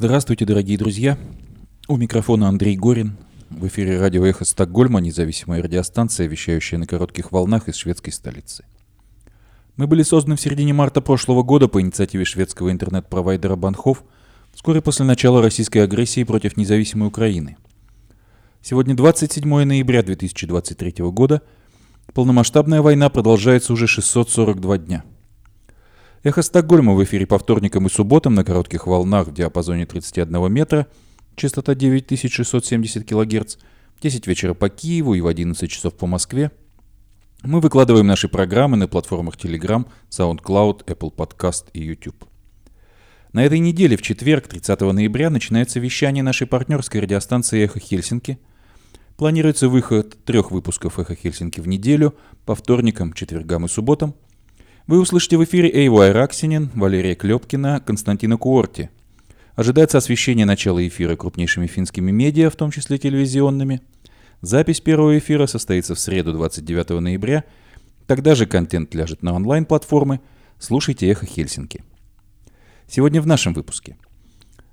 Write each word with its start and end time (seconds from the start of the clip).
Здравствуйте, 0.00 0.44
дорогие 0.44 0.78
друзья. 0.78 1.18
У 1.88 1.96
микрофона 1.96 2.46
Андрей 2.46 2.76
Горин. 2.76 3.16
В 3.50 3.66
эфире 3.66 3.98
радио 3.98 4.24
«Эхо 4.24 4.44
Стокгольма», 4.44 5.00
независимая 5.00 5.60
радиостанция, 5.60 6.28
вещающая 6.28 6.78
на 6.78 6.86
коротких 6.86 7.32
волнах 7.32 7.68
из 7.68 7.74
шведской 7.74 8.12
столицы. 8.12 8.64
Мы 9.74 9.88
были 9.88 10.04
созданы 10.04 10.36
в 10.36 10.40
середине 10.40 10.72
марта 10.72 11.00
прошлого 11.00 11.42
года 11.42 11.66
по 11.66 11.80
инициативе 11.80 12.24
шведского 12.24 12.70
интернет-провайдера 12.70 13.56
Банхов, 13.56 14.04
вскоре 14.54 14.80
после 14.80 15.04
начала 15.04 15.42
российской 15.42 15.78
агрессии 15.78 16.22
против 16.22 16.56
независимой 16.56 17.08
Украины. 17.08 17.56
Сегодня 18.62 18.94
27 18.94 19.64
ноября 19.64 20.04
2023 20.04 20.94
года. 21.10 21.42
Полномасштабная 22.14 22.82
война 22.82 23.08
продолжается 23.08 23.72
уже 23.72 23.88
642 23.88 24.78
дня– 24.78 25.02
Эхо 26.24 26.42
Стокгольма 26.42 26.94
в 26.94 27.04
эфире 27.04 27.26
по 27.26 27.38
вторникам 27.38 27.86
и 27.86 27.90
субботам 27.90 28.34
на 28.34 28.44
коротких 28.44 28.88
волнах 28.88 29.28
в 29.28 29.34
диапазоне 29.34 29.86
31 29.86 30.52
метра, 30.52 30.88
частота 31.36 31.76
9670 31.76 33.08
кГц, 33.08 33.56
10 34.02 34.26
вечера 34.26 34.54
по 34.54 34.68
Киеву 34.68 35.14
и 35.14 35.20
в 35.20 35.28
11 35.28 35.70
часов 35.70 35.94
по 35.94 36.08
Москве. 36.08 36.50
Мы 37.44 37.60
выкладываем 37.60 38.08
наши 38.08 38.28
программы 38.28 38.76
на 38.76 38.88
платформах 38.88 39.36
Telegram, 39.36 39.86
SoundCloud, 40.10 40.86
Apple 40.86 41.14
Podcast 41.14 41.66
и 41.72 41.84
YouTube. 41.84 42.24
На 43.32 43.44
этой 43.44 43.60
неделе, 43.60 43.96
в 43.96 44.02
четверг, 44.02 44.48
30 44.48 44.80
ноября, 44.80 45.30
начинается 45.30 45.78
вещание 45.78 46.24
нашей 46.24 46.48
партнерской 46.48 47.00
радиостанции 47.00 47.62
«Эхо 47.62 47.78
Хельсинки». 47.78 48.40
Планируется 49.16 49.68
выход 49.68 50.24
трех 50.24 50.50
выпусков 50.50 50.98
«Эхо 50.98 51.14
Хельсинки» 51.14 51.60
в 51.60 51.68
неделю, 51.68 52.16
по 52.44 52.56
вторникам, 52.56 53.12
четвергам 53.12 53.66
и 53.66 53.68
субботам– 53.68 54.16
вы 54.88 54.98
услышите 55.00 55.36
в 55.36 55.44
эфире 55.44 55.70
Эйвай 55.70 56.12
Раксинин, 56.12 56.70
Валерия 56.74 57.14
Клепкина, 57.14 57.82
Константина 57.84 58.38
Куорти. 58.38 58.88
Ожидается 59.54 59.98
освещение 59.98 60.46
начала 60.46 60.84
эфира 60.86 61.14
крупнейшими 61.14 61.66
финскими 61.66 62.10
медиа, 62.10 62.48
в 62.48 62.56
том 62.56 62.70
числе 62.70 62.96
телевизионными. 62.96 63.82
Запись 64.40 64.80
первого 64.80 65.18
эфира 65.18 65.46
состоится 65.46 65.94
в 65.94 65.98
среду 65.98 66.32
29 66.32 67.00
ноября. 67.00 67.44
Тогда 68.06 68.34
же 68.34 68.46
контент 68.46 68.94
ляжет 68.94 69.22
на 69.22 69.34
онлайн-платформы. 69.34 70.20
Слушайте 70.58 71.06
«Эхо 71.10 71.26
Хельсинки». 71.26 71.84
Сегодня 72.86 73.20
в 73.20 73.26
нашем 73.26 73.52
выпуске. 73.52 73.98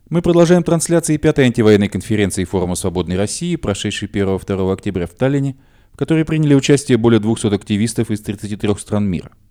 Мы 0.09 0.22
продолжаем 0.22 0.64
трансляции 0.64 1.17
пятой 1.17 1.44
антивоенной 1.44 1.89
конференции 1.89 2.45
Форума 2.45 2.76
Свободной 2.76 3.17
России, 3.17 3.58
прошедшей 3.58 4.08
1-2 4.08 4.72
октября 4.72 5.08
в 5.08 5.14
Таллине, 5.14 5.58
в 5.92 5.98
которой 5.98 6.23
приняли 6.23 6.54
участие 6.54 6.98
более 6.98 7.20
200 7.20 7.54
активистов 7.54 8.11
из 8.11 8.22
33 8.22 8.76
стран 8.78 9.09
мира– 9.09 9.32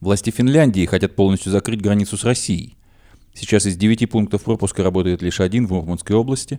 Власти 0.00 0.30
Финляндии 0.30 0.86
хотят 0.86 1.14
полностью 1.14 1.52
закрыть 1.52 1.82
границу 1.82 2.16
с 2.16 2.24
Россией. 2.24 2.76
Сейчас 3.34 3.66
из 3.66 3.76
девяти 3.76 4.06
пунктов 4.06 4.42
пропуска 4.42 4.82
работает 4.82 5.20
лишь 5.20 5.40
один 5.40 5.66
в 5.66 5.72
Мурманской 5.72 6.16
области. 6.16 6.58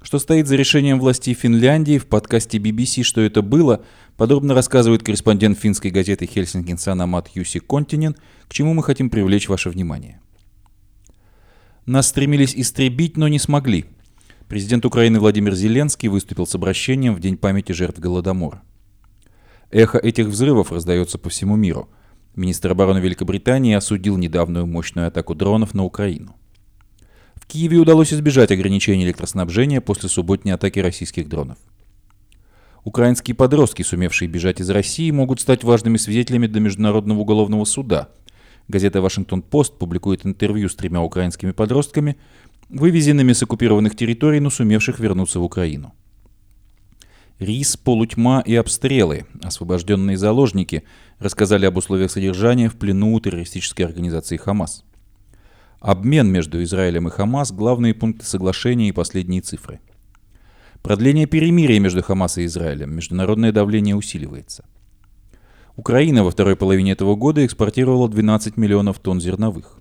Что 0.00 0.18
стоит 0.18 0.46
за 0.46 0.56
решением 0.56 0.98
властей 0.98 1.34
Финляндии 1.34 1.98
в 1.98 2.06
подкасте 2.06 2.56
BBC 2.56 3.02
«Что 3.02 3.20
это 3.20 3.42
было?» 3.42 3.84
подробно 4.16 4.54
рассказывает 4.54 5.02
корреспондент 5.02 5.58
финской 5.58 5.90
газеты 5.90 6.26
Хельсинкин 6.26 6.78
Санамат 6.78 7.28
Юси 7.34 7.58
Континен, 7.58 8.16
к 8.48 8.54
чему 8.54 8.72
мы 8.72 8.82
хотим 8.82 9.10
привлечь 9.10 9.48
ваше 9.48 9.68
внимание. 9.68 10.20
Нас 11.84 12.08
стремились 12.08 12.54
истребить, 12.56 13.18
но 13.18 13.28
не 13.28 13.38
смогли. 13.38 13.84
Президент 14.48 14.86
Украины 14.86 15.20
Владимир 15.20 15.54
Зеленский 15.54 16.08
выступил 16.08 16.46
с 16.46 16.54
обращением 16.54 17.14
в 17.14 17.20
День 17.20 17.36
памяти 17.36 17.72
жертв 17.72 17.98
Голодомора. 17.98 18.62
Эхо 19.70 19.98
этих 19.98 20.26
взрывов 20.28 20.72
раздается 20.72 21.18
по 21.18 21.28
всему 21.28 21.56
миру– 21.56 21.90
Министр 22.36 22.72
обороны 22.72 22.98
Великобритании 22.98 23.74
осудил 23.74 24.18
недавнюю 24.18 24.66
мощную 24.66 25.08
атаку 25.08 25.34
дронов 25.34 25.72
на 25.72 25.84
Украину. 25.84 26.36
В 27.34 27.46
Киеве 27.46 27.78
удалось 27.78 28.12
избежать 28.12 28.52
ограничений 28.52 29.06
электроснабжения 29.06 29.80
после 29.80 30.10
субботней 30.10 30.52
атаки 30.52 30.78
российских 30.80 31.30
дронов. 31.30 31.56
Украинские 32.84 33.34
подростки, 33.34 33.82
сумевшие 33.82 34.28
бежать 34.28 34.60
из 34.60 34.68
России, 34.68 35.10
могут 35.10 35.40
стать 35.40 35.64
важными 35.64 35.96
свидетелями 35.96 36.46
для 36.46 36.60
Международного 36.60 37.20
уголовного 37.20 37.64
суда. 37.64 38.10
Газета 38.68 39.00
«Вашингтон-Пост» 39.00 39.78
публикует 39.78 40.26
интервью 40.26 40.68
с 40.68 40.74
тремя 40.74 41.00
украинскими 41.00 41.52
подростками, 41.52 42.16
вывезенными 42.68 43.32
с 43.32 43.42
оккупированных 43.42 43.96
территорий, 43.96 44.40
но 44.40 44.50
сумевших 44.50 45.00
вернуться 45.00 45.40
в 45.40 45.44
Украину. 45.44 45.94
Рис, 47.38 47.76
полутьма 47.76 48.40
и 48.40 48.54
обстрелы, 48.54 49.26
освобожденные 49.42 50.16
заложники, 50.16 50.84
рассказали 51.18 51.66
об 51.66 51.76
условиях 51.76 52.10
содержания 52.10 52.68
в 52.68 52.76
плену 52.76 53.18
террористической 53.20 53.84
организации 53.84 54.36
«Хамас». 54.36 54.84
Обмен 55.80 56.28
между 56.28 56.62
Израилем 56.62 57.08
и 57.08 57.10
Хамас– 57.10 57.52
главные 57.52 57.94
пункты 57.94 58.24
соглашения 58.24 58.88
и 58.88 58.92
последние 58.92 59.42
цифры. 59.42 59.80
Продление 60.82 61.26
перемирия 61.26 61.80
между 61.80 62.02
Хамас 62.02 62.38
и 62.38 62.44
Израилем. 62.46 62.94
Международное 62.94 63.52
давление 63.52 63.94
усиливается. 63.94 64.64
Украина 65.76 66.24
во 66.24 66.30
второй 66.30 66.56
половине 66.56 66.92
этого 66.92 67.16
года 67.16 67.44
экспортировала 67.44 68.08
12 68.08 68.56
миллионов 68.56 68.98
тонн 68.98 69.20
зерновых. 69.20 69.78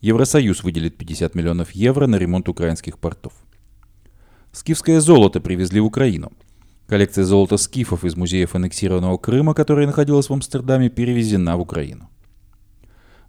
Евросоюз 0.00 0.62
выделит 0.62 0.98
50 0.98 1.34
миллионов 1.34 1.70
евро 1.70 2.06
на 2.06 2.16
ремонт 2.16 2.48
украинских 2.48 2.98
портов. 2.98 3.32
Скифское 4.52 5.00
золото 5.00 5.40
привезли 5.40 5.80
в 5.80 5.86
Украину. 5.86 6.32
Коллекция 6.86 7.24
золота 7.24 7.56
скифов 7.56 8.04
из 8.04 8.16
музеев 8.16 8.54
аннексированного 8.54 9.16
Крыма, 9.16 9.54
которая 9.54 9.86
находилась 9.86 10.28
в 10.28 10.32
Амстердаме, 10.32 10.90
перевезена 10.90 11.56
в 11.56 11.60
Украину. 11.60 12.08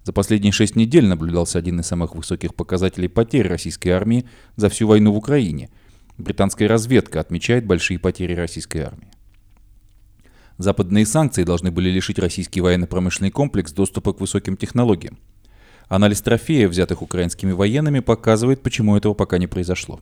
За 0.04 0.12
последние 0.12 0.52
шесть 0.52 0.76
недель 0.76 1.06
наблюдался 1.06 1.60
один 1.60 1.80
из 1.80 1.88
самых 1.88 2.14
высоких 2.16 2.56
показателей 2.56 3.08
потерь 3.08 3.48
российской 3.48 3.90
армии 3.90 4.28
за 4.58 4.68
всю 4.70 4.88
войну 4.88 5.14
в 5.14 5.18
Украине. 5.18 5.70
Британская 6.18 6.68
разведка 6.68 7.22
отмечает 7.22 7.66
большие 7.66 8.00
потери 8.00 8.34
российской 8.34 8.80
армии. 8.80 9.12
Западные 10.58 11.06
санкции 11.06 11.44
должны 11.44 11.72
были 11.72 11.90
лишить 11.90 12.20
российский 12.20 12.62
военно-промышленный 12.62 13.32
комплекс 13.32 13.72
доступа 13.72 14.14
к 14.14 14.20
высоким 14.20 14.58
технологиям. 14.58 15.18
Анализ 15.88 16.22
трофеев, 16.22 16.70
взятых 16.70 17.02
украинскими 17.02 17.52
военными, 17.52 18.00
показывает, 18.00 18.62
почему 18.62 18.98
этого 18.98 19.14
пока 19.14 19.38
не 19.38 19.48
произошло. 19.48 20.02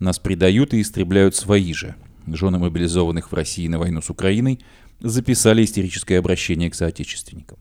Нас 0.00 0.18
предают 0.18 0.72
и 0.72 0.80
истребляют 0.80 1.36
свои 1.36 1.74
же. 1.74 1.94
Жены 2.26 2.58
мобилизованных 2.58 3.30
в 3.30 3.34
России 3.34 3.68
на 3.68 3.78
войну 3.78 4.00
с 4.00 4.08
Украиной 4.08 4.60
записали 4.98 5.62
истерическое 5.62 6.18
обращение 6.18 6.70
к 6.70 6.74
соотечественникам. 6.74 7.58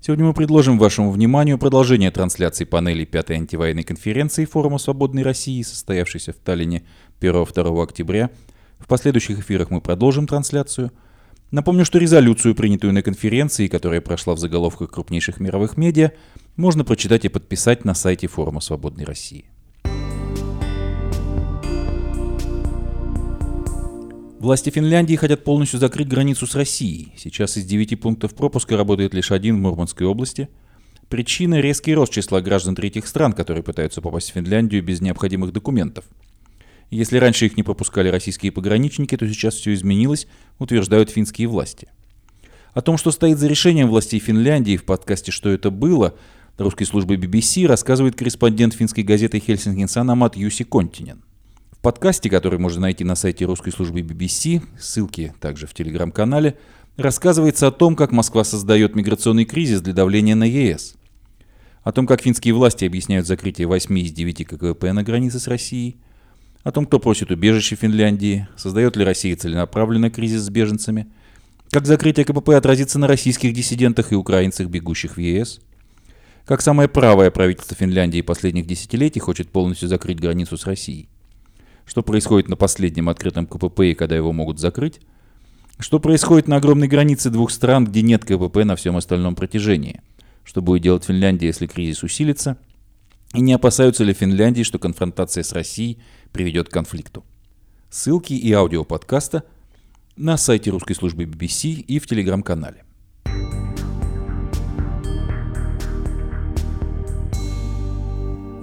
Сегодня 0.00 0.24
мы 0.24 0.34
предложим 0.34 0.78
вашему 0.78 1.10
вниманию 1.10 1.58
продолжение 1.58 2.10
трансляции 2.10 2.64
панели 2.64 3.04
пятой 3.04 3.36
антивоенной 3.36 3.84
конференции 3.84 4.44
Форума 4.44 4.78
Свободной 4.78 5.22
России, 5.22 5.62
состоявшейся 5.62 6.32
в 6.32 6.36
Таллине 6.36 6.84
1-2 7.20 7.82
октября. 7.82 8.30
В 8.78 8.86
последующих 8.86 9.38
эфирах 9.38 9.70
мы 9.70 9.80
продолжим 9.80 10.26
трансляцию. 10.26 10.92
Напомню, 11.52 11.84
что 11.84 11.98
резолюцию, 11.98 12.56
принятую 12.56 12.92
на 12.92 13.02
конференции, 13.02 13.68
которая 13.68 14.00
прошла 14.00 14.34
в 14.34 14.38
заголовках 14.38 14.90
крупнейших 14.90 15.38
мировых 15.38 15.76
медиа, 15.76 16.10
можно 16.56 16.84
прочитать 16.84 17.24
и 17.24 17.28
подписать 17.28 17.84
на 17.84 17.94
сайте 17.94 18.26
Форума 18.26 18.60
Свободной 18.60 19.04
России. 19.04 19.46
Власти 24.38 24.68
Финляндии 24.68 25.16
хотят 25.16 25.44
полностью 25.44 25.80
закрыть 25.80 26.08
границу 26.08 26.46
с 26.46 26.54
Россией. 26.54 27.14
Сейчас 27.16 27.56
из 27.56 27.64
9 27.64 27.98
пунктов 27.98 28.34
пропуска 28.34 28.76
работает 28.76 29.14
лишь 29.14 29.32
один 29.32 29.56
в 29.56 29.60
Мурманской 29.60 30.06
области. 30.06 30.50
Причина– 31.08 31.58
резкий 31.62 31.94
рост 31.94 32.12
числа 32.12 32.42
граждан 32.42 32.74
третьих 32.74 33.06
стран, 33.06 33.32
которые 33.32 33.62
пытаются 33.62 34.02
попасть 34.02 34.30
в 34.30 34.34
Финляндию 34.34 34.84
без 34.84 35.00
необходимых 35.00 35.52
документов. 35.52 36.04
Если 36.90 37.16
раньше 37.16 37.46
их 37.46 37.56
не 37.56 37.62
пропускали 37.62 38.08
российские 38.08 38.52
пограничники, 38.52 39.16
то 39.16 39.26
сейчас 39.26 39.54
все 39.54 39.72
изменилось, 39.72 40.26
утверждают 40.58 41.08
финские 41.08 41.48
власти. 41.48 41.88
О 42.74 42.82
том, 42.82 42.98
что 42.98 43.12
стоит 43.12 43.38
за 43.38 43.46
решением 43.46 43.88
властей 43.88 44.20
Финляндии 44.20 44.76
в 44.76 44.84
подкасте 44.84 45.32
«Что 45.32 45.48
это 45.48 45.70
было», 45.70 46.14
русской 46.58 46.84
службы 46.84 47.16
BBC 47.16 47.66
рассказывает 47.66 48.16
корреспондент 48.16 48.74
финской 48.74 49.02
газеты 49.02 49.40
«Хельсинкин 49.40 49.88
Санамат» 49.88 50.36
Юси 50.36 50.64
Континен 50.64 51.22
подкасте, 51.86 52.28
который 52.28 52.58
можно 52.58 52.80
найти 52.80 53.04
на 53.04 53.14
сайте 53.14 53.44
русской 53.44 53.70
службы 53.70 54.00
BBC, 54.00 54.60
ссылки 54.76 55.32
также 55.38 55.68
в 55.68 55.72
телеграм-канале, 55.72 56.58
рассказывается 56.96 57.68
о 57.68 57.70
том, 57.70 57.94
как 57.94 58.10
Москва 58.10 58.42
создает 58.42 58.96
миграционный 58.96 59.44
кризис 59.44 59.82
для 59.82 59.92
давления 59.92 60.34
на 60.34 60.42
ЕС. 60.42 60.96
О 61.84 61.92
том, 61.92 62.08
как 62.08 62.22
финские 62.22 62.54
власти 62.54 62.84
объясняют 62.84 63.28
закрытие 63.28 63.68
8 63.68 63.98
из 64.00 64.10
9 64.10 64.48
КГП 64.48 64.82
на 64.92 65.04
границе 65.04 65.38
с 65.38 65.46
Россией. 65.46 65.98
О 66.64 66.72
том, 66.72 66.86
кто 66.86 66.98
просит 66.98 67.30
убежище 67.30 67.76
в 67.76 67.78
Финляндии. 67.78 68.48
Создает 68.56 68.96
ли 68.96 69.04
Россия 69.04 69.36
целенаправленный 69.36 70.10
кризис 70.10 70.40
с 70.40 70.50
беженцами. 70.50 71.06
Как 71.70 71.86
закрытие 71.86 72.24
КПП 72.24 72.48
отразится 72.48 72.98
на 72.98 73.06
российских 73.06 73.52
диссидентах 73.52 74.10
и 74.10 74.16
украинцах, 74.16 74.66
бегущих 74.66 75.18
в 75.18 75.20
ЕС. 75.20 75.60
Как 76.46 76.62
самое 76.62 76.88
правое 76.88 77.30
правительство 77.30 77.76
Финляндии 77.76 78.22
последних 78.22 78.66
десятилетий 78.66 79.20
хочет 79.20 79.50
полностью 79.50 79.88
закрыть 79.88 80.18
границу 80.18 80.56
с 80.56 80.66
Россией. 80.66 81.08
Что 81.86 82.02
происходит 82.02 82.48
на 82.48 82.56
последнем 82.56 83.08
открытом 83.08 83.46
КПП 83.46 83.80
и 83.80 83.94
когда 83.94 84.16
его 84.16 84.32
могут 84.32 84.58
закрыть? 84.58 85.00
Что 85.78 86.00
происходит 86.00 86.48
на 86.48 86.56
огромной 86.56 86.88
границе 86.88 87.30
двух 87.30 87.50
стран, 87.50 87.86
где 87.86 88.02
нет 88.02 88.24
КПП 88.24 88.64
на 88.64 88.76
всем 88.76 88.96
остальном 88.96 89.34
протяжении? 89.34 90.02
что 90.46 90.62
будет 90.62 90.82
делать 90.82 91.04
Финляндия, 91.04 91.48
если 91.48 91.66
кризис 91.66 92.04
усилится, 92.04 92.56
и 93.34 93.40
не 93.40 93.52
опасаются 93.52 94.04
ли 94.04 94.14
Финляндии, 94.14 94.62
что 94.62 94.78
конфронтация 94.78 95.42
с 95.42 95.52
Россией 95.52 95.98
приведет 96.32 96.68
к 96.68 96.72
конфликту. 96.72 97.24
Ссылки 97.90 98.32
и 98.32 98.52
аудио 98.52 98.84
подкаста 98.84 99.42
на 100.16 100.36
сайте 100.36 100.70
русской 100.70 100.94
службы 100.94 101.24
BBC 101.24 101.72
и 101.72 101.98
в 101.98 102.06
телеграм-канале. 102.06 102.84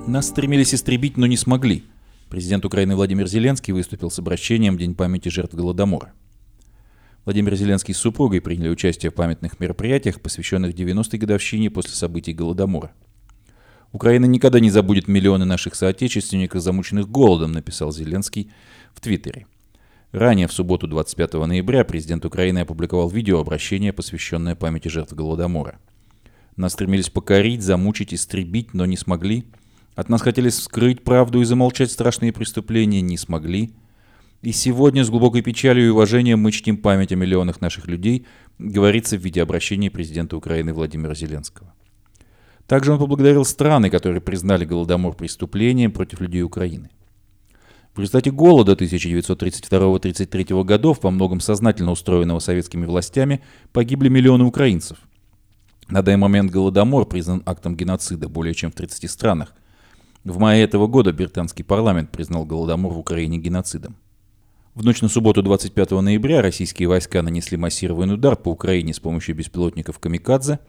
Нас 0.07 0.27
стремились 0.27 0.73
истребить, 0.73 1.17
но 1.17 1.27
не 1.27 1.37
смогли. 1.37 1.83
Президент 2.33 2.65
Украины 2.65 2.95
Владимир 2.95 3.27
Зеленский 3.27 3.73
выступил 3.73 4.09
с 4.09 4.17
обращением 4.17 4.73
в 4.73 4.79
День 4.79 4.95
памяти 4.95 5.29
жертв 5.29 5.53
Голодомора. 5.53 6.13
Владимир 7.25 7.53
Зеленский 7.53 7.93
с 7.93 7.99
супругой 7.99 8.41
приняли 8.41 8.69
участие 8.69 9.11
в 9.11 9.13
памятных 9.13 9.59
мероприятиях, 9.59 10.19
посвященных 10.19 10.73
90-й 10.73 11.19
годовщине 11.19 11.69
после 11.69 11.91
событий 11.91 12.33
Голодомора. 12.33 12.91
«Украина 13.91 14.25
никогда 14.25 14.59
не 14.59 14.71
забудет 14.71 15.07
миллионы 15.07 15.45
наших 15.45 15.75
соотечественников, 15.75 16.63
замученных 16.63 17.07
голодом», 17.07 17.51
написал 17.51 17.91
Зеленский 17.91 18.49
в 18.95 18.99
Твиттере. 18.99 19.45
Ранее, 20.11 20.47
в 20.47 20.53
субботу 20.53 20.87
25 20.87 21.33
ноября, 21.33 21.83
президент 21.83 22.25
Украины 22.25 22.57
опубликовал 22.57 23.09
видеообращение, 23.09 23.93
посвященное 23.93 24.55
памяти 24.55 24.87
жертв 24.87 25.13
Голодомора. 25.13 25.77
Нас 26.55 26.73
стремились 26.73 27.11
покорить, 27.11 27.61
замучить, 27.61 28.11
истребить, 28.11 28.73
но 28.73 28.87
не 28.87 28.97
смогли. 28.97 29.45
От 29.95 30.09
нас 30.09 30.21
хотели 30.21 30.49
скрыть 30.49 31.03
правду 31.03 31.41
и 31.41 31.45
замолчать 31.45 31.91
страшные 31.91 32.33
преступления, 32.33 33.01
не 33.01 33.17
смогли. 33.17 33.73
И 34.41 34.51
сегодня 34.51 35.03
с 35.05 35.09
глубокой 35.09 35.41
печалью 35.41 35.85
и 35.85 35.89
уважением 35.89 36.39
мы 36.39 36.51
чтим 36.51 36.77
память 36.77 37.11
о 37.11 37.15
миллионах 37.15 37.61
наших 37.61 37.87
людей, 37.87 38.25
говорится 38.57 39.17
в 39.17 39.21
виде 39.21 39.41
обращения 39.41 39.91
президента 39.91 40.35
Украины 40.35 40.73
Владимира 40.73 41.13
Зеленского. 41.13 41.73
Также 42.67 42.91
он 42.91 42.99
поблагодарил 42.99 43.45
страны, 43.45 43.89
которые 43.89 44.21
признали 44.21 44.65
Голодомор 44.65 45.15
преступлением 45.15 45.91
против 45.91 46.21
людей 46.21 46.41
Украины. 46.41 46.89
В 47.93 47.99
результате 47.99 48.31
голода 48.31 48.73
1932-33 48.73 50.63
годов, 50.63 51.03
во 51.03 51.11
многом 51.11 51.39
сознательно 51.39 51.91
устроенного 51.91 52.39
советскими 52.39 52.85
властями, 52.85 53.43
погибли 53.71 54.09
миллионы 54.09 54.45
украинцев. 54.45 54.97
На 55.89 56.01
данный 56.01 56.17
момент 56.17 56.51
Голодомор 56.51 57.05
признан 57.05 57.43
актом 57.45 57.75
геноцида 57.75 58.27
более 58.27 58.55
чем 58.55 58.71
в 58.71 58.75
30 58.75 59.11
странах. 59.11 59.53
В 60.23 60.39
мае 60.39 60.63
этого 60.63 60.87
года 60.87 61.11
британский 61.11 61.63
парламент 61.63 62.09
признал 62.09 62.45
Голодомор 62.45 62.93
в 62.93 62.99
Украине 62.99 63.39
геноцидом. 63.39 63.97
В 64.73 64.83
ночь 64.83 65.01
на 65.01 65.09
субботу 65.09 65.43
25 65.43 65.91
ноября 65.91 66.41
российские 66.41 66.87
войска 66.87 67.21
нанесли 67.21 67.57
массированный 67.57 68.13
удар 68.15 68.37
по 68.37 68.49
Украине 68.49 68.93
с 68.93 68.99
помощью 69.01 69.35
беспилотников 69.35 69.99
«Камикадзе». 69.99 70.59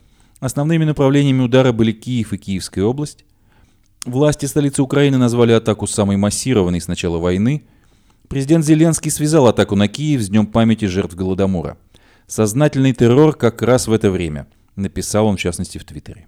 Основными 0.41 0.85
направлениями 0.85 1.43
удара 1.43 1.71
были 1.71 1.93
Киев 1.93 2.33
и 2.33 2.37
Киевская 2.37 2.85
область. 2.85 3.25
Власти 4.05 4.47
столицы 4.47 4.83
Украины 4.83 5.19
назвали 5.19 5.53
атаку 5.53 5.87
самой 5.87 6.17
массированной 6.17 6.81
с 6.81 6.89
начала 6.89 7.19
войны. 7.19 7.63
Президент 8.29 8.65
Зеленский 8.65 9.13
связал 9.13 9.47
атаку 9.47 9.77
на 9.77 9.87
Киев 9.87 10.21
с 10.21 10.29
Днем 10.29 10.49
памяти 10.49 10.87
жертв 10.87 11.15
Голодомора. 11.15 11.79
«Сознательный 12.27 12.93
террор 12.93 13.37
как 13.37 13.63
раз 13.63 13.87
в 13.87 13.93
это 13.93 14.11
время», 14.11 14.49
написал 14.75 15.27
он 15.27 15.37
в 15.37 15.41
частности 15.41 15.79
в 15.79 15.85
Твиттере. 15.85 16.27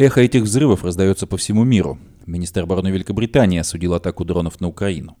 Эхо 0.00 0.20
этих 0.20 0.42
взрывов 0.44 0.84
раздается 0.84 1.26
по 1.26 1.36
всему 1.36 1.64
миру. 1.64 1.98
Министр 2.24 2.62
обороны 2.62 2.86
Великобритании 2.86 3.58
осудил 3.58 3.94
атаку 3.94 4.24
дронов 4.24 4.60
на 4.60 4.68
Украину. 4.68 5.16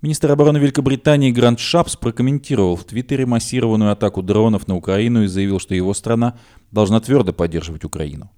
Министр 0.00 0.30
обороны 0.30 0.58
Великобритании 0.58 1.32
Грант 1.32 1.58
Шапс 1.58 1.96
прокомментировал 1.96 2.76
в 2.76 2.84
Твиттере 2.84 3.26
массированную 3.26 3.90
атаку 3.90 4.22
дронов 4.22 4.68
на 4.68 4.76
Украину 4.76 5.24
и 5.24 5.26
заявил, 5.26 5.58
что 5.58 5.74
его 5.74 5.92
страна 5.92 6.38
должна 6.70 7.00
твердо 7.00 7.32
поддерживать 7.32 7.84
Украину. 7.84 8.30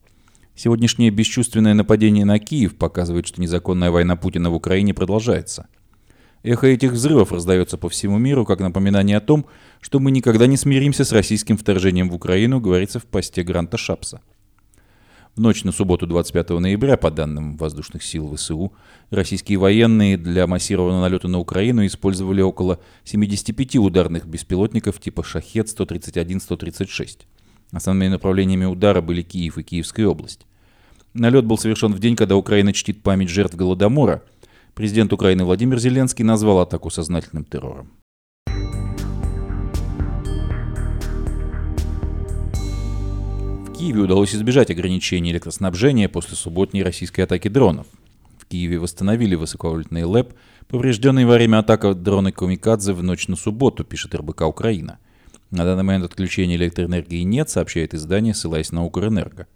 Сегодняшнее 0.56 1.10
бесчувственное 1.10 1.74
нападение 1.74 2.24
на 2.24 2.38
Киев 2.38 2.74
показывает, 2.76 3.26
что 3.26 3.42
незаконная 3.42 3.90
война 3.90 4.16
Путина 4.16 4.48
в 4.48 4.54
Украине 4.54 4.94
продолжается. 4.94 5.66
Эхо 6.42 6.66
этих 6.66 6.92
взрывов 6.92 7.30
раздается 7.30 7.76
по 7.76 7.90
всему 7.90 8.16
миру, 8.16 8.46
как 8.46 8.60
напоминание 8.60 9.18
о 9.18 9.20
том, 9.20 9.44
что 9.82 10.00
мы 10.00 10.12
никогда 10.12 10.46
не 10.46 10.56
смиримся 10.56 11.04
с 11.04 11.12
российским 11.12 11.58
вторжением 11.58 12.08
в 12.08 12.14
Украину, 12.14 12.58
говорится 12.58 13.00
в 13.00 13.04
посте 13.04 13.42
Гранта 13.42 13.76
Шапса. 13.76 14.22
В 15.34 15.40
ночь 15.40 15.64
на 15.64 15.72
субботу 15.72 16.06
25 16.06 16.50
ноября, 16.60 16.98
по 16.98 17.10
данным 17.10 17.56
воздушных 17.56 18.02
сил 18.02 18.36
ВСУ, 18.36 18.74
российские 19.08 19.56
военные 19.56 20.18
для 20.18 20.46
массированного 20.46 21.00
налета 21.00 21.26
на 21.26 21.38
Украину 21.38 21.86
использовали 21.86 22.42
около 22.42 22.80
75 23.04 23.76
ударных 23.76 24.26
беспилотников 24.26 25.00
типа 25.00 25.22
«Шахет-131-136». 25.22 27.20
Основными 27.72 28.10
направлениями 28.10 28.66
удара 28.66 29.00
были 29.00 29.22
Киев 29.22 29.56
и 29.56 29.62
Киевская 29.62 30.06
область. 30.06 30.44
Налет 31.14 31.46
был 31.46 31.56
совершен 31.56 31.94
в 31.94 31.98
день, 31.98 32.14
когда 32.14 32.36
Украина 32.36 32.74
чтит 32.74 33.02
память 33.02 33.30
жертв 33.30 33.56
Голодомора. 33.56 34.22
Президент 34.74 35.14
Украины 35.14 35.46
Владимир 35.46 35.78
Зеленский 35.78 36.26
назвал 36.26 36.60
атаку 36.60 36.90
сознательным 36.90 37.46
террором. 37.46 37.90
Киеве 43.82 44.02
удалось 44.02 44.32
избежать 44.32 44.70
ограничений 44.70 45.32
электроснабжения 45.32 46.08
после 46.08 46.36
субботней 46.36 46.84
российской 46.84 47.22
атаки 47.22 47.48
дронов. 47.48 47.88
В 48.38 48.46
Киеве 48.46 48.78
восстановили 48.78 49.34
высоковольтный 49.34 50.04
ЛЭП, 50.04 50.34
поврежденный 50.68 51.24
во 51.24 51.34
время 51.34 51.58
атаки 51.58 51.92
дрона 51.92 52.30
Камикадзе 52.30 52.92
в 52.92 53.02
ночь 53.02 53.26
на 53.26 53.34
субботу, 53.34 53.82
пишет 53.82 54.14
РБК 54.14 54.42
Украина. 54.42 55.00
На 55.50 55.64
данный 55.64 55.82
момент 55.82 56.04
отключения 56.04 56.54
электроэнергии 56.54 57.22
нет, 57.22 57.50
сообщает 57.50 57.92
издание, 57.92 58.34
ссылаясь 58.34 58.70
на 58.70 58.84
Укрэнерго. 58.84 59.48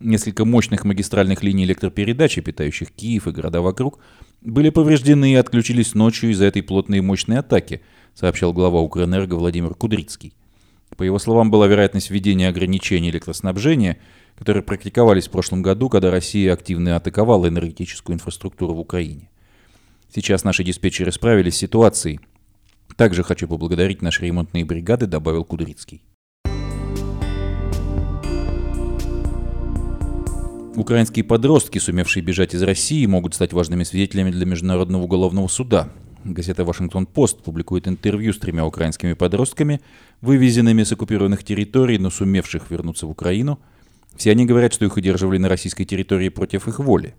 Несколько 0.00 0.44
мощных 0.44 0.84
магистральных 0.84 1.44
линий 1.44 1.66
электропередачи, 1.66 2.40
питающих 2.40 2.90
Киев 2.90 3.28
и 3.28 3.30
города 3.30 3.60
вокруг, 3.60 4.00
были 4.40 4.70
повреждены 4.70 5.34
и 5.34 5.36
отключились 5.36 5.94
ночью 5.94 6.32
из-за 6.32 6.46
этой 6.46 6.62
плотной 6.62 6.98
и 6.98 7.00
мощной 7.00 7.38
атаки, 7.38 7.80
сообщал 8.12 8.52
глава 8.52 8.80
Укрэнерго 8.80 9.34
Владимир 9.34 9.76
Кудрицкий. 9.76 10.34
По 10.96 11.02
его 11.02 11.18
словам, 11.18 11.50
была 11.50 11.66
вероятность 11.66 12.10
введения 12.10 12.48
ограничений 12.48 13.10
электроснабжения, 13.10 13.98
которые 14.36 14.62
практиковались 14.62 15.28
в 15.28 15.30
прошлом 15.30 15.62
году, 15.62 15.88
когда 15.88 16.10
Россия 16.10 16.52
активно 16.52 16.96
атаковала 16.96 17.48
энергетическую 17.48 18.14
инфраструктуру 18.14 18.74
в 18.74 18.80
Украине. 18.80 19.28
Сейчас 20.14 20.44
наши 20.44 20.64
диспетчеры 20.64 21.12
справились 21.12 21.54
с 21.54 21.58
ситуацией. 21.58 22.20
Также 22.96 23.22
хочу 23.22 23.46
поблагодарить 23.46 24.00
наши 24.00 24.24
ремонтные 24.24 24.64
бригады, 24.64 25.06
добавил 25.06 25.44
Кудрицкий. 25.44 26.02
Украинские 30.76 31.24
подростки, 31.24 31.78
сумевшие 31.78 32.22
бежать 32.22 32.54
из 32.54 32.62
России, 32.62 33.04
могут 33.06 33.34
стать 33.34 33.52
важными 33.52 33.82
свидетелями 33.84 34.30
для 34.30 34.44
Международного 34.44 35.02
уголовного 35.02 35.48
суда. 35.48 35.90
Газета 36.24 36.64
«Вашингтон-Пост» 36.64 37.42
публикует 37.42 37.88
интервью 37.88 38.32
с 38.32 38.38
тремя 38.38 38.66
украинскими 38.66 39.12
подростками, 39.12 39.80
вывезенными 40.20 40.82
с 40.82 40.92
оккупированных 40.92 41.44
территорий, 41.44 41.98
но 41.98 42.10
сумевших 42.10 42.70
вернуться 42.70 43.06
в 43.06 43.10
Украину. 43.10 43.58
Все 44.16 44.30
они 44.30 44.46
говорят, 44.46 44.72
что 44.72 44.84
их 44.84 44.96
удерживали 44.96 45.38
на 45.38 45.48
российской 45.48 45.84
территории 45.84 46.28
против 46.28 46.68
их 46.68 46.78
воли. 46.78 47.14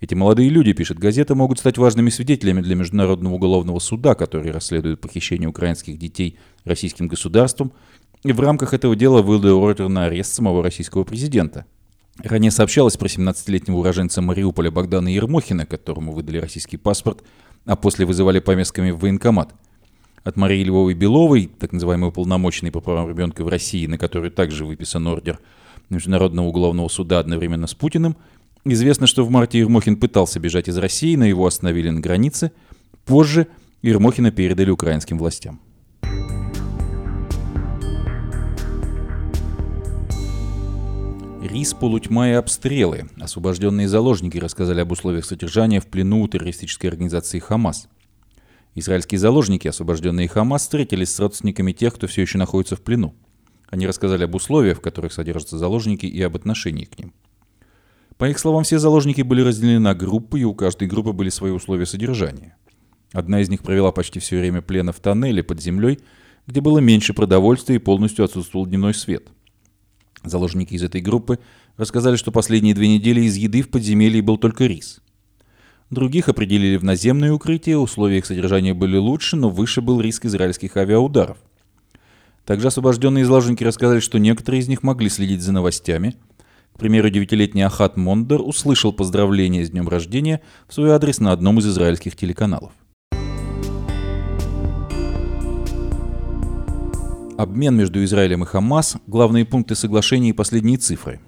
Эти 0.00 0.14
молодые 0.14 0.48
люди, 0.48 0.72
пишет 0.72 0.98
газета, 0.98 1.36
могут 1.36 1.60
стать 1.60 1.78
важными 1.78 2.10
свидетелями 2.10 2.60
для 2.60 2.74
Международного 2.74 3.34
уголовного 3.34 3.78
суда, 3.78 4.16
который 4.16 4.50
расследует 4.50 5.00
похищение 5.00 5.48
украинских 5.48 5.96
детей 5.96 6.38
российским 6.64 7.06
государством, 7.06 7.72
и 8.24 8.32
в 8.32 8.40
рамках 8.40 8.74
этого 8.74 8.96
дела 8.96 9.22
выдал 9.22 9.62
ордер 9.62 9.88
на 9.88 10.06
арест 10.06 10.34
самого 10.34 10.62
российского 10.62 11.04
президента. 11.04 11.66
Ранее 12.18 12.50
сообщалось 12.50 12.96
про 12.96 13.06
17-летнего 13.06 13.76
уроженца 13.76 14.20
Мариуполя 14.22 14.70
Богдана 14.70 15.08
Ермохина, 15.08 15.66
которому 15.66 16.12
выдали 16.12 16.38
российский 16.38 16.76
паспорт, 16.76 17.22
а 17.64 17.76
после 17.76 18.04
вызывали 18.04 18.40
повестками 18.40 18.90
в 18.90 18.98
военкомат. 18.98 19.54
От 20.24 20.36
Марии 20.36 20.62
Львовой 20.62 20.94
Беловой, 20.94 21.50
так 21.58 21.72
называемой 21.72 22.10
уполномоченной 22.10 22.70
по 22.70 22.80
правам 22.80 23.08
ребенка 23.08 23.42
в 23.42 23.48
России, 23.48 23.86
на 23.86 23.98
которой 23.98 24.30
также 24.30 24.64
выписан 24.64 25.06
ордер 25.08 25.40
Международного 25.90 26.46
уголовного 26.46 26.88
суда 26.88 27.18
одновременно 27.18 27.66
с 27.66 27.74
Путиным, 27.74 28.16
известно, 28.64 29.08
что 29.08 29.24
в 29.24 29.30
марте 29.30 29.58
Ермохин 29.58 29.96
пытался 29.96 30.38
бежать 30.38 30.68
из 30.68 30.78
России, 30.78 31.16
но 31.16 31.24
его 31.24 31.44
остановили 31.44 31.90
на 31.90 32.00
границе. 32.00 32.52
Позже 33.04 33.48
Ермохина 33.82 34.30
передали 34.30 34.70
украинским 34.70 35.18
властям. 35.18 35.60
Рис, 41.42 41.74
полутьма 41.74 42.30
и 42.30 42.32
обстрелы. 42.34 43.08
Освобожденные 43.20 43.88
заложники 43.88 44.38
рассказали 44.38 44.80
об 44.80 44.92
условиях 44.92 45.24
содержания 45.24 45.80
в 45.80 45.86
плену 45.88 46.22
у 46.22 46.28
террористической 46.28 46.88
организации 46.88 47.40
«Хамас». 47.40 47.88
Израильские 48.74 49.18
заложники, 49.18 49.68
освобожденные 49.68 50.28
«Хамас», 50.28 50.62
встретились 50.62 51.14
с 51.14 51.20
родственниками 51.20 51.72
тех, 51.72 51.94
кто 51.94 52.06
все 52.06 52.22
еще 52.22 52.38
находится 52.38 52.74
в 52.74 52.80
плену. 52.80 53.14
Они 53.68 53.86
рассказали 53.86 54.24
об 54.24 54.34
условиях, 54.34 54.78
в 54.78 54.80
которых 54.80 55.12
содержатся 55.12 55.58
заложники, 55.58 56.06
и 56.06 56.22
об 56.22 56.36
отношении 56.36 56.84
к 56.84 56.98
ним. 56.98 57.12
По 58.16 58.28
их 58.28 58.38
словам, 58.38 58.64
все 58.64 58.78
заложники 58.78 59.22
были 59.22 59.42
разделены 59.42 59.78
на 59.78 59.94
группы, 59.94 60.40
и 60.40 60.44
у 60.44 60.54
каждой 60.54 60.88
группы 60.88 61.12
были 61.12 61.28
свои 61.28 61.52
условия 61.52 61.86
содержания. 61.86 62.56
Одна 63.12 63.40
из 63.40 63.50
них 63.50 63.62
провела 63.62 63.92
почти 63.92 64.20
все 64.20 64.38
время 64.38 64.62
плена 64.62 64.92
в 64.92 65.00
тоннеле 65.00 65.42
под 65.42 65.60
землей, 65.60 65.98
где 66.46 66.60
было 66.60 66.78
меньше 66.78 67.12
продовольствия 67.12 67.76
и 67.76 67.78
полностью 67.78 68.24
отсутствовал 68.24 68.66
дневной 68.66 68.94
свет. 68.94 69.28
Заложники 70.24 70.74
из 70.74 70.82
этой 70.82 71.00
группы 71.00 71.38
рассказали, 71.76 72.16
что 72.16 72.32
последние 72.32 72.74
две 72.74 72.88
недели 72.88 73.22
из 73.22 73.36
еды 73.36 73.60
в 73.62 73.70
подземелье 73.70 74.22
был 74.22 74.38
только 74.38 74.64
рис. 74.64 75.01
Других 75.92 76.30
определили 76.30 76.78
в 76.78 76.84
наземное 76.84 77.34
укрытие, 77.34 77.76
условия 77.76 78.16
их 78.16 78.24
содержания 78.24 78.72
были 78.72 78.96
лучше, 78.96 79.36
но 79.36 79.50
выше 79.50 79.82
был 79.82 80.00
риск 80.00 80.24
израильских 80.24 80.78
авиаударов. 80.78 81.36
Также 82.46 82.68
освобожденные 82.68 83.26
заложники 83.26 83.62
рассказали, 83.62 84.00
что 84.00 84.18
некоторые 84.18 84.62
из 84.62 84.68
них 84.68 84.82
могли 84.82 85.10
следить 85.10 85.42
за 85.42 85.52
новостями. 85.52 86.16
К 86.74 86.78
примеру, 86.78 87.10
девятилетний 87.10 87.62
Охад 87.66 87.98
Мундер 87.98 88.40
услышал 88.40 88.94
поздравления 88.94 89.66
с 89.66 89.70
днем 89.70 89.86
рождения 89.86 90.40
в 90.66 90.72
свой 90.72 90.92
адрес 90.92 91.20
на 91.20 91.30
одном 91.30 91.58
из 91.58 91.68
израильских 91.68 92.16
телеканалов. 92.16 92.72
Обмен 97.36 97.76
между 97.76 98.02
Израилем 98.02 98.44
и 98.44 98.46
Хамас– 98.46 98.96
главные 99.06 99.44
пункты 99.44 99.74
соглашения 99.74 100.30
и 100.30 100.32
последние 100.32 100.78
цифры. 100.78 101.20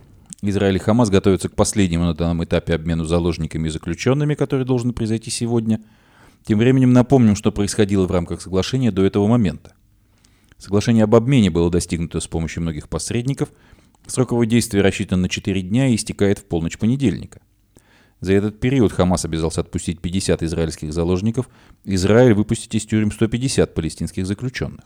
Израиль 0.50 0.76
и 0.76 0.78
Хамас 0.78 1.10
готовятся 1.10 1.48
к 1.48 1.54
последнему 1.54 2.04
на 2.04 2.14
данном 2.14 2.44
этапе 2.44 2.74
обмену 2.74 3.04
заложниками 3.04 3.68
и 3.68 3.70
заключенными, 3.70 4.34
который 4.34 4.64
должен 4.64 4.92
произойти 4.92 5.30
сегодня. 5.30 5.80
Тем 6.44 6.58
временем 6.58 6.92
напомним, 6.92 7.36
что 7.36 7.52
происходило 7.52 8.06
в 8.06 8.10
рамках 8.10 8.42
соглашения 8.42 8.90
до 8.90 9.04
этого 9.04 9.26
момента. 9.26 9.74
Соглашение 10.58 11.04
об 11.04 11.14
обмене 11.14 11.50
было 11.50 11.70
достигнуто 11.70 12.20
с 12.20 12.26
помощью 12.26 12.62
многих 12.62 12.88
посредников. 12.88 13.50
Срок 14.06 14.32
его 14.32 14.44
действия 14.44 14.82
рассчитан 14.82 15.22
на 15.22 15.28
4 15.28 15.62
дня 15.62 15.88
и 15.88 15.96
истекает 15.96 16.38
в 16.38 16.44
полночь 16.44 16.78
понедельника. 16.78 17.40
За 18.20 18.32
этот 18.32 18.60
период 18.60 18.92
Хамас 18.92 19.24
обязался 19.24 19.60
отпустить 19.60 20.00
50 20.00 20.42
израильских 20.42 20.92
заложников, 20.92 21.48
Израиль 21.84 22.32
выпустить 22.32 22.74
из 22.74 22.86
тюрем 22.86 23.12
150 23.12 23.74
палестинских 23.74 24.26
заключенных. 24.26 24.84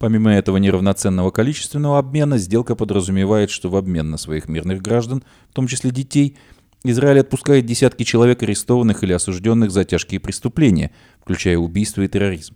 Помимо 0.00 0.32
этого 0.32 0.56
неравноценного 0.56 1.30
количественного 1.30 1.98
обмена, 1.98 2.38
сделка 2.38 2.74
подразумевает, 2.74 3.50
что 3.50 3.68
в 3.68 3.76
обмен 3.76 4.08
на 4.08 4.16
своих 4.16 4.48
мирных 4.48 4.80
граждан, 4.80 5.22
в 5.50 5.52
том 5.52 5.66
числе 5.66 5.90
детей, 5.90 6.38
Израиль 6.84 7.20
отпускает 7.20 7.66
десятки 7.66 8.04
человек, 8.04 8.42
арестованных 8.42 9.04
или 9.04 9.12
осужденных 9.12 9.70
за 9.70 9.84
тяжкие 9.84 10.18
преступления, 10.18 10.90
включая 11.20 11.58
убийство 11.58 12.00
и 12.00 12.08
терроризм. 12.08 12.54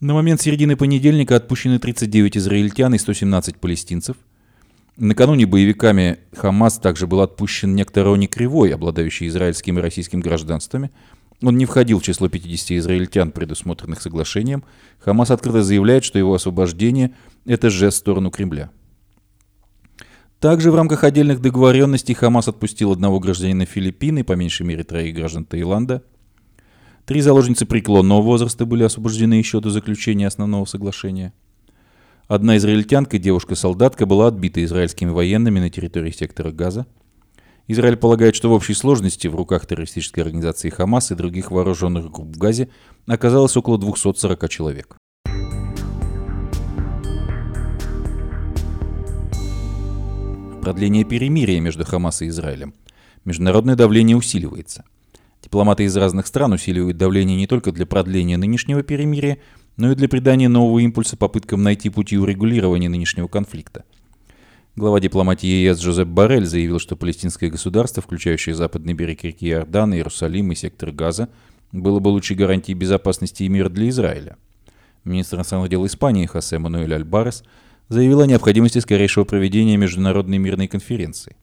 На 0.00 0.14
момент 0.14 0.40
середины 0.40 0.74
понедельника 0.74 1.36
отпущены 1.36 1.78
39 1.78 2.38
израильтян 2.38 2.94
и 2.94 2.98
117 2.98 3.58
палестинцев. 3.58 4.16
Накануне 4.96 5.44
боевиками 5.44 6.20
Хамас 6.34 6.78
также 6.78 7.06
был 7.06 7.20
отпущен 7.20 7.74
некто 7.74 8.04
Рони 8.04 8.26
Кривой, 8.26 8.72
обладающий 8.72 9.26
израильским 9.26 9.78
и 9.78 9.82
российским 9.82 10.20
гражданствами, 10.20 10.92
он 11.44 11.58
не 11.58 11.66
входил 11.66 12.00
в 12.00 12.02
число 12.02 12.28
50 12.28 12.72
израильтян, 12.78 13.30
предусмотренных 13.30 14.00
соглашением. 14.00 14.64
Хамас 14.98 15.30
открыто 15.30 15.62
заявляет, 15.62 16.04
что 16.04 16.18
его 16.18 16.34
освобождение– 16.34 17.14
это 17.44 17.70
жест 17.70 17.98
в 17.98 18.00
сторону 18.00 18.30
Кремля. 18.30 18.70
Также 20.40 20.70
в 20.70 20.74
рамках 20.74 21.04
отдельных 21.04 21.40
договоренностей 21.40 22.14
Хамас 22.14 22.48
отпустил 22.48 22.92
одного 22.92 23.20
гражданина 23.20 23.64
Филиппины, 23.64 24.24
по 24.24 24.32
меньшей 24.32 24.66
мере 24.66 24.84
троих 24.84 25.14
граждан 25.14 25.44
Таиланда. 25.44 26.02
Три 27.06 27.20
заложницы 27.20 27.66
преклонного 27.66 28.22
возраста 28.22 28.66
были 28.66 28.82
освобождены 28.82 29.34
еще 29.34 29.60
до 29.60 29.70
заключения 29.70 30.26
основного 30.26 30.64
соглашения. 30.64 31.32
Одна 32.26 32.56
израильтянка, 32.56 33.18
девушка-солдатка, 33.18 34.06
была 34.06 34.28
отбита 34.28 34.64
израильскими 34.64 35.10
военными 35.10 35.60
на 35.60 35.68
территории 35.68 36.10
сектора 36.10 36.52
Газа. 36.52 36.86
Израиль 37.66 37.96
полагает, 37.96 38.36
что 38.36 38.50
в 38.50 38.52
общей 38.52 38.74
сложности 38.74 39.26
в 39.26 39.34
руках 39.34 39.66
террористической 39.66 40.22
организации 40.22 40.68
Хамас 40.68 41.10
и 41.10 41.14
других 41.14 41.50
вооруженных 41.50 42.10
групп 42.10 42.36
в 42.36 42.38
Газе 42.38 42.68
оказалось 43.06 43.56
около 43.56 43.78
240 43.78 44.48
человек. 44.50 44.96
Продление 50.60 51.04
перемирия 51.04 51.60
между 51.60 51.84
Хамас 51.84 52.20
и 52.20 52.28
Израилем. 52.28 52.74
Международное 53.24 53.76
давление 53.76 54.16
усиливается. 54.16 54.84
Дипломаты 55.42 55.84
из 55.84 55.96
разных 55.96 56.26
стран 56.26 56.52
усиливают 56.52 56.98
давление 56.98 57.36
не 57.36 57.46
только 57.46 57.72
для 57.72 57.86
продления 57.86 58.36
нынешнего 58.36 58.82
перемирия, 58.82 59.38
но 59.78 59.92
и 59.92 59.94
для 59.94 60.08
придания 60.08 60.48
нового 60.48 60.80
импульса 60.80 61.16
попыткам 61.16 61.62
найти 61.62 61.88
пути 61.88 62.18
урегулирования 62.18 62.90
нынешнего 62.90 63.28
конфликта– 63.28 63.84
Глава 64.76 64.98
дипломатии 64.98 65.68
ЕС 65.68 65.78
Жозеп 65.78 66.08
Барель 66.08 66.46
заявил, 66.46 66.80
что 66.80 66.96
палестинское 66.96 67.48
государство, 67.48 68.02
включающее 68.02 68.56
западный 68.56 68.92
берег 68.92 69.22
реки 69.22 69.48
Иордан, 69.48 69.94
Иерусалим 69.94 70.50
и 70.50 70.56
сектор 70.56 70.90
Газа, 70.90 71.28
было 71.70 72.00
бы 72.00 72.08
лучшей 72.08 72.36
гарантией 72.36 72.74
безопасности 72.74 73.44
и 73.44 73.48
мира 73.48 73.68
для 73.68 73.88
Израиля. 73.90 74.36
Министр 75.04 75.36
иностранных 75.36 75.70
дел 75.70 75.86
Испании 75.86 76.26
Хосе 76.26 76.58
Мануэль 76.58 76.92
Альбарес 76.92 77.44
заявил 77.88 78.20
о 78.20 78.26
необходимости 78.26 78.80
скорейшего 78.80 79.22
проведения 79.22 79.76
международной 79.76 80.38
мирной 80.38 80.66
конференции. 80.66 81.36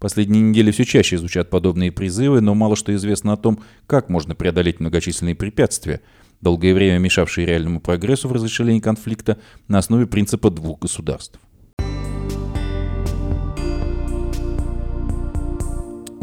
Последние 0.00 0.42
недели 0.42 0.72
все 0.72 0.84
чаще 0.84 1.16
звучат 1.16 1.50
подобные 1.50 1.92
призывы, 1.92 2.40
но 2.40 2.56
мало 2.56 2.74
что 2.74 2.92
известно 2.96 3.34
о 3.34 3.36
том, 3.36 3.60
как 3.86 4.08
можно 4.08 4.34
преодолеть 4.34 4.80
многочисленные 4.80 5.36
препятствия, 5.36 6.00
долгое 6.40 6.74
время 6.74 6.98
мешавшие 6.98 7.46
реальному 7.46 7.80
прогрессу 7.80 8.26
в 8.26 8.32
разрешении 8.32 8.80
конфликта 8.80 9.38
на 9.68 9.78
основе 9.78 10.08
принципа 10.08 10.50
двух 10.50 10.80
государств. 10.80 11.38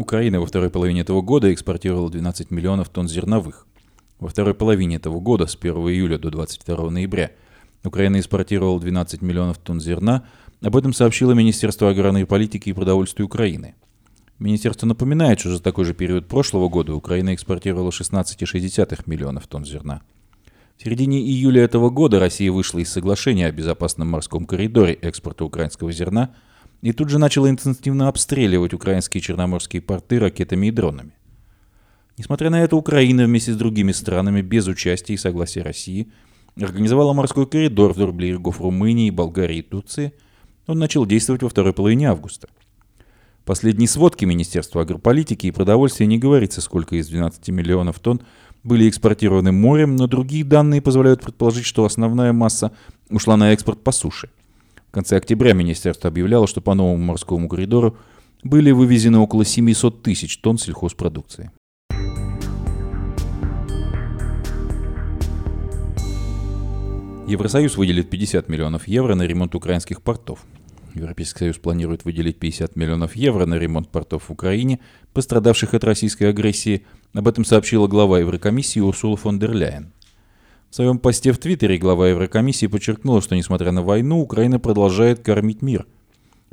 Украина 0.06 0.38
во 0.38 0.46
второй 0.46 0.70
половине 0.70 1.00
этого 1.00 1.20
года 1.20 1.52
экспортировала 1.52 2.08
12 2.08 2.52
миллионов 2.52 2.88
тонн 2.90 3.08
зерновых. 3.08 3.66
Во 4.20 4.28
второй 4.28 4.54
половине 4.54 4.94
этого 4.94 5.18
года, 5.18 5.48
с 5.48 5.58
1 5.60 5.74
июля 5.74 6.16
до 6.16 6.30
22 6.30 6.90
ноября, 6.90 7.32
Украина 7.82 8.20
экспортировала 8.20 8.78
12 8.78 9.20
миллионов 9.20 9.58
тонн 9.58 9.80
зерна. 9.80 10.22
Об 10.62 10.76
этом 10.76 10.92
сообщило 10.92 11.32
Министерство 11.32 11.90
аграрной 11.90 12.24
политики 12.24 12.68
и 12.68 12.72
продовольствия 12.72 13.24
Украины. 13.24 13.74
Министерство 14.38 14.86
напоминает, 14.86 15.40
что 15.40 15.50
за 15.50 15.60
такой 15.60 15.84
же 15.84 15.92
период 15.92 16.28
прошлого 16.28 16.68
года 16.68 16.94
Украина 16.94 17.34
экспортировала 17.34 17.90
16,6 17.90 19.02
миллионов 19.06 19.48
тонн 19.48 19.64
зерна. 19.64 20.02
В 20.78 20.84
середине 20.84 21.20
июля 21.20 21.64
этого 21.64 21.90
года 21.90 22.20
Россия 22.20 22.52
вышла 22.52 22.78
из 22.78 22.92
соглашения 22.92 23.48
о 23.48 23.50
безопасном 23.50 24.08
морском 24.08 24.46
коридоре 24.46 24.92
экспорта 24.92 25.44
украинского 25.44 25.90
зерна– 25.90 26.30
и 26.82 26.92
тут 26.92 27.08
же 27.08 27.18
начала 27.18 27.48
интенсивно 27.48 28.08
обстреливать 28.08 28.74
украинские 28.74 29.20
черноморские 29.20 29.82
порты 29.82 30.18
ракетами 30.18 30.66
и 30.66 30.70
дронами. 30.70 31.12
Несмотря 32.18 32.50
на 32.50 32.62
это, 32.62 32.76
Украина 32.76 33.24
вместе 33.24 33.52
с 33.52 33.56
другими 33.56 33.92
странами 33.92 34.40
без 34.40 34.66
участия 34.66 35.14
и 35.14 35.18
согласия 35.18 35.62
России 35.62 36.10
организовала 36.58 37.12
морской 37.12 37.46
коридор 37.46 37.92
вдоль 37.92 38.12
берегов 38.12 38.60
Румынии, 38.60 39.10
Болгарии 39.10 39.58
и 39.58 39.62
Турции. 39.62 40.14
Он 40.66 40.78
начал 40.78 41.04
действовать 41.04 41.42
во 41.42 41.50
второй 41.50 41.74
половине 41.74 42.08
августа. 42.08 42.48
В 43.42 43.44
последней 43.44 43.86
сводке 43.86 44.24
Министерства 44.24 44.82
агрополитики 44.82 45.46
и 45.46 45.50
продовольствия 45.50 46.06
не 46.06 46.18
говорится, 46.18 46.60
сколько 46.60 46.96
из 46.96 47.08
12 47.08 47.48
миллионов 47.50 48.00
тонн 48.00 48.22
были 48.64 48.88
экспортированы 48.88 49.52
морем, 49.52 49.94
но 49.94 50.06
другие 50.06 50.42
данные 50.42 50.80
позволяют 50.80 51.20
предположить, 51.20 51.66
что 51.66 51.84
основная 51.84 52.32
масса 52.32 52.72
ушла 53.10 53.36
на 53.36 53.52
экспорт 53.52 53.84
по 53.84 53.92
суше– 53.92 54.30
конце 54.96 55.18
октября 55.18 55.52
министерство 55.52 56.08
объявляло, 56.08 56.46
что 56.46 56.62
по 56.62 56.72
новому 56.72 56.96
морскому 56.96 57.50
коридору 57.50 57.98
были 58.42 58.70
вывезены 58.70 59.18
около 59.18 59.44
700 59.44 60.02
тысяч 60.02 60.38
тонн 60.38 60.56
сельхозпродукции. 60.56 61.50
Евросоюз 67.28 67.76
выделит 67.76 68.08
50 68.08 68.48
миллионов 68.48 68.88
евро 68.88 69.14
на 69.14 69.24
ремонт 69.24 69.54
украинских 69.54 70.00
портов. 70.00 70.46
Европейский 70.94 71.40
Союз 71.40 71.58
планирует 71.58 72.06
выделить 72.06 72.38
50 72.38 72.74
миллионов 72.76 73.16
евро 73.16 73.44
на 73.44 73.56
ремонт 73.56 73.90
портов 73.90 74.30
в 74.30 74.32
Украине, 74.32 74.80
пострадавших 75.12 75.74
от 75.74 75.84
российской 75.84 76.30
агрессии. 76.30 76.86
Об 77.12 77.28
этом 77.28 77.44
сообщила 77.44 77.86
глава 77.86 78.20
Еврокомиссии 78.20 78.80
Урсула 78.80 79.18
фон 79.18 79.38
дер 79.38 79.52
Ляйен. 79.52 79.92
В 80.76 80.78
своем 80.78 80.98
посте 80.98 81.32
в 81.32 81.38
Твиттере 81.38 81.78
глава 81.78 82.10
Еврокомиссии 82.10 82.66
подчеркнула, 82.66 83.22
что 83.22 83.34
несмотря 83.34 83.72
на 83.72 83.80
войну, 83.80 84.20
Украина 84.20 84.60
продолжает 84.60 85.20
кормить 85.20 85.62
мир. 85.62 85.86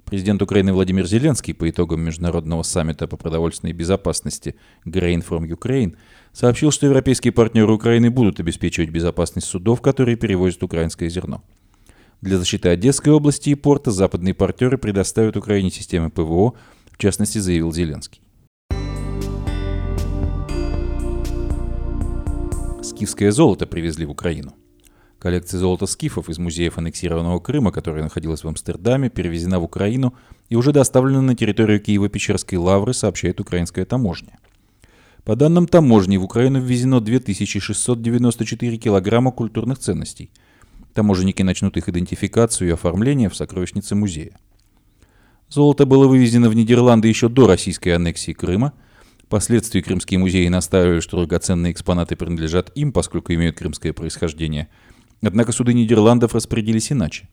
Президент 0.06 0.42
Украины 0.42 0.72
Владимир 0.72 1.06
Зеленский 1.06 1.53
по 1.53 1.70
итогам 1.70 2.00
Международного 2.00 2.63
саммита 2.63 3.06
по 3.06 3.18
продовольственной 3.18 3.74
безопасности 3.74 4.56
Grain 4.86 5.27
from 5.27 5.46
Ukraine 5.46 5.98
сообщил, 6.32 6.72
что 6.72 6.86
европейские 6.86 7.34
партнеры 7.34 7.74
Украины 7.74 8.10
будут 8.10 8.39
обеспечивать 8.39 8.92
безопасность 8.92 9.48
судов, 9.48 9.82
которые 9.82 10.15
перевозят 10.15 10.63
украинское 10.63 11.10
зерно. 11.10 11.44
Для 12.22 12.38
защиты 12.38 12.70
Одесской 12.70 13.12
области 13.12 13.50
и 13.50 13.56
порта 13.56 13.92
западные 13.92 14.34
партнеры 14.34 14.77
предоставят 14.77 15.36
Украине 15.36 15.70
системы 15.70 16.10
ПВО, 16.10 16.53
в 16.94 16.98
частности, 16.98 17.39
заявил 17.39 17.74
Зеленский. 17.74 18.23
Скифское 23.03 23.31
золото 23.31 23.67
привезли 23.67 24.05
в 24.05 24.12
Украину. 24.12 24.53
Коллекция 25.19 25.60
золота 25.60 25.88
скифов 25.88 26.29
из 26.29 26.38
музеев 26.38 26.77
аннексированного 26.77 27.39
Крыма, 27.39 27.72
которая 27.72 28.03
находилась 28.03 28.43
в 28.43 28.48
Амстердаме, 28.48 29.10
перевезена 29.10 29.60
в 29.60 29.63
Украину 29.63 30.13
и 30.50 30.55
уже 30.55 30.72
доставлена 30.72 31.22
на 31.22 31.36
территорию 31.36 31.81
Киево-Печерской 31.81 32.57
лавры, 32.57 32.93
сообщает 32.93 33.41
украинская 33.41 33.83
таможня. 33.86 34.39
По 35.25 35.36
данным 35.36 35.67
таможни, 35.67 36.15
в 36.15 36.24
Украину 36.24 36.62
ввезено 36.62 37.01
2694 37.01 38.77
килограмма 38.77 39.31
культурных 39.31 39.79
ценностей. 39.79 40.31
Таможенники 40.93 41.41
начнут 41.41 41.75
их 41.75 41.89
идентификацию 41.89 42.69
и 42.69 42.74
оформление 42.74 43.29
в 43.29 43.36
сокровищнице 43.36 43.95
музея. 43.95 44.38
Золото 45.50 45.86
было 45.86 46.07
вывезено 46.07 46.50
в 46.50 46.55
Нидерланды 46.55 47.10
еще 47.10 47.27
до 47.27 47.48
российской 47.48 47.89
аннексии 47.89 48.31
Крыма. 48.31 48.72
Впоследствии 49.33 49.81
крымские 49.81 50.19
музеи 50.19 50.47
настаивали, 50.47 50.99
что 50.99 51.17
драгоценные 51.17 51.71
экспонаты 51.71 52.15
принадлежат 52.15 52.71
им, 52.75 52.91
поскольку 52.91 53.33
имеют 53.33 53.57
крымское 53.57 53.91
происхождение. 53.91 54.67
Однако 55.23 55.51
суды 55.51 55.73
Нидерландов 55.73 56.35
распорядились 56.35 56.91
иначе. 56.91 57.27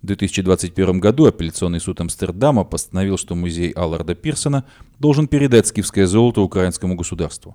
В 0.00 0.06
2021 0.06 1.00
году 1.00 1.26
апелляционный 1.26 1.80
суд 1.80 2.00
Амстердама 2.00 2.64
постановил, 2.64 3.18
что 3.18 3.34
музей 3.34 3.72
Алларда 3.72 4.14
Пирсона 4.14 4.64
должен 4.98 5.28
передать 5.28 5.66
скифское 5.66 6.06
золото 6.06 6.40
украинскому 6.40 6.94
государству. 6.94 7.54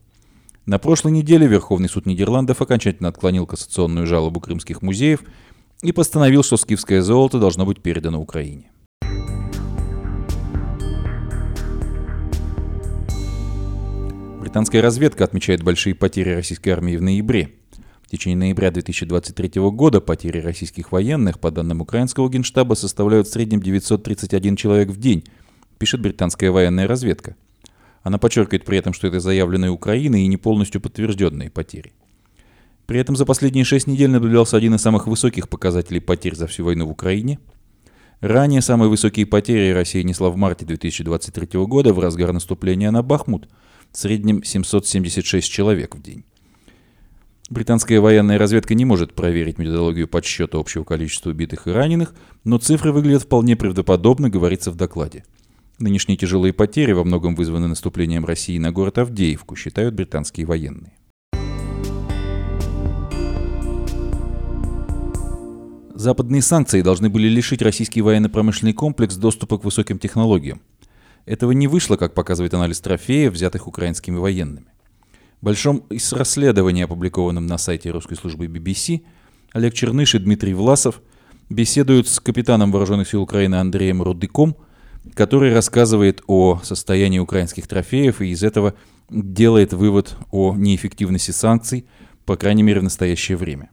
На 0.67 0.77
прошлой 0.77 1.13
неделе 1.13 1.47
Верховный 1.47 1.89
суд 1.89 2.05
Нидерландов 2.05 2.61
окончательно 2.61 3.09
отклонил 3.09 3.47
кассационную 3.47 4.05
жалобу 4.05 4.39
крымских 4.39 4.83
музеев 4.83 5.21
и 5.81 5.91
постановил, 5.91 6.43
что 6.43 6.55
скифское 6.55 7.01
золото 7.01 7.39
должно 7.39 7.65
быть 7.65 7.81
передано 7.81 8.21
Украине. 8.21 8.69
Британская 14.49 14.81
разведка 14.81 15.25
отмечает 15.25 15.61
большие 15.61 15.93
потери 15.93 16.31
российской 16.31 16.69
армии 16.69 16.97
в 16.97 17.03
ноябре– 17.03 17.51
в 18.01 18.09
течение 18.09 18.35
ноября 18.35 18.71
2023 18.71 19.61
года 19.69 20.01
потери 20.01 20.39
российских 20.39 20.91
военных, 20.91 21.39
по 21.39 21.51
данным 21.51 21.81
украинского 21.81 22.27
генштаба, 22.31 22.73
составляют 22.73 23.27
в 23.27 23.31
среднем 23.31 23.61
931 23.61 24.55
человек 24.55 24.89
в 24.89 24.99
день, 24.99 25.23
пишет 25.77 26.01
британская 26.01 26.49
военная 26.49 26.87
разведка. 26.87 27.35
Она 28.01 28.17
подчеркивает 28.17 28.65
при 28.65 28.79
этом, 28.79 28.93
что 28.93 29.05
это 29.05 29.19
заявленные 29.19 29.69
Украиной 29.69 30.23
и 30.23 30.27
не 30.27 30.37
полностью 30.37 30.81
подтвержденные 30.81 31.51
потери. 31.51 31.93
При 32.87 32.99
этом 32.99 33.15
за 33.15 33.27
последние 33.27 33.65
шесть 33.65 33.85
недель 33.85 34.09
наблюдался 34.09 34.57
один 34.57 34.73
из 34.73 34.81
самых 34.81 35.05
высоких 35.05 35.47
показателей 35.47 35.99
потерь 35.99 36.33
за 36.33 36.47
всю 36.47 36.65
войну 36.65 36.87
в 36.87 36.89
Украине. 36.89 37.37
Ранее 38.19 38.63
самые 38.63 38.89
высокие 38.89 39.27
потери 39.27 39.73
Россия 39.73 40.01
несла 40.01 40.31
в 40.31 40.37
марте 40.37 40.65
2023 40.65 41.59
года 41.65 41.93
в 41.93 41.99
разгар 41.99 42.33
наступления 42.33 42.89
на 42.89 43.03
Бахмут, 43.03 43.47
в 43.91 43.97
среднем 43.97 44.43
776 44.43 45.49
человек 45.49 45.95
в 45.95 46.01
день. 46.01 46.23
Британская 47.49 47.99
военная 47.99 48.37
разведка 48.37 48.75
не 48.75 48.85
может 48.85 49.15
проверить 49.15 49.57
методологию 49.57 50.07
подсчета 50.07 50.59
общего 50.59 50.83
количества 50.83 51.31
убитых 51.31 51.67
и 51.67 51.71
раненых, 51.71 52.13
но 52.43 52.59
цифры 52.59 52.91
выглядят 52.91 53.23
вполне 53.23 53.55
правдоподобно, 53.55 54.29
говорится 54.29 54.69
в 54.69 54.75
докладе. 54.75 55.25
Нынешние 55.79 56.17
тяжелые 56.17 56.53
потери 56.53 56.91
во 56.91 57.03
многом 57.03 57.35
вызваны 57.35 57.67
наступлением 57.67 58.25
России 58.25 58.59
на 58.59 58.71
город 58.71 58.99
Авдеевку, 58.99 59.55
считают 59.55 59.95
британские 59.95 60.45
военные. 60.45 60.93
Западные 65.95 66.41
санкции 66.41 66.81
должны 66.81 67.09
были 67.09 67.27
лишить 67.27 67.61
российский 67.61 68.01
военно-промышленный 68.01 68.73
комплекс 68.73 69.15
доступа 69.15 69.57
к 69.57 69.65
высоким 69.65 69.99
технологиям. 69.99 70.61
Этого 71.25 71.51
не 71.51 71.67
вышло, 71.67 71.95
как 71.95 72.13
показывает 72.13 72.53
анализ 72.53 72.79
трофеев, 72.79 73.33
взятых 73.33 73.67
украинскими 73.67 74.17
военными. 74.17 74.67
В 75.41 75.45
большом 75.45 75.85
расследовании, 76.11 76.83
опубликованном 76.83 77.45
на 77.45 77.57
сайте 77.57 77.91
русской 77.91 78.15
службы 78.15 78.47
BBC, 78.47 79.03
Олег 79.53 79.73
Черныш 79.73 80.15
и 80.15 80.19
Дмитрий 80.19 80.53
Власов 80.53 81.01
беседуют 81.49 82.07
с 82.07 82.19
капитаном 82.19 82.71
вооруженных 82.71 83.09
сил 83.09 83.21
Украины 83.21 83.55
Андреем 83.55 84.01
Рудыком, 84.01 84.57
который 85.13 85.53
рассказывает 85.53 86.21
о 86.27 86.59
состоянии 86.63 87.19
украинских 87.19 87.67
трофеев 87.67 88.21
и 88.21 88.31
из 88.31 88.43
этого 88.43 88.75
делает 89.09 89.73
вывод 89.73 90.15
о 90.31 90.55
неэффективности 90.55 91.31
санкций, 91.31 91.85
по 92.25 92.35
крайней 92.35 92.63
мере 92.63 92.81
в 92.81 92.83
настоящее 92.83 93.37
время. 93.37 93.69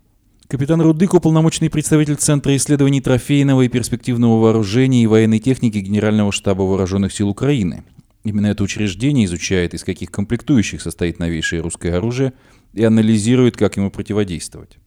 Капитан 0.49 0.81
Рудык– 0.81 1.15
уполномоченный 1.15 1.71
представитель 1.71 2.17
Центра 2.17 2.55
исследований 2.57 3.01
трофейного 3.01 3.63
и 3.63 3.69
перспективного 3.69 4.41
вооружения 4.41 5.03
и 5.03 5.07
военной 5.07 5.41
техники 5.41 5.79
Генерального 5.79 6.31
штаба 6.33 6.63
Вооруженных 6.63 7.13
сил 7.13 7.29
Украины– 7.29 7.85
Именно 8.27 8.49
это 8.49 8.65
учреждение 8.65 9.27
изучает, 9.27 9.73
из 9.73 9.85
каких 9.85 10.11
комплектующих 10.11 10.83
состоит 10.83 11.21
новейшее 11.21 11.63
русское 11.63 11.93
оружие 11.93 12.33
и 12.73 12.83
анализирует, 12.83 13.57
как 13.57 13.77
ему 13.77 13.89
противодействовать. 13.89 14.79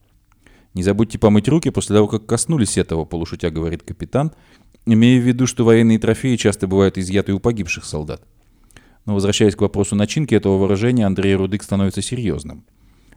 Не 0.74 0.84
забудьте 0.84 1.18
помыть 1.18 1.48
руки 1.48 1.70
после 1.70 1.96
того, 1.96 2.10
как 2.10 2.26
коснулись 2.26 2.78
этого, 2.78 3.06
полушутя 3.06 3.50
говорит 3.50 3.84
капитан, 3.84 4.34
имея 4.86 5.22
в 5.22 5.24
виду, 5.24 5.48
что 5.48 5.64
военные 5.64 6.00
трофеи 6.00 6.36
часто 6.36 6.68
бывают 6.68 6.98
изъяты 6.98 7.32
у 7.32 7.40
погибших 7.40 7.86
солдат. 7.86 8.22
Но 9.06 9.14
возвращаясь 9.14 9.56
к 9.56 9.62
вопросу 9.62 9.96
начинки 9.96 10.36
этого 10.36 10.58
выражения, 10.58 11.06
Андрей 11.06 11.36
Рудык 11.36 11.64
становится 11.64 12.02
серьезным. 12.02 12.66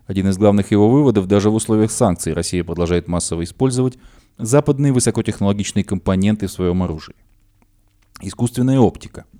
Один 0.07 0.29
из 0.29 0.37
главных 0.37 0.71
его 0.71 0.91
выводов, 0.91 1.27
даже 1.27 1.51
в 1.51 1.55
условиях 1.55 1.91
санкций 1.91 2.33
Россия 2.33 2.65
продолжает 2.65 3.09
массово 3.09 3.45
использовать 3.45 3.99
западные 4.39 4.93
высокотехнологичные 4.93 5.85
компоненты 5.85 6.47
в 6.47 6.53
своем 6.53 6.83
оружии. 6.83 7.15
Искусственная 8.21 8.79
оптика– 8.79 9.25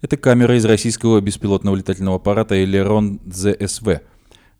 это 0.00 0.16
камера 0.16 0.56
из 0.56 0.64
российского 0.64 1.20
беспилотного 1.20 1.74
летательного 1.74 2.16
аппарата 2.16 2.62
Элерон 2.62 3.20
ZSV. 3.26 4.00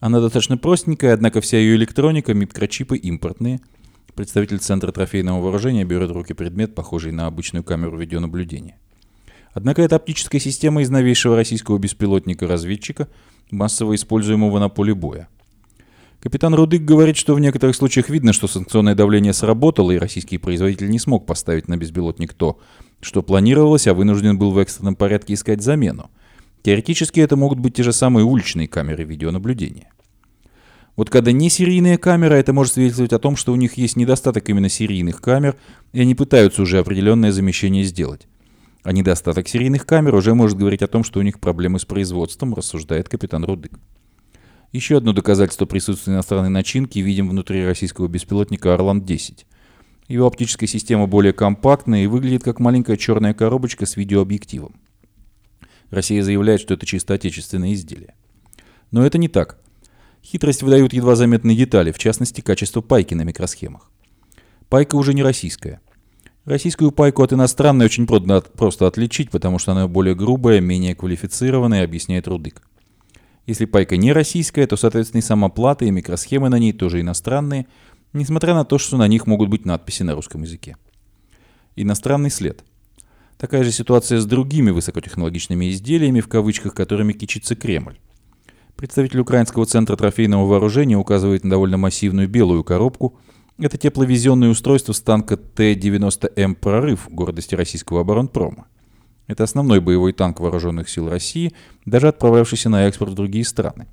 Она 0.01 0.21
достаточно 0.21 0.57
простенькая, 0.57 1.15
однако 1.15 1.41
вся 1.41 1.59
ее 1.59 1.77
электроника, 1.77 2.35
микрочипы 2.35 2.97
импортные. 2.97 3.61
Представитель 4.15 4.59
Центра 4.59 4.91
трофейного 4.91 5.41
вооружения 5.41 5.85
берет 5.85 6.11
в 6.11 6.15
руки 6.15 6.33
предмет, 6.33 6.75
похожий 6.75 7.13
на 7.13 7.27
обычную 7.27 7.63
камеру 7.63 7.97
видеонаблюдения. 7.97 8.79
Однако 9.53 9.83
это 9.83 9.97
оптическая 9.97 10.41
система 10.41 10.83
из 10.83 10.91
новейшего 10.91 11.37
российского 11.37 11.79
беспилотника-разведчика, 11.79 13.09
массово 13.51 13.95
используемого 13.95 14.59
на 14.59 14.69
поле 14.69 14.95
боя. 14.95 15.29
Капитан 16.21 16.53
Рудык 16.55 16.83
говорит, 16.83 17.17
что 17.17 17.35
в 17.35 17.41
некоторых 17.41 17.77
случаях 17.77 18.09
видно, 18.09 18.33
что 18.33 18.49
санкционное 18.49 18.97
давление 18.97 19.33
сработало, 19.33 19.93
и 19.93 19.99
российский 19.99 20.39
производитель 20.39 20.91
не 20.91 20.99
смог 20.99 21.27
поставить 21.27 21.69
на 21.69 21.77
беспилотник 21.77 22.35
то, 22.35 22.59
что 23.01 23.23
планировалось, 23.23 23.87
а 23.87 23.95
вынужден 23.95 24.37
был 24.37 24.51
в 24.51 24.59
экстренном 24.59 24.97
порядке 24.97 25.35
искать 25.35 25.63
замену. 25.63 26.11
Теоретически 26.63 27.21
это 27.21 27.37
могут 27.37 27.61
быть 27.61 27.75
те 27.75 27.85
же 27.85 27.93
самые 27.93 28.25
уличные 28.25 28.67
камеры 28.67 29.05
видеонаблюдения. 29.05 29.93
Вот 30.97 31.11
когда 31.11 31.31
не 31.31 31.49
серийная 31.49 31.97
камера, 31.97 32.35
это 32.35 32.53
может 32.53 32.73
свидетельствовать 32.73 33.13
о 33.13 33.21
том, 33.21 33.37
что 33.37 33.53
у 33.53 33.57
них 33.57 33.75
есть 33.75 33.95
недостаток 33.95 34.49
именно 34.49 34.69
серийных 34.69 35.21
камер, 35.21 35.55
и 35.93 36.01
они 36.01 36.17
пытаются 36.17 36.61
уже 36.63 36.79
определенное 36.79 37.31
замещение 37.31 37.85
сделать. 37.85 38.27
А 38.83 38.93
недостаток 38.93 39.49
серийных 39.49 39.87
камер 39.87 40.15
уже 40.15 40.35
может 40.35 40.57
говорить 40.57 40.83
о 40.83 40.87
том, 40.87 41.05
что 41.05 41.21
у 41.21 41.23
них 41.23 41.41
проблемы 41.41 41.79
с 41.79 41.85
производством, 41.85 42.55
рассуждает 42.55 43.09
капитан 43.09 43.45
Рудык. 43.45 43.79
Еще 44.73 44.99
одно 44.99 45.13
доказательство 45.13 45.67
присутствия 45.67 46.15
иностранной 46.15 46.51
начинки 46.51 46.99
видим 46.99 47.29
внутри 47.29 47.65
российского 47.65 48.07
беспилотника 48.07 48.75
«Орлан-10». 48.75 49.45
Его 50.09 50.27
оптическая 50.27 50.69
система 50.69 51.07
более 51.07 51.33
компактная 51.33 52.05
и 52.05 52.07
выглядит 52.07 52.43
как 52.43 52.61
маленькая 52.61 52.97
черная 52.97 53.35
коробочка 53.35 53.87
с 53.87 53.97
видеообъективом. 53.97 54.81
Россия 55.91 56.23
заявляет, 56.23 56.61
что 56.61 56.75
это 56.75 56.87
чисто 56.87 57.15
отечественное 57.15 57.73
изделие. 57.73 58.15
Но 58.91 59.05
это 59.05 59.19
не 59.19 59.29
так. 59.29 59.59
Хитрость 60.23 60.63
выдают 60.63 60.93
едва 60.93 61.15
заметные 61.15 61.57
детали, 61.57 61.93
в 61.93 61.99
частности, 61.99 62.41
качество 62.41 62.81
пайки 62.81 63.15
на 63.15 63.23
микросхемах. 63.23 63.91
Пайка 64.69 64.97
уже 64.97 65.15
не 65.15 65.23
российская. 65.23 65.81
Российскую 66.49 66.93
пайку 66.93 67.23
от 67.23 67.33
иностранной 67.33 67.87
очень 67.87 68.07
просто 68.07 68.87
отличить, 68.87 69.31
потому 69.31 69.59
что 69.59 69.73
она 69.73 69.87
более 69.87 70.15
грубая, 70.15 70.61
менее 70.61 70.95
квалифицированная, 70.95 71.85
объясняет 71.85 72.27
Рудык. 72.27 72.63
Если 73.47 73.65
пайка 73.65 73.97
не 73.97 74.13
российская, 74.13 74.67
то, 74.67 74.77
соответственно, 74.77 75.21
и 75.21 75.23
сама 75.23 75.49
плата, 75.49 75.85
и 75.85 75.91
микросхемы 75.91 76.49
на 76.49 76.59
ней 76.59 76.73
тоже 76.73 77.01
иностранные– 77.01 77.67
несмотря 78.13 78.55
на 78.55 78.65
то, 78.65 78.79
что 78.79 78.97
на 78.97 79.09
них 79.09 79.27
могут 79.27 79.49
быть 79.49 79.65
надписи 79.65 80.03
на 80.03 80.15
русском 80.15 80.43
языке. 80.43 80.77
Иностранный 81.77 82.31
след. 82.31 82.65
Такая 83.37 83.63
же 83.63 83.71
ситуация 83.71 84.19
с 84.19 84.27
другими 84.27 84.71
высокотехнологичными 84.71 85.71
изделиями, 85.71 86.21
в 86.21 86.29
кавычках, 86.29 86.75
которыми 86.75 87.13
кичится 87.13 87.55
Кремль. 87.55 87.99
Представитель 88.77 89.21
Украинского 89.21 89.67
центра 89.67 89.97
трофейного 89.97 90.47
вооружения 90.47 90.97
указывает 90.97 91.45
на 91.45 91.51
довольно 91.51 91.77
массивную 91.77 92.29
белую 92.29 92.65
коробку. 92.65 93.19
Это 93.59 93.77
тепловизионное 93.77 94.51
устройство 94.51 94.93
с 94.93 95.01
танка 95.01 95.37
Т-90М 95.37 96.55
«Прорыв» 96.55 97.09
гордости 97.11 97.55
российского 97.55 98.03
оборонпрома. 98.03 98.67
Это 99.27 99.45
основной 99.45 99.81
боевой 99.81 100.13
танк 100.13 100.41
вооруженных 100.41 100.89
сил 100.89 101.09
России, 101.09 101.53
даже 101.85 102.09
отправлявшийся 102.09 102.69
на 102.71 102.87
экспорт 102.87 103.13
в 103.13 103.15
другие 103.15 103.45
страны. 103.45 103.87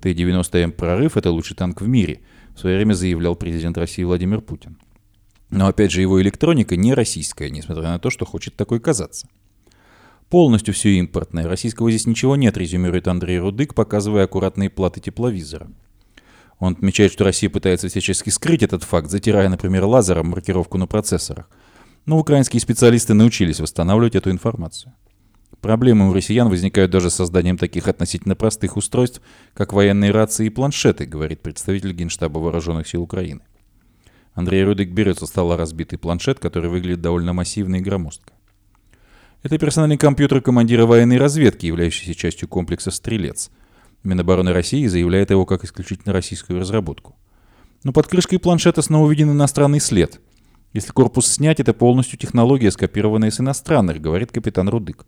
Т-90М 0.00 0.72
«Прорыв»— 0.72 1.16
это 1.18 1.30
лучший 1.30 1.56
танк 1.56 1.80
в 1.80 1.88
мире– 1.88 2.20
в 2.58 2.60
свое 2.60 2.76
время 2.76 2.94
заявлял 2.94 3.36
президент 3.36 3.78
России 3.78 4.02
Владимир 4.02 4.40
Путин. 4.40 4.78
Но 5.48 5.68
опять 5.68 5.92
же, 5.92 6.00
его 6.00 6.20
электроника 6.20 6.74
не 6.74 6.92
российская, 6.92 7.50
несмотря 7.50 7.84
на 7.84 8.00
то, 8.00 8.10
что 8.10 8.26
хочет 8.26 8.56
такой 8.56 8.80
казаться. 8.80 9.28
Полностью 10.28 10.74
все 10.74 10.98
импортное. 10.98 11.46
Российского 11.46 11.88
здесь 11.88 12.08
ничего 12.08 12.34
нет, 12.34 12.56
резюмирует 12.56 13.06
Андрей 13.06 13.38
Рудык, 13.38 13.74
показывая 13.74 14.24
аккуратные 14.24 14.70
платы 14.70 14.98
тепловизора. 14.98 15.70
Он 16.58 16.72
отмечает, 16.72 17.12
что 17.12 17.24
Россия 17.24 17.48
пытается 17.48 17.88
всячески 17.88 18.30
скрыть 18.30 18.62
этот 18.62 18.82
факт, 18.82 19.10
затирая, 19.10 19.48
например, 19.48 19.84
лазером 19.84 20.28
маркировку 20.28 20.76
на 20.76 20.86
процессорах. 20.86 21.48
Но 22.04 22.18
украинские 22.18 22.60
специалисты 22.60 23.14
научились 23.14 23.60
восстанавливать 23.60 24.16
эту 24.16 24.30
информацию. 24.30 24.92
Проблемы 25.60 26.08
у 26.08 26.12
россиян 26.12 26.48
возникают 26.48 26.90
даже 26.90 27.10
с 27.10 27.14
созданием 27.14 27.58
таких 27.58 27.88
относительно 27.88 28.36
простых 28.36 28.76
устройств, 28.76 29.20
как 29.54 29.72
военные 29.72 30.10
рации 30.10 30.46
и 30.46 30.50
планшеты, 30.50 31.04
говорит 31.04 31.40
представитель 31.42 31.92
Генштаба 31.92 32.38
Вооруженных 32.38 32.86
сил 32.86 33.02
Украины. 33.02 33.40
Андрей 34.34 34.62
Рудик 34.62 34.90
берет 34.90 35.18
со 35.18 35.26
стола 35.26 35.56
разбитый 35.56 35.98
планшет, 35.98 36.38
который 36.38 36.70
выглядит 36.70 37.00
довольно 37.00 37.32
массивно 37.32 37.76
и 37.76 37.80
громоздко. 37.80 38.32
Это 39.42 39.58
персональный 39.58 39.96
компьютер 39.96 40.40
командира 40.40 40.86
военной 40.86 41.18
разведки, 41.18 41.66
являющийся 41.66 42.14
частью 42.14 42.48
комплекса 42.48 42.90
«Стрелец». 42.90 43.50
Минобороны 44.04 44.52
России 44.52 44.86
заявляет 44.86 45.30
его 45.30 45.44
как 45.44 45.64
исключительно 45.64 46.12
российскую 46.12 46.60
разработку. 46.60 47.16
Но 47.84 47.92
под 47.92 48.06
крышкой 48.06 48.38
планшета 48.38 48.82
снова 48.82 49.10
виден 49.10 49.30
иностранный 49.30 49.80
след. 49.80 50.20
Если 50.72 50.92
корпус 50.92 51.26
снять, 51.26 51.60
это 51.60 51.72
полностью 51.72 52.18
технология, 52.18 52.70
скопированная 52.70 53.30
с 53.30 53.40
иностранных, 53.40 54.00
говорит 54.00 54.32
капитан 54.32 54.68
Рудык. 54.68 55.06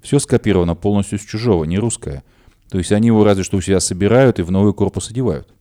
Все 0.00 0.18
скопировано 0.18 0.74
полностью 0.74 1.18
с 1.18 1.22
чужого, 1.22 1.64
не 1.64 1.78
русское. 1.78 2.24
То 2.70 2.78
есть 2.78 2.92
они 2.92 3.08
его 3.08 3.24
разве 3.24 3.44
что 3.44 3.56
у 3.56 3.60
себя 3.60 3.80
собирают 3.80 4.38
и 4.38 4.42
в 4.42 4.50
новый 4.50 4.74
корпус 4.74 5.10
одевают. 5.10 5.54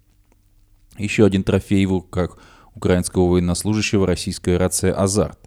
Еще 0.98 1.26
один 1.26 1.44
трофей 1.44 1.86
в 1.86 1.92
руках 1.92 2.38
украинского 2.74 3.30
военнослужащего 3.30 4.08
российская 4.08 4.58
рация 4.58 4.94
«Азарт». 4.94 5.40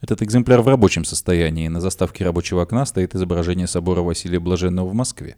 Этот 0.00 0.22
экземпляр 0.22 0.62
в 0.62 0.68
рабочем 0.68 1.04
состоянии. 1.04 1.68
На 1.68 1.80
заставке 1.80 2.24
рабочего 2.24 2.62
окна 2.62 2.84
стоит 2.86 3.14
изображение 3.14 3.66
собора 3.66 4.02
Василия 4.02 4.38
Блаженного 4.38 4.88
в 4.88 4.94
Москве. 4.94 5.36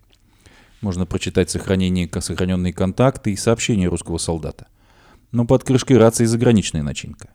Можно 0.80 1.06
прочитать 1.06 1.50
сохранение, 1.50 2.08
сохраненные 2.20 2.72
контакты 2.72 3.32
и 3.32 3.36
сообщения 3.36 3.88
русского 3.88 4.18
солдата. 4.18 4.68
Но 5.32 5.44
под 5.44 5.64
крышкой 5.64 5.98
рации 5.98 6.24
заграничная 6.24 6.82
начинка. 6.82 7.30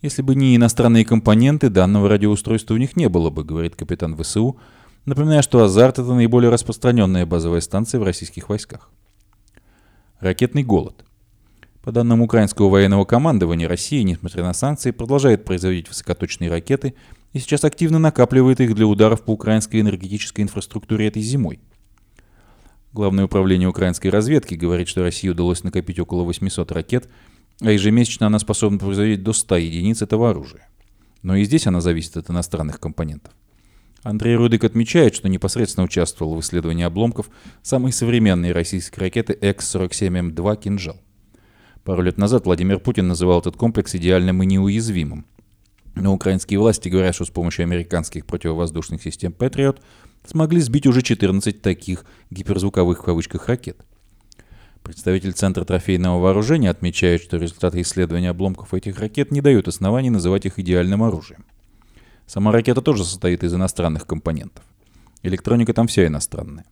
Если 0.00 0.22
бы 0.22 0.34
не 0.34 0.56
иностранные 0.56 1.04
компоненты, 1.04 1.68
данного 1.68 2.08
радиоустройства 2.08 2.74
у 2.74 2.78
них 2.78 2.96
не 2.96 3.08
было 3.08 3.30
бы, 3.30 3.44
говорит 3.44 3.74
капитан 3.76 4.16
ВСУ, 4.16 4.58
напоминая, 5.04 5.42
что 5.42 5.62
«Азарт»— 5.62 5.98
это 5.98 6.14
наиболее 6.14 6.50
распространенная 6.50 7.26
базовая 7.26 7.60
станция 7.60 8.00
в 8.00 8.04
российских 8.04 8.48
войсках. 8.48 8.90
Ракетный 10.20 10.62
голод. 10.62 11.04
По 11.82 11.92
данным 11.92 12.22
украинского 12.22 12.68
военного 12.68 13.04
командования, 13.04 13.68
Россия, 13.68 14.02
несмотря 14.02 14.42
на 14.42 14.52
санкции, 14.52 14.90
продолжает 14.90 15.44
производить 15.44 15.88
высокоточные 15.88 16.50
ракеты 16.50 16.94
и 17.32 17.38
сейчас 17.38 17.64
активно 17.64 17.98
накапливает 17.98 18.60
их 18.60 18.74
для 18.74 18.86
ударов 18.86 19.22
по 19.22 19.32
украинской 19.32 19.80
энергетической 19.80 20.42
инфраструктуре 20.42 21.08
этой 21.08 21.22
зимой. 21.22 21.60
Главное 22.92 23.26
управление 23.26 23.68
украинской 23.68 24.08
разведки 24.08 24.54
говорит, 24.54 24.88
что 24.88 25.02
России 25.02 25.28
удалось 25.28 25.62
накопить 25.62 25.98
около 25.98 26.22
800 26.22 26.72
ракет– 26.72 27.08
а 27.60 27.70
ежемесячно 27.70 28.26
она 28.26 28.38
способна 28.38 28.78
производить 28.78 29.22
до 29.22 29.32
100 29.32 29.56
единиц 29.56 30.02
этого 30.02 30.30
оружия. 30.30 30.68
Но 31.22 31.36
и 31.36 31.44
здесь 31.44 31.66
она 31.66 31.80
зависит 31.80 32.16
от 32.16 32.30
иностранных 32.30 32.78
компонентов. 32.78 33.34
Андрей 34.02 34.36
Рудик 34.36 34.62
отмечает, 34.62 35.16
что 35.16 35.28
непосредственно 35.28 35.84
участвовал 35.84 36.36
в 36.36 36.40
исследовании 36.40 36.84
обломков 36.84 37.28
самой 37.62 37.92
современной 37.92 38.52
российской 38.52 39.00
ракеты 39.00 39.32
X-47М2 39.32 40.62
«Кинжал». 40.62 41.00
Пару 41.82 42.02
лет 42.02 42.16
назад 42.16 42.44
Владимир 42.46 42.78
Путин 42.78 43.08
называл 43.08 43.40
этот 43.40 43.56
комплекс 43.56 43.94
идеальным 43.94 44.42
и 44.42 44.46
неуязвимым. 44.46 45.26
Но 45.96 46.14
украинские 46.14 46.60
власти 46.60 46.88
говорят, 46.88 47.16
что 47.16 47.24
с 47.24 47.30
помощью 47.30 47.64
американских 47.64 48.24
противовоздушных 48.24 49.02
систем 49.02 49.34
Patriot 49.36 49.80
смогли 50.28 50.60
сбить 50.60 50.86
уже 50.86 51.02
14 51.02 51.62
таких 51.62 52.04
гиперзвуковых 52.30 53.00
в 53.00 53.04
кавычках 53.04 53.48
ракет. 53.48 53.78
Представитель 54.82 55.32
Центра 55.32 55.64
трофейного 55.64 56.20
вооружения 56.20 56.70
отмечает, 56.70 57.22
что 57.22 57.36
результаты 57.36 57.80
исследования 57.80 58.30
обломков 58.30 58.74
этих 58.74 58.98
ракет 59.00 59.30
не 59.30 59.40
дают 59.40 59.68
оснований 59.68 60.10
называть 60.10 60.46
их 60.46 60.58
идеальным 60.58 61.02
оружием. 61.02 61.44
Сама 62.26 62.52
ракета 62.52 62.82
тоже 62.82 63.04
состоит 63.04 63.42
из 63.42 63.54
иностранных 63.54 64.06
компонентов. 64.06 64.64
Электроника 65.22 65.72
там 65.72 65.88
вся 65.88 66.06
иностранная. 66.06 66.64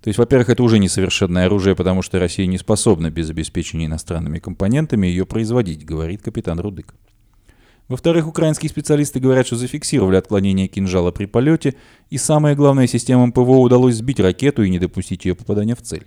То 0.00 0.08
есть, 0.08 0.18
во-первых, 0.18 0.48
это 0.48 0.62
уже 0.62 0.78
несовершенное 0.78 1.46
оружие, 1.46 1.76
потому 1.76 2.00
что 2.02 2.18
Россия 2.18 2.46
не 2.46 2.56
способна 2.56 3.10
без 3.10 3.28
обеспечения 3.28 3.86
иностранными 3.86 4.38
компонентами 4.38 5.06
ее 5.06 5.26
производить, 5.26 5.84
говорит 5.84 6.22
капитан 6.22 6.58
Рудык. 6.60 6.94
Во-вторых, 7.90 8.28
украинские 8.28 8.70
специалисты 8.70 9.18
говорят, 9.18 9.48
что 9.48 9.56
зафиксировали 9.56 10.14
отклонение 10.14 10.68
кинжала 10.68 11.10
при 11.10 11.24
полете, 11.24 11.74
и 12.08 12.18
самое 12.18 12.54
главное, 12.54 12.86
системам 12.86 13.32
ПВО 13.32 13.58
удалось 13.58 13.96
сбить 13.96 14.20
ракету 14.20 14.62
и 14.62 14.70
не 14.70 14.78
допустить 14.78 15.24
ее 15.24 15.34
попадания 15.34 15.74
в 15.74 15.82
цель. 15.82 16.06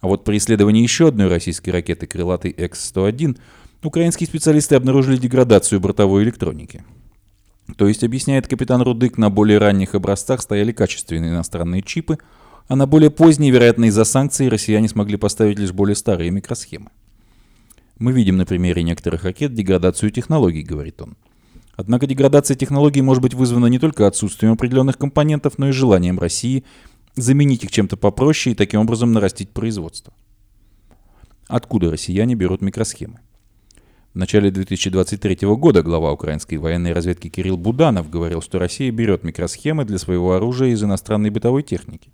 А 0.00 0.08
вот 0.08 0.24
при 0.24 0.36
исследовании 0.36 0.82
еще 0.82 1.06
одной 1.06 1.28
российской 1.28 1.70
ракеты 1.70 2.08
крылатой 2.08 2.50
X-101 2.50 3.38
украинские 3.84 4.26
специалисты 4.26 4.74
обнаружили 4.74 5.16
деградацию 5.16 5.78
бортовой 5.78 6.24
электроники. 6.24 6.84
То 7.76 7.86
есть, 7.86 8.02
объясняет 8.02 8.48
капитан 8.48 8.82
Рудык, 8.82 9.16
на 9.16 9.30
более 9.30 9.58
ранних 9.58 9.94
образцах 9.94 10.42
стояли 10.42 10.72
качественные 10.72 11.30
иностранные 11.30 11.82
чипы, 11.82 12.18
а 12.66 12.74
на 12.74 12.88
более 12.88 13.10
поздние, 13.10 13.52
вероятно, 13.52 13.84
из-за 13.84 14.02
санкций, 14.02 14.48
россияне 14.48 14.88
смогли 14.88 15.18
поставить 15.18 15.60
лишь 15.60 15.72
более 15.72 15.94
старые 15.94 16.32
микросхемы. 16.32 16.90
Мы 18.04 18.12
видим 18.12 18.36
на 18.36 18.44
примере 18.44 18.82
некоторых 18.82 19.24
ракет 19.24 19.54
деградацию 19.54 20.10
технологий, 20.10 20.62
говорит 20.62 21.00
он. 21.00 21.16
Однако 21.74 22.06
деградация 22.06 22.54
технологий 22.54 23.00
может 23.00 23.22
быть 23.22 23.32
вызвана 23.32 23.64
не 23.64 23.78
только 23.78 24.06
отсутствием 24.06 24.52
определенных 24.52 24.98
компонентов, 24.98 25.56
но 25.56 25.70
и 25.70 25.72
желанием 25.72 26.18
России 26.18 26.64
заменить 27.16 27.64
их 27.64 27.70
чем-то 27.70 27.96
попроще 27.96 28.52
и 28.52 28.56
таким 28.56 28.80
образом 28.80 29.14
нарастить 29.14 29.48
производство. 29.48 30.12
Откуда 31.48 31.90
россияне 31.90 32.34
берут 32.34 32.60
микросхемы? 32.60 33.20
В 34.12 34.18
начале 34.18 34.50
2023 34.50 35.48
года 35.56 35.82
глава 35.82 36.12
украинской 36.12 36.56
военной 36.56 36.92
разведки 36.92 37.30
Кирилл 37.30 37.56
Буданов 37.56 38.10
говорил, 38.10 38.42
что 38.42 38.58
Россия 38.58 38.92
берет 38.92 39.24
микросхемы 39.24 39.86
для 39.86 39.96
своего 39.96 40.34
оружия 40.34 40.68
из 40.68 40.84
иностранной 40.84 41.30
бытовой 41.30 41.62
техники. 41.62 42.10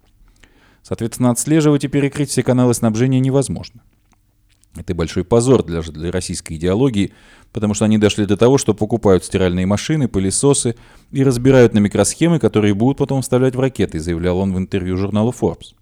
Соответственно, 0.84 1.32
отслеживать 1.32 1.82
и 1.82 1.88
перекрыть 1.88 2.30
все 2.30 2.44
каналы 2.44 2.74
снабжения 2.74 3.18
невозможно. 3.18 3.82
Это 4.76 4.94
большой 4.94 5.24
позор 5.24 5.64
для, 5.64 5.82
для 5.82 6.12
российской 6.12 6.54
идеологии, 6.54 7.12
потому 7.52 7.74
что 7.74 7.86
они 7.86 7.98
дошли 7.98 8.24
до 8.24 8.36
того, 8.36 8.56
что 8.56 8.72
покупают 8.72 9.24
стиральные 9.24 9.66
машины, 9.66 10.06
пылесосы 10.06 10.76
и 11.10 11.24
разбирают 11.24 11.74
на 11.74 11.80
микросхемы, 11.80 12.38
которые 12.38 12.74
будут 12.74 12.98
потом 12.98 13.22
вставлять 13.22 13.56
в 13.56 13.60
ракеты, 13.60 13.98
заявлял 13.98 14.38
он 14.38 14.54
в 14.54 14.58
интервью 14.58 14.96
журналу 14.96 15.34
Forbes. 15.38 15.74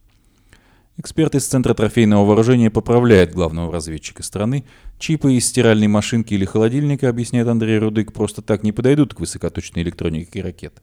Эксперт 0.96 1.34
из 1.36 1.46
Центра 1.46 1.74
трофейного 1.74 2.24
вооружения 2.24 2.70
поправляет 2.70 3.32
главного 3.32 3.72
разведчика 3.72 4.24
страны. 4.24 4.64
Чипы 4.98 5.34
из 5.34 5.46
стиральной 5.46 5.86
машинки 5.86 6.34
или 6.34 6.44
холодильника, 6.44 7.08
объясняет 7.08 7.46
Андрей 7.46 7.78
Рудык, 7.78 8.12
просто 8.12 8.42
так 8.42 8.64
не 8.64 8.72
подойдут 8.72 9.14
к 9.14 9.20
высокоточной 9.20 9.82
электронике 9.82 10.42
ракет. 10.42 10.82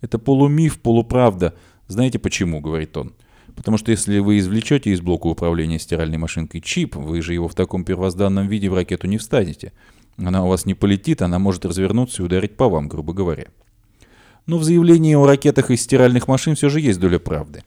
Это 0.00 0.18
полумиф, 0.18 0.80
полуправда. 0.80 1.54
Знаете 1.86 2.18
почему, 2.18 2.60
говорит 2.60 2.96
он. 2.96 3.14
Потому 3.58 3.76
что 3.76 3.90
если 3.90 4.20
вы 4.20 4.38
извлечете 4.38 4.92
из 4.92 5.00
блока 5.00 5.26
управления 5.26 5.80
стиральной 5.80 6.16
машинкой 6.16 6.60
чип, 6.60 6.94
вы 6.94 7.20
же 7.20 7.34
его 7.34 7.48
в 7.48 7.56
таком 7.56 7.84
первозданном 7.84 8.46
виде 8.46 8.70
в 8.70 8.74
ракету 8.74 9.08
не 9.08 9.18
встанете. 9.18 9.72
Она 10.16 10.44
у 10.44 10.48
вас 10.48 10.64
не 10.64 10.74
полетит, 10.74 11.22
она 11.22 11.40
может 11.40 11.64
развернуться 11.64 12.22
и 12.22 12.24
ударить 12.24 12.56
по 12.56 12.68
вам, 12.68 12.88
грубо 12.88 13.12
говоря. 13.12 13.46
Но 14.46 14.58
в 14.58 14.64
заявлении 14.64 15.14
о 15.14 15.26
ракетах 15.26 15.72
из 15.72 15.82
стиральных 15.82 16.28
машин 16.28 16.54
все 16.54 16.68
же 16.68 16.80
есть 16.80 17.00
доля 17.00 17.18
правды. 17.18 17.64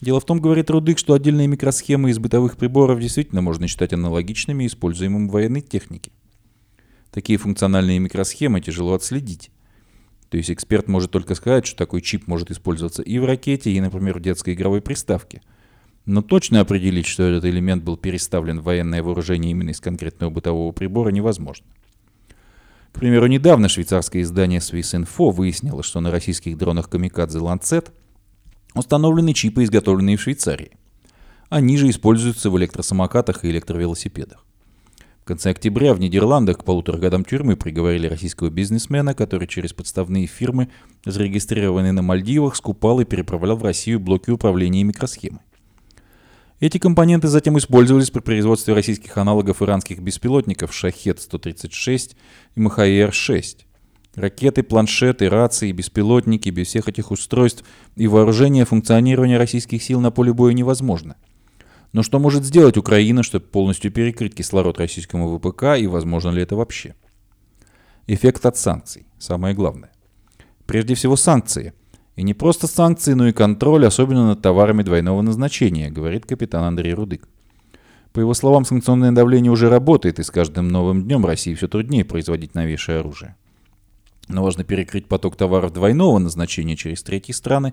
Дело 0.00 0.18
в 0.18 0.24
том, 0.24 0.40
говорит 0.40 0.70
Рудык, 0.70 0.98
что 0.98 1.12
отдельные 1.12 1.46
микросхемы 1.46 2.10
из 2.10 2.18
бытовых 2.18 2.56
приборов 2.56 2.98
действительно 2.98 3.42
можно 3.42 3.68
считать 3.68 3.92
аналогичными 3.92 4.66
используемым 4.66 5.28
в 5.28 5.32
военной 5.32 5.60
технике. 5.60 6.10
Такие 7.10 7.38
функциональные 7.38 7.98
микросхемы 7.98 8.62
тяжело 8.62 8.94
отследить. 8.94 9.50
То 10.34 10.38
есть 10.38 10.50
эксперт 10.50 10.88
может 10.88 11.12
только 11.12 11.36
сказать, 11.36 11.64
что 11.64 11.76
такой 11.76 12.00
чип 12.00 12.26
может 12.26 12.50
использоваться 12.50 13.02
и 13.02 13.20
в 13.20 13.24
ракете, 13.24 13.70
и, 13.70 13.80
например, 13.80 14.18
в 14.18 14.20
детской 14.20 14.54
игровой 14.54 14.80
приставке. 14.80 15.42
Но 16.06 16.22
точно 16.22 16.58
определить, 16.58 17.06
что 17.06 17.22
этот 17.22 17.44
элемент 17.44 17.84
был 17.84 17.96
переставлен 17.96 18.58
в 18.58 18.64
военное 18.64 19.00
вооружение 19.00 19.52
именно 19.52 19.70
из 19.70 19.80
конкретного 19.80 20.30
бытового 20.30 20.72
прибора, 20.72 21.10
невозможно. 21.10 21.66
К 22.90 22.98
примеру, 22.98 23.28
недавно 23.28 23.68
швейцарское 23.68 24.22
издание 24.22 24.58
Swissinfo 24.58 25.30
выяснило, 25.30 25.84
что 25.84 26.00
на 26.00 26.10
российских 26.10 26.58
дронах 26.58 26.90
Камикадзе 26.90 27.38
Lancet 27.38 27.92
установлены 28.74 29.34
чипы, 29.34 29.62
изготовленные 29.62 30.16
в 30.16 30.20
Швейцарии. 30.20 30.72
Они 31.48 31.76
же 31.76 31.88
используются 31.88 32.50
в 32.50 32.58
электросамокатах 32.58 33.44
и 33.44 33.50
электровелосипедах. 33.50 34.44
В 35.24 35.26
конце 35.26 35.52
октября 35.52 35.94
в 35.94 36.00
Нидерландах 36.00 36.58
к 36.58 36.64
полутора 36.64 36.98
годам 36.98 37.24
тюрьмы 37.24 37.56
приговорили 37.56 38.06
российского 38.06 38.50
бизнесмена, 38.50 39.14
который 39.14 39.48
через 39.48 39.72
подставные 39.72 40.26
фирмы, 40.26 40.68
зарегистрированные 41.06 41.92
на 41.92 42.02
Мальдивах, 42.02 42.54
скупал 42.56 43.00
и 43.00 43.06
переправлял 43.06 43.56
в 43.56 43.62
Россию 43.62 44.00
блоки 44.00 44.28
управления 44.28 44.82
и 44.82 44.84
микросхемы. 44.84 45.38
Эти 46.60 46.76
компоненты 46.76 47.28
затем 47.28 47.56
использовались 47.56 48.10
при 48.10 48.20
производстве 48.20 48.74
российских 48.74 49.16
аналогов 49.16 49.62
иранских 49.62 50.00
беспилотников 50.00 50.74
«Шахет-136» 50.74 52.16
и 52.56 52.60
«МХР-6». 52.60 53.60
Ракеты, 54.16 54.62
планшеты, 54.62 55.30
рации, 55.30 55.72
беспилотники, 55.72 56.50
без 56.50 56.66
всех 56.66 56.86
этих 56.86 57.10
устройств 57.10 57.64
и 57.96 58.06
вооружения 58.06 58.66
функционирования 58.66 59.38
российских 59.38 59.82
сил 59.82 60.02
на 60.02 60.10
поле 60.10 60.34
боя 60.34 60.52
невозможно– 60.52 61.16
но 61.94 62.02
что 62.02 62.18
может 62.18 62.44
сделать 62.44 62.76
Украина, 62.76 63.22
чтобы 63.22 63.46
полностью 63.46 63.92
перекрыть 63.92 64.34
кислород 64.34 64.78
российскому 64.78 65.38
ВПК 65.38 65.78
и 65.78 65.86
возможно 65.86 66.30
ли 66.30 66.42
это 66.42 66.56
вообще? 66.56 66.96
Эффект 68.08 68.44
от 68.46 68.56
санкций. 68.56 69.06
Самое 69.16 69.54
главное. 69.54 69.92
Прежде 70.66 70.96
всего 70.96 71.14
санкции. 71.14 71.72
И 72.16 72.24
не 72.24 72.34
просто 72.34 72.66
санкции, 72.66 73.12
но 73.12 73.28
и 73.28 73.32
контроль, 73.32 73.86
особенно 73.86 74.26
над 74.26 74.42
товарами 74.42 74.82
двойного 74.82 75.22
назначения, 75.22 75.88
говорит 75.88 76.26
капитан 76.26 76.64
Андрей 76.64 76.94
Рудык. 76.94 77.28
По 78.12 78.18
его 78.18 78.34
словам, 78.34 78.64
санкционное 78.64 79.12
давление 79.12 79.52
уже 79.52 79.70
работает, 79.70 80.18
и 80.18 80.24
с 80.24 80.32
каждым 80.32 80.66
новым 80.66 81.04
днем 81.04 81.24
России 81.24 81.54
все 81.54 81.68
труднее 81.68 82.04
производить 82.04 82.56
новейшее 82.56 82.98
оружие. 82.98 83.36
Но 84.26 84.42
важно 84.42 84.64
перекрыть 84.64 85.06
поток 85.06 85.36
товаров 85.36 85.72
двойного 85.72 86.18
назначения 86.18 86.74
через 86.74 87.04
третьи 87.04 87.30
страны, 87.30 87.72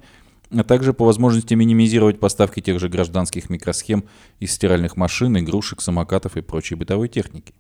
а 0.52 0.64
также 0.64 0.94
по 0.94 1.06
возможности 1.06 1.54
минимизировать 1.54 2.20
поставки 2.20 2.60
тех 2.60 2.80
же 2.80 2.90
гражданских 2.90 3.50
микросхем 3.50 4.04
из 4.40 4.52
стиральных 4.52 4.98
машин, 4.98 5.38
игрушек, 5.38 5.82
самокатов 5.82 6.38
и 6.38 6.42
прочей 6.42 6.76
бытовой 6.76 7.08
техники. 7.08 7.54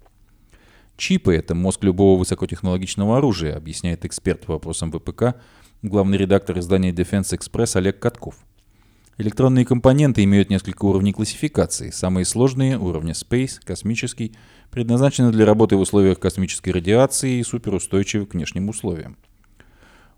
Чипы– 0.97 1.33
это 1.35 1.55
мозг 1.55 1.83
любого 1.83 2.19
высокотехнологичного 2.19 3.17
оружия, 3.17 3.55
объясняет 3.55 4.05
эксперт 4.05 4.45
по 4.45 4.53
вопросам 4.53 4.91
ВПК, 4.91 5.35
главный 5.81 6.17
редактор 6.17 6.59
издания 6.59 6.91
Defense 6.91 7.37
Express 7.37 7.77
Олег 7.77 7.99
Катков. 7.99 8.35
Электронные 9.17 9.65
компоненты 9.65 10.23
имеют 10.23 10.49
несколько 10.49 10.85
уровней 10.85 11.13
классификации. 11.13 11.91
Самые 11.91 12.25
сложные– 12.25 12.77
уровня 12.79 13.13
Space, 13.13 13.59
космический, 13.63 14.35
предназначены 14.69 15.31
для 15.31 15.45
работы 15.45 15.75
в 15.75 15.79
условиях 15.79 16.19
космической 16.19 16.71
радиации 16.71 17.39
и 17.39 17.43
суперустойчивы 17.43 18.25
к 18.25 18.33
внешним 18.33 18.69
условиям. 18.69 19.17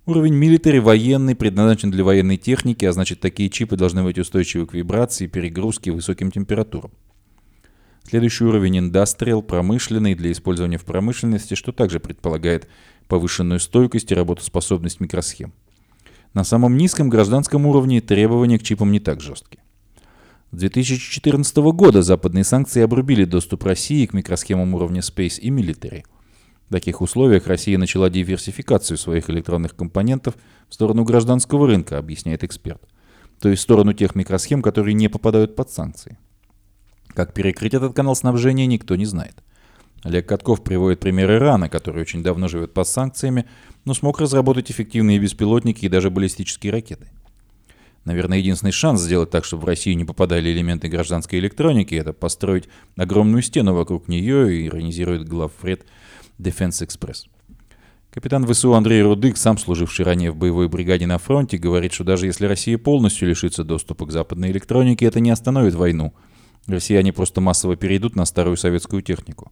Уровень 0.06 0.34
Military 0.34 0.82
военный 0.82 1.34
предназначен 1.34 1.90
для 1.90 2.04
военной 2.04 2.36
техники, 2.36 2.84
а 2.84 2.92
значит 2.92 3.22
такие 3.22 3.50
чипы 3.50 3.78
должны 3.78 4.04
быть 4.04 4.20
устойчивы 4.20 4.66
к 4.66 4.74
вибрации, 4.74 5.28
перегрузке 5.28 5.92
и 5.92 5.94
высоким 5.94 6.30
температурам. 6.30 6.92
Следующий 8.04 8.44
уровень 8.44 8.80
Industrial 8.80 9.42
промышленный 9.42 10.14
для 10.14 10.34
использования 10.34 10.78
в 10.78 10.84
промышленности, 10.84 11.54
что 11.54 11.72
также 11.72 12.02
предполагает 12.02 12.68
повышенную 13.08 13.62
стойкость 13.62 14.12
и 14.12 14.16
работоспособность 14.16 15.00
микросхем. 15.00 15.54
На 16.34 16.44
самом 16.44 16.76
низком 16.76 17.10
гражданском 17.10 17.66
уровне 17.66 18.02
требования 18.02 18.60
к 18.60 18.64
чипам 18.64 18.92
не 18.92 19.00
так 19.00 19.22
жесткие. 19.22 19.64
С 20.52 20.58
2014 20.58 21.56
года 21.72 22.02
западные 22.02 22.44
санкции 22.44 22.82
обрубили 22.82 23.24
доступ 23.24 23.64
России 23.64 24.06
к 24.06 24.14
микросхемам 24.14 24.74
уровня 24.74 25.00
Space 25.00 25.40
и 25.40 25.50
Military. 25.50 26.04
В 26.74 26.76
таких 26.76 27.02
условиях 27.02 27.46
Россия 27.46 27.78
начала 27.78 28.10
диверсификацию 28.10 28.98
своих 28.98 29.30
электронных 29.30 29.76
компонентов 29.76 30.34
в 30.68 30.74
сторону 30.74 31.04
гражданского 31.04 31.68
рынка, 31.68 32.00
объясняет 32.00 32.44
эксперт. 32.44 32.82
То 33.40 33.50
есть 33.50 33.60
в 33.60 33.64
сторону 33.64 33.94
тех 33.94 34.16
микросхем, 34.16 34.64
которые 34.64 34.96
не 34.96 35.08
попадают 35.08 35.56
под 35.56 35.70
санкции. 35.70 36.18
Как 37.10 37.36
перекрыть 37.36 37.76
этот 37.76 37.96
канал 37.96 38.16
снабжения, 38.16 38.66
никто 38.66 38.96
не 38.96 39.06
знает. 39.06 39.36
Олег 40.02 40.28
Катков 40.28 40.64
приводит 40.64 41.00
пример 41.00 41.32
Ирана, 41.34 41.70
который 41.70 42.02
очень 42.02 42.24
давно 42.24 42.48
живет 42.48 42.74
под 42.74 42.88
санкциями, 42.88 43.46
но 43.86 43.94
смог 43.94 44.20
разработать 44.20 44.72
эффективные 44.72 45.20
беспилотники 45.20 45.86
и 45.86 45.90
даже 45.90 46.10
баллистические 46.10 46.74
ракеты. 46.74 47.08
Наверное, 48.04 48.40
единственный 48.40 48.72
шанс 48.72 49.02
сделать 49.02 49.30
так, 49.30 49.46
чтобы 49.46 49.62
в 49.62 49.68
Россию 49.68 49.96
не 49.96 50.06
попадали 50.06 50.52
элементы 50.52 50.88
гражданской 50.88 51.38
электроники, 51.38 51.94
это 51.94 52.14
построить 52.14 52.68
огромную 52.98 53.44
стену 53.44 53.76
вокруг 53.76 54.08
нее, 54.08 54.66
иронизирует 54.66 55.30
главфред 55.30 55.86
Defense 56.44 56.86
Express. 56.86 57.28
Капитан 58.12 58.46
ВСУ 58.46 58.76
Андрей 58.76 59.02
Рудык, 59.02 59.38
сам 59.38 59.58
служивший 59.58 60.06
ранее 60.06 60.30
в 60.30 60.36
боевой 60.36 60.68
бригаде 60.68 61.08
на 61.08 61.18
фронте, 61.18 61.58
говорит, 61.58 61.94
что 61.94 62.04
даже 62.04 62.28
если 62.28 62.46
Россия 62.46 62.78
полностью 62.78 63.28
лишится 63.28 63.64
доступа 63.64 64.06
к 64.06 64.12
западной 64.12 64.52
электронике, 64.52 65.08
это 65.08 65.20
не 65.20 65.32
остановит 65.32 65.74
войну. 65.74 66.14
Россияне 66.68 67.12
просто 67.12 67.42
массово 67.42 67.76
перейдут 67.76 68.16
на 68.16 68.26
старую 68.26 68.56
советскую 68.56 69.02
технику. 69.02 69.52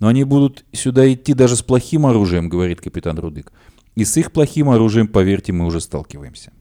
Но 0.00 0.08
они 0.08 0.24
будут 0.24 0.64
сюда 0.72 1.10
идти 1.12 1.32
даже 1.32 1.54
с 1.54 1.62
плохим 1.62 2.06
оружием, 2.06 2.48
говорит 2.48 2.80
капитан 2.80 3.18
Рудык. 3.20 3.52
И 3.94 4.04
с 4.04 4.16
их 4.16 4.32
плохим 4.32 4.68
оружием, 4.68 5.06
поверьте, 5.06 5.52
мы 5.52 5.64
уже 5.64 5.80
сталкиваемся. 5.80 6.52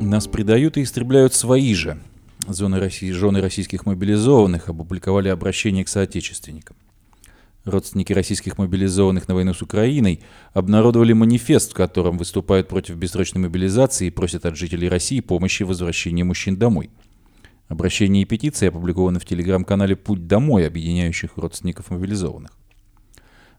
Нас 0.00 0.26
предают 0.26 0.78
и 0.78 0.82
истребляют 0.82 1.34
свои 1.34 1.74
же. 1.74 2.00
Зоны 2.54 2.78
России, 2.78 3.10
жены 3.10 3.40
российских 3.40 3.86
мобилизованных 3.86 4.68
опубликовали 4.68 5.28
обращение 5.28 5.84
к 5.84 5.88
соотечественникам. 5.88 6.76
Родственники 7.64 8.12
российских 8.12 8.58
мобилизованных 8.58 9.28
на 9.28 9.34
войну 9.34 9.52
с 9.52 9.62
Украиной 9.62 10.22
обнародовали 10.52 11.12
манифест, 11.12 11.72
в 11.72 11.74
котором 11.74 12.16
выступают 12.16 12.68
против 12.68 12.96
бессрочной 12.96 13.42
мобилизации 13.42 14.06
и 14.06 14.10
просят 14.10 14.46
от 14.46 14.56
жителей 14.56 14.88
России 14.88 15.20
помощи 15.20 15.62
в 15.62 15.68
возвращении 15.68 16.22
мужчин 16.22 16.56
домой. 16.56 16.90
Обращение 17.68 18.22
и 18.22 18.26
петиции 18.26 18.68
опубликованы 18.68 19.20
в 19.20 19.26
телеграм-канале 19.26 19.96
«Путь 19.96 20.26
домой», 20.26 20.66
объединяющих 20.66 21.36
родственников 21.36 21.90
мобилизованных. 21.90 22.52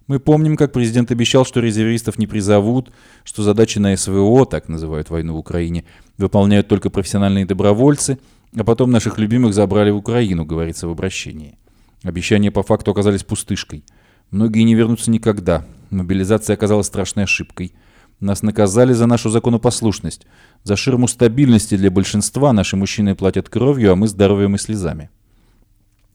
Мы 0.08 0.20
помним, 0.20 0.58
как 0.58 0.74
президент 0.74 1.12
обещал, 1.12 1.46
что 1.46 1.60
резервистов 1.60 2.18
не 2.18 2.26
призовут, 2.26 2.92
что 3.24 3.44
задачи 3.44 3.78
на 3.78 3.96
СВО, 3.96 4.48
так 4.48 4.68
называют 4.68 5.12
войну 5.12 5.36
в 5.36 5.38
Украине, 5.38 5.86
выполняют 6.18 6.68
только 6.68 6.90
профессиональные 6.90 7.46
добровольцы, 7.46 8.18
а 8.56 8.64
потом 8.64 8.92
наших 8.92 9.18
любимых 9.18 9.54
забрали 9.54 9.90
в 9.90 9.98
Украину, 9.98 10.46
говорится 10.46 10.88
в 10.88 10.92
обращении. 10.92 11.58
Обещания 12.04 12.52
по 12.52 12.64
факту 12.64 12.92
оказались 12.92 13.24
пустышкой. 13.24 13.84
Многие 14.32 14.64
не 14.64 14.76
вернутся 14.76 15.12
никогда. 15.12 15.66
Мобилизация 15.90 16.54
оказалась 16.54 16.88
страшной 16.88 17.26
ошибкой. 17.26 17.74
Нас 18.20 18.42
наказали 18.42 18.94
за 18.94 19.06
нашу 19.06 19.30
законопослушность. 19.30 20.26
За 20.64 20.76
ширму 20.76 21.08
стабильности 21.08 21.78
для 21.78 21.92
большинства 21.92 22.54
наши 22.54 22.76
мужчины 22.76 23.16
платят 23.16 23.50
кровью, 23.50 23.94
а 23.94 23.96
мы 23.96 24.08
здоровьем 24.08 24.56
и 24.56 24.58
слезами. 24.58 25.10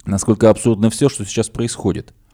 Насколько 0.05 0.51
абсурдно 0.51 0.91
все, 0.91 1.09
что 1.09 1.25
сейчас 1.25 1.49
происходит– 1.49 2.13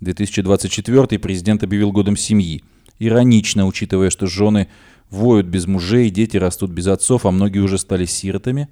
2024 0.00 1.18
президент 1.18 1.62
объявил 1.62 1.92
годом 1.92 2.16
семьи. 2.16 2.62
Иронично, 2.98 3.66
учитывая, 3.66 4.10
что 4.10 4.26
жены 4.26 4.68
воют 5.10 5.46
без 5.46 5.66
мужей, 5.66 6.10
дети 6.10 6.36
растут 6.36 6.70
без 6.70 6.86
отцов, 6.86 7.26
а 7.26 7.30
многие 7.30 7.60
уже 7.60 7.78
стали 7.78 8.04
сиротами. 8.04 8.68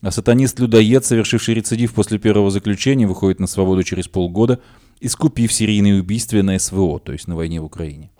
А 0.00 0.10
сатанист-людоед, 0.10 1.04
совершивший 1.04 1.54
рецидив 1.54 1.92
после 1.92 2.18
первого 2.18 2.50
заключения, 2.50 3.06
выходит 3.06 3.40
на 3.40 3.46
свободу 3.46 3.82
через 3.82 4.08
полгода, 4.08 4.60
искупив 5.00 5.52
серийные 5.52 6.00
убийства 6.00 6.40
на 6.42 6.58
СВО, 6.58 6.98
то 7.00 7.12
есть 7.12 7.26
на 7.26 7.36
войне 7.36 7.60
в 7.60 7.64
Украине. 7.64 8.10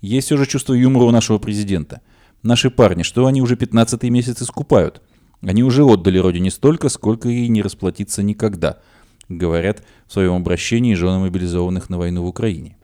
Есть 0.00 0.26
все 0.26 0.36
же 0.36 0.46
чувство 0.46 0.74
юмора 0.74 1.04
у 1.04 1.10
нашего 1.10 1.38
президента. 1.38 2.02
Наши 2.42 2.70
парни, 2.70 3.02
что 3.02 3.26
они 3.26 3.40
уже 3.40 3.56
15 3.56 4.02
месяц 4.04 4.42
искупают? 4.42 5.00
Они 5.40 5.62
уже 5.62 5.82
отдали 5.82 6.18
родине 6.18 6.50
столько, 6.50 6.88
сколько 6.90 7.28
ей 7.28 7.48
не 7.48 7.62
расплатиться 7.62 8.22
никогда– 8.22 8.80
говорят 9.28 9.82
в 10.06 10.12
своем 10.12 10.34
обращении 10.34 10.94
жены 10.94 11.18
мобилизованных 11.18 11.90
на 11.90 11.98
войну 11.98 12.22
в 12.22 12.26
Украине. 12.26 12.76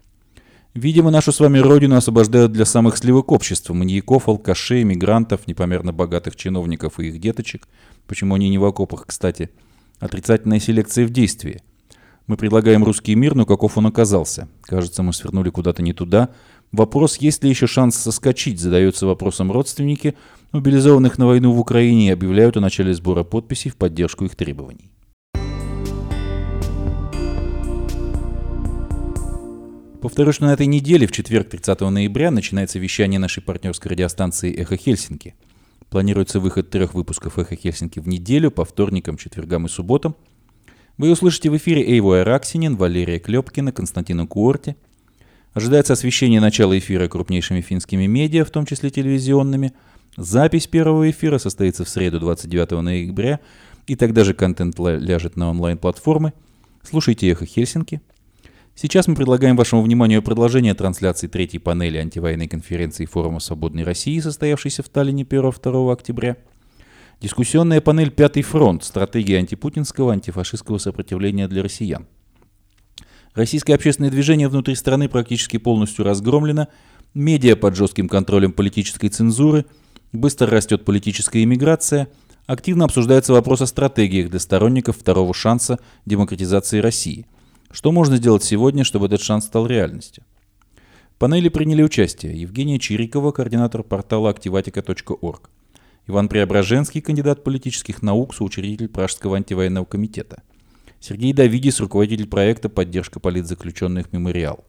Видимо, 0.72 1.10
нашу 1.10 1.32
с 1.32 1.40
вами 1.40 1.58
родину 1.58 1.96
освобождают 1.96 2.52
для 2.52 2.64
самых 2.64 2.96
сливок 2.96 3.32
общества, 3.32 3.74
маньяков, 3.74 4.28
алкашей, 4.28 4.84
мигрантов, 4.84 5.48
непомерно 5.48 5.92
богатых 5.92 6.36
чиновников 6.36 7.00
и 7.00 7.08
их 7.08 7.18
деточек. 7.18 7.66
Почему 8.10 8.34
они 8.34 8.48
не 8.48 8.58
в 8.58 8.64
окопах, 8.64 9.06
кстати? 9.06 9.50
Отрицательная 10.00 10.58
селекция 10.58 11.06
в 11.06 11.10
действии. 11.10 11.62
Мы 12.26 12.36
предлагаем 12.36 12.82
русский 12.82 13.14
мир, 13.14 13.36
но 13.36 13.46
каков 13.46 13.78
он 13.78 13.86
оказался? 13.86 14.48
Кажется, 14.62 15.04
мы 15.04 15.12
свернули 15.12 15.50
куда-то 15.50 15.80
не 15.80 15.92
туда. 15.92 16.30
Вопрос, 16.72 17.18
есть 17.18 17.44
ли 17.44 17.50
еще 17.50 17.68
шанс 17.68 17.94
соскочить, 17.94 18.58
задается 18.58 19.06
вопросом 19.06 19.52
родственники, 19.52 20.16
мобилизованных 20.50 21.18
на 21.18 21.26
войну 21.28 21.52
в 21.52 21.60
Украине 21.60 22.08
и 22.08 22.10
объявляют 22.10 22.56
о 22.56 22.60
начале 22.60 22.92
сбора 22.94 23.22
подписей 23.22 23.70
в 23.70 23.76
поддержку 23.76 24.24
их 24.24 24.34
требований. 24.34 24.90
Повторю, 30.02 30.32
что 30.32 30.46
на 30.46 30.52
этой 30.52 30.66
неделе, 30.66 31.06
в 31.06 31.12
четверг 31.12 31.48
30 31.50 31.80
ноября, 31.82 32.32
начинается 32.32 32.80
вещание 32.80 33.20
нашей 33.20 33.40
партнерской 33.40 33.92
радиостанции 33.92 34.52
«Эхо 34.52 34.76
Хельсинки». 34.76 35.36
Планируется 35.90 36.38
выход 36.38 36.70
трех 36.70 36.94
выпусков 36.94 37.36
«Эхо 37.36 37.56
Хельсинки» 37.56 37.98
в 37.98 38.06
неделю 38.06 38.52
по 38.52 38.64
вторникам, 38.64 39.16
четвергам 39.16 39.66
и 39.66 39.68
субботам. 39.68 40.14
Вы 40.96 41.10
услышите 41.10 41.50
в 41.50 41.56
эфире 41.56 41.82
Эйву 41.82 42.12
Араксинин, 42.12 42.76
Валерия 42.76 43.18
Клепкина, 43.18 43.72
Константина 43.72 44.24
Куорти. 44.24 44.76
Ожидается 45.52 45.94
освещение 45.94 46.40
начала 46.40 46.78
эфира 46.78 47.08
крупнейшими 47.08 47.60
финскими 47.60 48.06
медиа, 48.06 48.44
в 48.44 48.50
том 48.50 48.66
числе 48.66 48.90
телевизионными. 48.90 49.72
Запись 50.16 50.68
первого 50.68 51.10
эфира 51.10 51.38
состоится 51.38 51.84
в 51.84 51.88
среду 51.88 52.20
29 52.20 52.70
ноября, 52.82 53.40
и 53.88 53.96
тогда 53.96 54.22
же 54.22 54.32
контент 54.32 54.78
ляжет 54.78 55.34
на 55.36 55.50
онлайн-платформы. 55.50 56.34
Слушайте 56.84 57.28
«Эхо 57.28 57.46
Хельсинки», 57.46 58.00
Сейчас 58.82 59.08
мы 59.08 59.14
предлагаем 59.14 59.56
вашему 59.56 59.82
вниманию 59.82 60.22
продолжение 60.22 60.72
трансляции 60.72 61.26
третьей 61.26 61.58
панели 61.58 61.98
антивоенной 61.98 62.48
конференции 62.48 63.04
Форума 63.04 63.38
Свободной 63.38 63.84
России, 63.84 64.18
состоявшейся 64.20 64.82
в 64.82 64.88
Таллине 64.88 65.24
1-2 65.24 65.92
октября. 65.92 66.38
Дискуссионная 67.20 67.82
панель 67.82 68.10
«Пятый 68.10 68.40
фронт. 68.42 68.82
Стратегия 68.82 69.36
антипутинского 69.36 70.14
антифашистского 70.14 70.78
сопротивления 70.78 71.46
для 71.46 71.62
россиян». 71.62 72.06
Российское 73.34 73.74
общественное 73.74 74.10
движение 74.10 74.48
внутри 74.48 74.74
страны 74.76 75.10
практически 75.10 75.58
полностью 75.58 76.06
разгромлено, 76.06 76.68
медиа 77.12 77.56
под 77.56 77.76
жестким 77.76 78.08
контролем 78.08 78.50
политической 78.50 79.10
цензуры, 79.10 79.66
быстро 80.12 80.46
растет 80.46 80.86
политическая 80.86 81.42
иммиграция, 81.42 82.08
активно 82.46 82.86
обсуждается 82.86 83.34
вопрос 83.34 83.60
о 83.60 83.66
стратегиях 83.66 84.30
для 84.30 84.38
сторонников 84.38 84.96
второго 84.96 85.34
шанса 85.34 85.78
демократизации 86.06 86.78
России– 86.78 87.26
Что 87.70 87.92
можно 87.92 88.16
сделать 88.16 88.42
сегодня, 88.42 88.82
чтобы 88.82 89.06
этот 89.06 89.22
шанс 89.22 89.46
стал 89.46 89.66
реальностью? 89.66 90.24
В 91.14 91.18
панели 91.18 91.48
приняли 91.48 91.82
участие. 91.82 92.40
Евгения 92.40 92.80
Чирикова, 92.80 93.30
координатор 93.30 93.84
портала 93.84 94.32
activatica.org, 94.32 95.50
Иван 96.08 96.28
Преображенский, 96.28 97.00
кандидат 97.00 97.44
политических 97.44 98.02
наук, 98.02 98.34
соучредитель 98.34 98.88
Пражского 98.88 99.36
антивоенного 99.36 99.84
комитета, 99.84 100.42
Сергей 100.98 101.32
Давидис, 101.32 101.78
руководитель 101.78 102.26
проекта 102.26 102.68
«Поддержка 102.68 103.20
политзаключенных 103.20 104.12
Мемориал», 104.12 104.64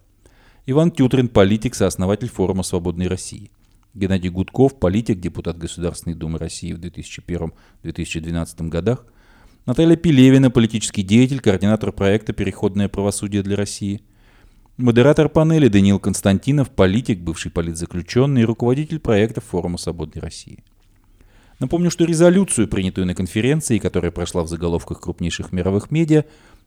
Иван 0.68 0.92
Тютрин, 0.92 1.28
политик, 1.28 1.74
сооснователь 1.74 2.30
форума 2.30 2.62
«Свободной 2.62 3.08
России», 3.08 3.50
Геннадий 3.96 4.30
Гудков, 4.30 4.80
политик, 4.80 5.20
депутат 5.20 5.58
Государственной 5.58 6.16
Думы 6.16 6.38
России 6.38 6.72
в 6.72 6.80
2001-2012 6.80 8.68
годах, 8.70 9.06
Наталья 9.66 9.96
Пелевина, 9.96 10.50
политический 10.50 11.04
деятель, 11.04 11.40
координатор 11.40 11.92
проекта 11.92 12.34
«Переходное 12.34 12.90
правосудие 12.90 13.44
для 13.44 13.56
России», 13.56 14.02
Модератор 14.78 15.30
панели 15.30 15.68
Даниил 15.68 16.00
Константинов, 16.00 16.72
политик, 16.72 17.20
бывший 17.20 17.52
политзаключенный 17.52 18.42
и 18.42 18.46
руководитель 18.46 19.00
проекта 19.00 19.40
Форума 19.40 19.78
Свободной 19.78 20.22
России. 20.22 20.64
Напомню, 21.60 21.92
что 21.92 22.06
резолюцию, 22.06 22.68
принятую 22.68 23.06
на 23.06 23.14
конференции, 23.14 23.78
которая 23.78 24.12
прошла 24.12 24.42
в 24.42 24.48
заголовках 24.48 25.02
крупнейших 25.02 25.52
мировых 25.52 25.92
медиа, 25.92 26.26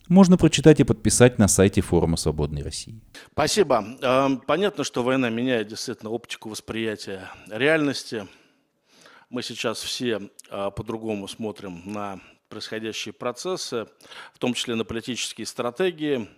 можно 0.09 0.37
прочитать 0.37 0.79
и 0.79 0.85
подписать 0.85 1.39
на 1.39 1.49
сайте 1.49 1.81
Форума 1.81 2.17
Свободной 2.17 2.63
России. 2.63 3.01
Спасибо. 3.33 3.85
Эм, 4.01 4.39
понятно, 4.47 4.85
что 4.85 5.03
война 5.03 5.31
меняет 5.31 5.67
действительно 5.67 6.11
оптику 6.11 6.51
восприятия 6.51 7.31
реальности. 7.51 8.29
Мы 9.29 9.43
сейчас 9.43 9.79
все 9.79 10.21
э, 10.51 10.71
по-другому 10.77 11.27
смотрим 11.27 11.83
на 11.87 12.21
происходящие 12.49 13.13
процессы, 13.13 13.87
в 14.33 14.39
том 14.39 14.55
числе 14.55 14.75
на 14.75 14.85
политические 14.85 15.47
стратегии, 15.47 16.29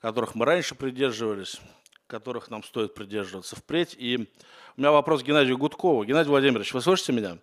которых 0.00 0.34
мы 0.34 0.44
раньше 0.44 0.74
придерживались, 0.74 1.60
которых 2.06 2.50
нам 2.50 2.62
стоит 2.62 2.94
придерживаться 2.94 3.56
впредь. 3.56 3.94
И 3.98 4.28
у 4.76 4.80
меня 4.80 4.92
вопрос 4.92 5.22
к 5.22 5.26
Геннадию 5.26 5.58
Гудкову. 5.58 6.04
Геннадий 6.04 6.30
Владимирович, 6.30 6.72
вы 6.72 6.80
слышите 6.80 7.12
меня? 7.12 7.38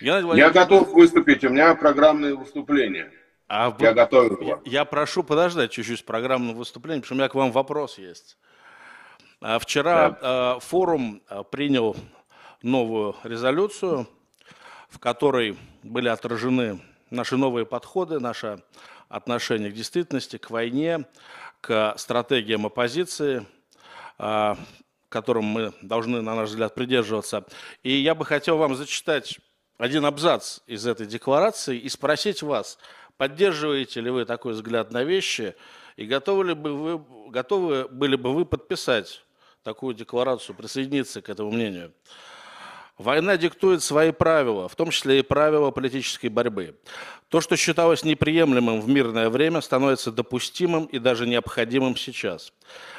Я 0.00 0.50
готов 0.50 0.92
выступить, 0.92 1.44
у 1.44 1.48
меня 1.48 1.74
программное 1.74 2.34
выступление. 2.34 3.12
А 3.48 3.74
я 3.78 3.88
вы... 3.90 3.94
готов. 3.94 4.42
Я, 4.42 4.60
я 4.64 4.84
прошу 4.84 5.22
подождать 5.22 5.72
чуть-чуть 5.72 6.00
с 6.00 6.02
программным 6.02 6.54
выступлением, 6.54 7.00
потому 7.00 7.06
что 7.06 7.14
у 7.14 7.18
меня 7.18 7.28
к 7.28 7.34
вам 7.34 7.50
вопрос 7.50 7.98
есть. 7.98 8.36
А 9.40 9.58
вчера 9.58 10.10
да. 10.10 10.56
э, 10.56 10.60
форум 10.60 11.22
э, 11.30 11.42
принял 11.50 11.96
новую 12.62 13.16
резолюцию, 13.22 14.06
в 14.88 14.98
которой 14.98 15.56
были 15.88 16.08
отражены 16.08 16.80
наши 17.10 17.36
новые 17.36 17.66
подходы, 17.66 18.20
наше 18.20 18.62
отношение 19.08 19.70
к 19.70 19.74
действительности, 19.74 20.36
к 20.36 20.50
войне, 20.50 21.06
к 21.60 21.94
стратегиям 21.96 22.66
оппозиции, 22.66 23.46
э, 24.18 24.54
которым 25.08 25.44
мы 25.44 25.72
должны, 25.82 26.20
на 26.20 26.34
наш 26.34 26.50
взгляд, 26.50 26.74
придерживаться. 26.74 27.44
И 27.82 27.92
я 27.92 28.14
бы 28.14 28.24
хотел 28.24 28.58
вам 28.58 28.74
зачитать 28.74 29.38
один 29.78 30.04
абзац 30.04 30.60
из 30.66 30.86
этой 30.86 31.06
декларации 31.06 31.78
и 31.78 31.88
спросить 31.88 32.42
вас, 32.42 32.78
поддерживаете 33.16 34.00
ли 34.00 34.10
вы 34.10 34.24
такой 34.24 34.52
взгляд 34.52 34.92
на 34.92 35.04
вещи 35.04 35.54
и 35.96 36.04
готовы, 36.04 36.44
ли 36.44 36.54
бы 36.54 36.74
вы, 36.74 37.30
готовы 37.30 37.88
были 37.88 38.16
бы 38.16 38.34
вы 38.34 38.44
подписать 38.44 39.24
такую 39.62 39.94
декларацию, 39.94 40.54
присоединиться 40.54 41.22
к 41.22 41.28
этому 41.28 41.50
мнению. 41.50 41.92
Война 42.98 43.36
диктует 43.36 43.80
свои 43.84 44.10
правила, 44.10 44.68
в 44.68 44.74
том 44.74 44.90
числе 44.90 45.20
и 45.20 45.22
правила 45.22 45.70
политической 45.70 46.26
борьбы. 46.26 46.74
То, 47.28 47.40
что 47.40 47.56
считалось 47.56 48.04
неприемлемым 48.04 48.80
в 48.80 48.88
мирное 48.88 49.28
время, 49.30 49.60
становится 49.60 50.10
допустимым 50.10 50.86
и 50.86 50.98
даже 50.98 51.26
необходимым 51.26 51.94
сейчас. 51.94 52.52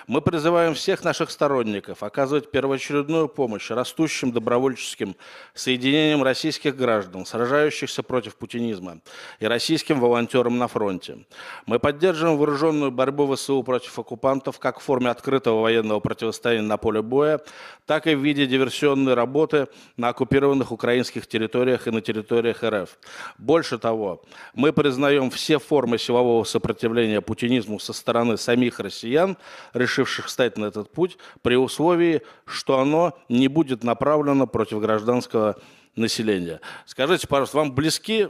Мы 0.08 0.22
призываем 0.22 0.74
всех 0.74 1.04
наших 1.04 1.32
сторонников 1.32 2.02
оказывать 2.02 2.50
первоочередную 2.50 3.28
помощь 3.28 3.70
растущим 3.72 4.32
добровольческим 4.32 5.16
соединениям 5.54 6.24
российских 6.24 6.76
граждан, 6.76 7.26
сражающихся 7.26 8.04
против 8.04 8.36
путинизма, 8.36 9.02
и 9.40 9.48
российским 9.48 10.00
волонтерам 10.00 10.60
на 10.60 10.68
фронте. 10.68 11.26
Мы 11.66 11.80
поддерживаем 11.80 12.38
вооруженную 12.38 12.92
борьбу 12.92 13.36
ВСУ 13.36 13.62
против 13.64 13.98
оккупантов 13.98 14.60
как 14.60 14.80
в 14.80 14.84
форме 14.84 15.10
открытого 15.10 15.62
военного 15.62 16.00
противостояния 16.00 16.68
на 16.68 16.78
поле 16.78 17.02
боя, 17.02 17.42
так 17.86 18.06
и 18.06 18.16
в 18.16 18.24
виде 18.24 18.46
диверсионной 18.46 19.16
работы 19.16 19.68
на 19.98 20.10
оккупированных 20.10 20.72
украинских 20.72 21.28
территориях 21.28 21.88
и 21.88 21.92
на 21.92 22.02
территориях 22.02 22.64
РФ. 22.64 22.98
Больше 23.38 23.78
того, 23.78 24.24
мы 24.54 24.74
признаем 24.74 25.30
все 25.30 25.60
формы 25.60 25.98
силового 25.98 26.44
сопротивления 26.46 27.22
путинизму 27.22 27.80
со 27.80 27.94
стороны 27.94 28.38
самих 28.38 28.80
россиян, 28.80 29.38
решив 29.74 30.00
решивших 30.00 30.28
встать 30.28 30.58
на 30.58 30.66
этот 30.66 30.92
путь, 30.92 31.18
при 31.42 31.56
условии, 31.56 32.22
что 32.46 32.80
оно 32.80 33.18
не 33.28 33.48
будет 33.48 33.84
направлено 33.84 34.48
против 34.48 34.80
гражданского 34.80 35.56
населения. 35.96 36.62
Скажите, 36.86 37.28
пожалуйста, 37.28 37.58
вам 37.58 37.74
близки 37.74 38.30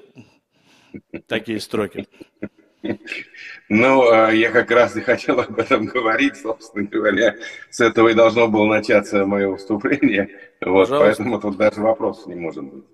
такие 1.28 1.60
строки? 1.60 2.08
Ну, 3.70 4.10
а, 4.10 4.32
я 4.32 4.52
как 4.52 4.72
раз 4.72 4.96
и 4.96 5.02
хотел 5.02 5.40
об 5.40 5.60
этом 5.60 5.86
говорить, 5.86 6.38
собственно 6.38 6.86
говоря. 6.86 7.36
С 7.70 7.82
этого 7.82 8.10
и 8.10 8.14
должно 8.14 8.48
было 8.48 8.66
начаться 8.66 9.26
мое 9.26 9.50
выступление. 9.50 10.30
Вот, 10.62 10.90
поэтому 10.90 11.40
тут 11.40 11.58
даже 11.58 11.82
вопросов 11.82 12.28
не 12.28 12.36
может 12.36 12.64
быть. 12.64 12.86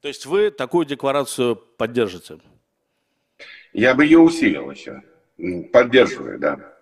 То 0.00 0.08
есть 0.08 0.26
вы 0.26 0.50
такую 0.50 0.84
декларацию 0.86 1.56
поддержите? 1.56 2.38
Я 3.72 3.94
бы 3.94 4.04
ее 4.04 4.18
усилил 4.18 4.70
еще. 4.70 5.02
Поддерживаю, 5.72 6.38
да. 6.38 6.74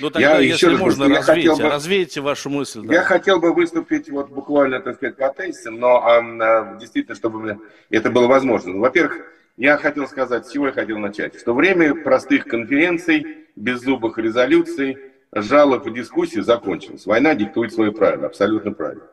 Ну 0.00 0.10
тогда, 0.10 0.38
я 0.38 0.38
если 0.40 0.66
еще 0.66 0.76
можно, 0.76 1.08
раз, 1.08 1.28
развейте, 1.28 1.62
бы, 1.62 1.68
развейте 1.68 2.20
вашу 2.20 2.50
мысль. 2.50 2.82
Да. 2.82 2.94
Я 2.94 3.02
хотел 3.02 3.40
бы 3.40 3.54
выступить 3.54 4.10
вот 4.10 4.28
буквально, 4.30 4.80
так 4.80 4.96
сказать, 4.96 5.16
по 5.16 5.28
тезисам, 5.30 5.78
но 5.78 6.04
а, 6.04 6.76
действительно, 6.78 7.14
чтобы 7.14 7.58
это 7.90 8.10
было 8.10 8.26
возможно. 8.26 8.72
Ну, 8.72 8.80
во-первых, 8.80 9.24
я 9.56 9.76
хотел 9.78 10.06
сказать, 10.06 10.46
с 10.46 10.50
чего 10.50 10.66
я 10.66 10.72
хотел 10.72 10.98
начать, 10.98 11.38
что 11.38 11.54
время 11.54 11.94
простых 11.94 12.44
конференций, 12.44 13.46
беззубых 13.56 14.18
резолюций, 14.18 14.98
жалоб 15.32 15.86
и 15.86 15.92
дискуссий 15.92 16.40
закончилось. 16.40 17.06
Война 17.06 17.34
диктует 17.34 17.72
свои 17.72 17.90
правила, 17.90 18.26
абсолютно 18.26 18.72
правильно. 18.72 19.04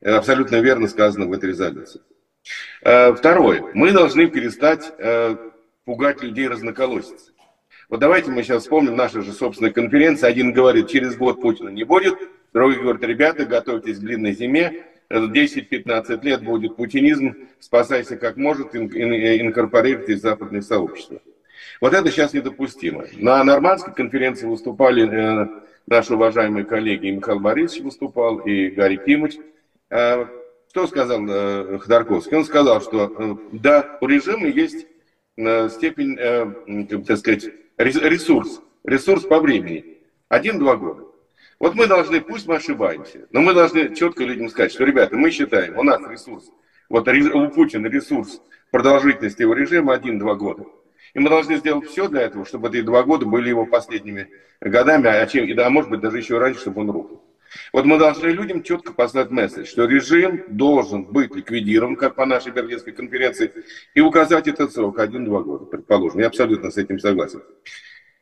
Это 0.00 0.18
абсолютно 0.18 0.60
верно 0.60 0.88
сказано 0.88 1.26
в 1.26 1.32
этой 1.32 1.50
резолюции. 1.50 2.00
Э, 2.82 3.12
второе. 3.12 3.64
Мы 3.74 3.92
должны 3.92 4.28
перестать 4.28 4.92
э, 4.98 5.36
пугать 5.84 6.22
людей 6.22 6.48
разноколосицей. 6.48 7.34
Вот 7.88 8.00
давайте 8.00 8.30
мы 8.30 8.42
сейчас 8.42 8.62
вспомним 8.62 8.96
наши 8.96 9.22
же 9.22 9.32
собственные 9.32 9.72
конференции. 9.72 10.26
Один 10.26 10.52
говорит, 10.52 10.88
через 10.88 11.16
год 11.16 11.40
Путина 11.40 11.68
не 11.68 11.84
будет, 11.84 12.14
другой 12.52 12.80
говорит, 12.80 13.02
ребята, 13.02 13.44
готовьтесь 13.44 13.98
к 13.98 14.00
длинной 14.00 14.32
зиме, 14.32 14.86
10-15 15.12 16.24
лет 16.24 16.42
будет 16.42 16.76
путинизм, 16.76 17.36
спасайся 17.60 18.16
как 18.16 18.36
может, 18.36 18.74
инкорпорируйтесь 18.74 20.18
в 20.18 20.22
западное 20.22 20.62
сообщество. 20.62 21.20
Вот 21.80 21.94
это 21.94 22.10
сейчас 22.10 22.32
недопустимо. 22.32 23.04
На 23.14 23.42
нормандской 23.44 23.94
конференции 23.94 24.46
выступали 24.46 25.08
э, 25.08 25.48
наши 25.86 26.14
уважаемые 26.14 26.64
коллеги, 26.64 27.06
и 27.06 27.12
Михаил 27.12 27.40
Борисович 27.40 27.84
выступал, 27.84 28.38
и 28.38 28.68
Гарри 28.70 28.96
Кимыч. 29.04 29.36
Что 30.72 30.86
сказал 30.86 31.20
э, 31.28 31.78
Ходорковский? 31.80 32.34
Он 32.34 32.46
сказал, 32.46 32.80
что 32.80 33.12
э, 33.14 33.36
да, 33.52 33.98
у 34.00 34.06
режима 34.06 34.46
есть 34.46 34.86
степень, 35.36 36.16
э, 36.18 36.96
так 37.06 37.18
сказать, 37.18 37.50
ресурс, 37.76 38.62
ресурс 38.82 39.24
по 39.24 39.38
времени. 39.38 39.98
Один-два 40.30 40.76
года. 40.76 41.11
Вот 41.62 41.76
мы 41.76 41.86
должны, 41.86 42.20
пусть 42.20 42.48
мы 42.48 42.56
ошибаемся, 42.56 43.28
но 43.30 43.40
мы 43.40 43.54
должны 43.54 43.94
четко 43.94 44.24
людям 44.24 44.48
сказать, 44.48 44.72
что, 44.72 44.82
ребята, 44.82 45.16
мы 45.16 45.30
считаем, 45.30 45.78
у 45.78 45.84
нас 45.84 46.02
ресурс, 46.10 46.50
вот 46.88 47.06
у 47.06 47.48
Путина 47.50 47.86
ресурс 47.86 48.42
продолжительности 48.72 49.42
его 49.42 49.54
режима 49.54 49.94
один-два 49.94 50.34
года. 50.34 50.64
И 51.14 51.20
мы 51.20 51.30
должны 51.30 51.58
сделать 51.58 51.88
все 51.88 52.08
для 52.08 52.22
этого, 52.22 52.44
чтобы 52.44 52.68
эти 52.68 52.80
два 52.80 53.04
года 53.04 53.26
были 53.26 53.50
его 53.50 53.64
последними 53.64 54.28
годами, 54.60 55.06
а, 55.06 55.24
чем, 55.28 55.44
и, 55.44 55.54
может 55.68 55.88
быть, 55.88 56.00
даже 56.00 56.18
еще 56.18 56.38
раньше, 56.38 56.62
чтобы 56.62 56.80
он 56.80 56.90
рухнул. 56.90 57.22
Вот 57.72 57.84
мы 57.84 57.96
должны 57.96 58.26
людям 58.26 58.64
четко 58.64 58.92
послать 58.92 59.30
месседж, 59.30 59.66
что 59.66 59.84
режим 59.84 60.42
должен 60.48 61.04
быть 61.04 61.32
ликвидирован, 61.32 61.94
как 61.94 62.16
по 62.16 62.26
нашей 62.26 62.50
Берлинской 62.50 62.92
конференции, 62.92 63.52
и 63.94 64.00
указать 64.00 64.48
этот 64.48 64.72
срок 64.72 64.98
один-два 64.98 65.42
года, 65.42 65.66
предположим. 65.66 66.18
Я 66.18 66.26
абсолютно 66.26 66.72
с 66.72 66.76
этим 66.76 66.98
согласен. 66.98 67.40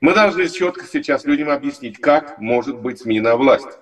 Мы 0.01 0.15
должны 0.15 0.49
четко 0.49 0.87
сейчас 0.87 1.27
людям 1.27 1.51
объяснить, 1.51 2.01
как 2.01 2.39
может 2.39 2.79
быть 2.79 3.01
сменена 3.01 3.37
власть. 3.37 3.79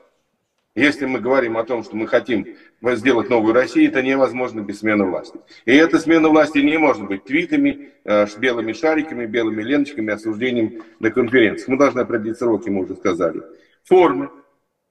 Если 0.74 1.06
мы 1.06 1.20
говорим 1.20 1.56
о 1.56 1.64
том, 1.64 1.84
что 1.84 1.96
мы 1.96 2.08
хотим 2.08 2.56
сделать 2.82 3.30
новую 3.30 3.54
Россию, 3.54 3.88
это 3.88 4.02
невозможно 4.02 4.60
без 4.60 4.80
смены 4.80 5.04
власти. 5.04 5.38
И 5.64 5.74
эта 5.74 5.98
смена 5.98 6.28
власти 6.28 6.58
не 6.58 6.76
может 6.76 7.06
быть 7.06 7.24
твитами, 7.24 7.92
э, 8.04 8.26
белыми 8.38 8.72
шариками, 8.72 9.26
белыми 9.26 9.62
ленточками, 9.62 10.12
осуждением 10.12 10.82
на 10.98 11.10
конференциях. 11.10 11.68
Мы 11.68 11.78
должны 11.78 12.00
определить 12.00 12.38
сроки, 12.38 12.68
мы 12.68 12.84
уже 12.84 12.96
сказали. 12.96 13.42
Формы, 13.84 14.30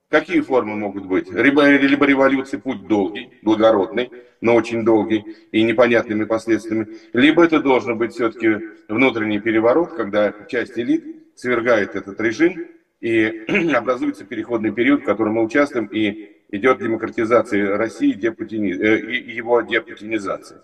Какие 0.09 0.39
формы 0.39 0.75
могут 0.77 1.05
быть? 1.05 1.29
Либо, 1.29 1.69
либо 1.69 2.05
революция, 2.05 2.61
путь 2.61 2.87
долгий, 2.87 3.29
благородный, 3.41 4.09
но 4.39 4.55
очень 4.55 4.85
долгий 4.85 5.35
и 5.51 5.63
непонятными 5.63 6.23
последствиями. 6.23 6.87
Либо 7.11 7.43
это 7.43 7.59
должен 7.59 7.97
быть 7.97 8.13
все-таки 8.13 8.57
внутренний 8.87 9.39
переворот, 9.39 9.93
когда 9.93 10.33
часть 10.47 10.79
элит 10.79 11.03
свергает 11.35 11.95
этот 11.95 12.21
режим 12.21 12.67
и 13.01 13.43
образуется 13.75 14.23
переходный 14.23 14.71
период, 14.71 15.01
в 15.01 15.05
котором 15.05 15.33
мы 15.33 15.43
участвуем, 15.43 15.87
и 15.87 16.37
идет 16.51 16.79
демократизация 16.79 17.75
России, 17.75 18.13
э, 18.13 19.11
его 19.33 19.59
депутинизация. 19.61 20.63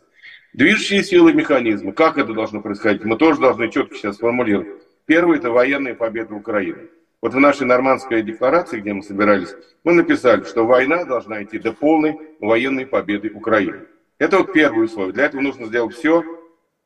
Движущие 0.54 1.04
силы 1.04 1.34
механизмы. 1.34 1.92
Как 1.92 2.18
это 2.18 2.34
должно 2.34 2.62
происходить? 2.62 3.04
Мы 3.04 3.18
тоже 3.18 3.42
должны 3.42 3.70
четко 3.70 3.96
сейчас 3.96 4.16
сформулировать. 4.16 4.70
Первое– 5.06 5.38
это 5.40 5.52
военная 5.52 5.96
победа 5.96 6.34
Украины. 6.34 6.88
Вот 7.24 7.34
в 7.34 7.40
нашей 7.40 7.66
нормандской 7.66 8.22
декларации, 8.22 8.82
где 8.82 8.92
мы 8.92 9.02
собирались, 9.02 9.56
мы 9.86 9.94
написали, 9.94 10.44
что 10.44 10.66
война 10.66 11.06
должна 11.06 11.42
идти 11.42 11.58
до 11.58 11.72
полной 11.72 12.18
военной 12.42 12.86
победы 12.86 13.30
Украины. 13.30 13.86
Это 14.18 14.40
вот 14.40 14.52
первое 14.52 14.84
условие. 14.84 15.14
Для 15.14 15.28
этого 15.28 15.40
нужно 15.40 15.68
сделать 15.68 15.96
все, 15.96 16.22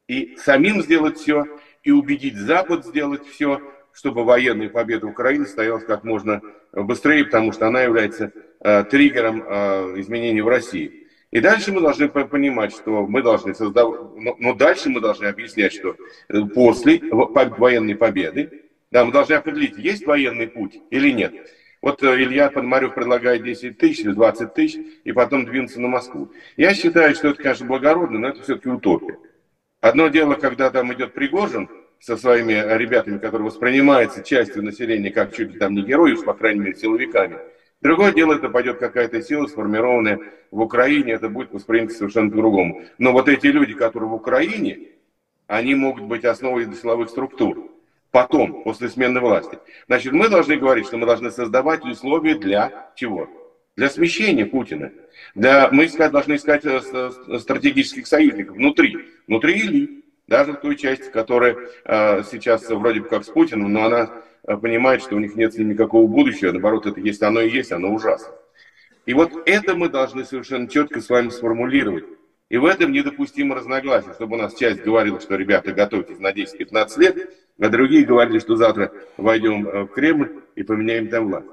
и 0.07 0.37
самим 0.37 0.83
сделать 0.83 1.17
все, 1.17 1.47
и 1.81 1.89
убедить 1.89 2.37
Запад 2.37 2.85
сделать 2.85 3.25
все, 3.25 3.59
чтобы 3.91 4.23
военная 4.25 4.69
победа 4.69 5.07
Украины 5.07 5.47
состоялась 5.47 5.85
как 5.85 6.03
можно 6.03 6.43
быстрее, 6.71 7.25
потому 7.25 7.51
что 7.51 7.65
она 7.65 7.81
является 7.81 8.31
э, 8.59 8.83
триггером 8.83 9.43
э, 9.43 10.01
изменений 10.01 10.41
в 10.41 10.47
России. 10.47 11.07
И 11.31 11.39
дальше 11.39 11.71
мы 11.71 11.81
должны 11.81 12.09
понимать, 12.09 12.73
что 12.73 13.07
мы 13.07 13.23
должны 13.23 13.55
создавать, 13.55 14.01
но, 14.15 14.35
но 14.37 14.53
дальше 14.53 14.89
мы 14.89 15.01
должны 15.01 15.25
объяснять, 15.25 15.73
что 15.73 15.95
э, 16.29 16.41
после 16.53 17.01
военной 17.09 17.95
победы 17.95 18.66
да, 18.91 19.03
мы 19.03 19.11
должны 19.11 19.33
определить, 19.33 19.77
есть 19.77 20.05
военный 20.05 20.47
путь 20.47 20.79
или 20.89 21.11
нет. 21.11 21.33
Вот 21.81 22.01
э, 22.03 22.21
Илья 22.23 22.49
Пономарев 22.49 22.95
предлагает 22.95 23.43
10 23.43 23.77
тысяч 23.77 23.99
или 23.99 24.13
20 24.13 24.53
тысяч, 24.53 24.79
и 25.03 25.11
потом 25.11 25.45
двинуться 25.45 25.79
на 25.81 25.87
Москву. 25.89 26.31
Я 26.55 26.73
считаю, 26.73 27.13
что 27.13 27.29
это, 27.29 27.43
конечно, 27.43 27.65
благородно, 27.65 28.19
но 28.19 28.29
это 28.29 28.41
все-таки 28.41 28.69
утопия. 28.69 29.17
Одно 29.81 30.07
дело, 30.07 30.35
когда 30.35 30.69
там 30.69 30.91
идет 30.93 31.13
Пригожин 31.13 31.69
со 31.99 32.17
своими 32.17 32.53
ребятами, 32.77 33.17
которые 33.17 33.47
воспринимаются 33.47 34.23
частью 34.23 34.63
населения 34.63 35.11
как 35.11 35.35
чуть 35.35 35.53
ли 35.53 35.59
там 35.59 35.73
не 35.73 35.81
герои, 35.81 36.15
по 36.15 36.33
крайней 36.33 36.61
мере, 36.61 36.75
силовиками. 36.75 37.37
Другое 37.81 38.11
дело, 38.11 38.33
это 38.33 38.49
пойдет 38.49 38.79
какая-то 38.79 39.21
сила, 39.21 39.45
сформированная 39.47 40.19
в 40.49 40.61
Украине, 40.61 41.13
это 41.13 41.29
будет 41.29 41.51
воспринято 41.51 41.93
совершенно 41.93 42.31
по-другому. 42.31 42.83
Но 42.97 43.11
вот 43.11 43.29
эти 43.29 43.47
люди, 43.47 43.73
которые 43.73 44.09
в 44.09 44.13
Украине, 44.13 44.79
они 45.45 45.75
могут 45.75 46.05
быть 46.05 46.25
основой 46.25 46.73
силовых 46.73 47.09
структур 47.09 47.76
потом, 48.11 48.63
после 48.63 48.89
смены 48.89 49.19
власти. 49.19 49.59
Значит, 49.87 50.13
мы 50.13 50.29
должны 50.29 50.57
говорить, 50.57 50.87
что 50.87 50.97
мы 50.97 51.05
должны 51.05 51.31
создавать 51.31 51.83
условия 51.85 52.35
для 52.35 52.91
чего? 52.95 53.29
Для 53.75 53.89
смещения 53.89 54.45
Путина. 54.45 54.91
Для, 55.35 55.69
мы 55.71 55.85
искать, 55.85 56.11
должны 56.11 56.35
искать 56.35 56.65
э, 56.65 56.79
стратегических 57.39 58.07
союзников 58.07 58.55
внутри, 58.55 58.97
внутри 59.27 59.59
элит, 59.61 60.05
даже 60.27 60.53
в 60.53 60.57
той 60.57 60.75
части, 60.75 61.09
которая 61.11 61.57
э, 61.85 62.23
сейчас 62.29 62.67
вроде 62.69 63.01
бы 63.01 63.07
как 63.07 63.23
с 63.23 63.29
Путиным, 63.29 63.71
но 63.71 63.85
она 63.85 64.11
э, 64.43 64.57
понимает, 64.57 65.01
что 65.01 65.15
у 65.15 65.19
них 65.19 65.35
нет 65.35 65.57
никакого 65.57 66.07
будущего, 66.07 66.51
наоборот, 66.51 66.85
это 66.85 66.99
есть 66.99 67.21
оно 67.21 67.41
и 67.41 67.49
есть, 67.49 67.71
оно 67.71 67.93
ужасно. 67.93 68.33
И 69.05 69.13
вот 69.13 69.31
это 69.45 69.75
мы 69.75 69.89
должны 69.89 70.25
совершенно 70.25 70.67
четко 70.67 70.99
с 70.99 71.09
вами 71.09 71.29
сформулировать. 71.29 72.03
И 72.49 72.57
в 72.57 72.65
этом 72.65 72.91
недопустимо 72.91 73.55
разногласие, 73.55 74.13
чтобы 74.13 74.35
у 74.37 74.39
нас 74.39 74.55
часть 74.55 74.81
говорила, 74.81 75.19
что, 75.19 75.35
ребята, 75.35 75.73
готовьтесь 75.73 76.19
на 76.19 76.31
10-15 76.31 76.99
лет, 76.99 77.29
а 77.59 77.69
другие 77.69 78.05
говорили, 78.05 78.39
что 78.39 78.55
завтра 78.55 78.91
войдем 79.17 79.67
э, 79.67 79.83
в 79.83 79.87
Кремль 79.87 80.43
и 80.55 80.63
поменяем 80.63 81.09
там 81.09 81.27
власть. 81.27 81.47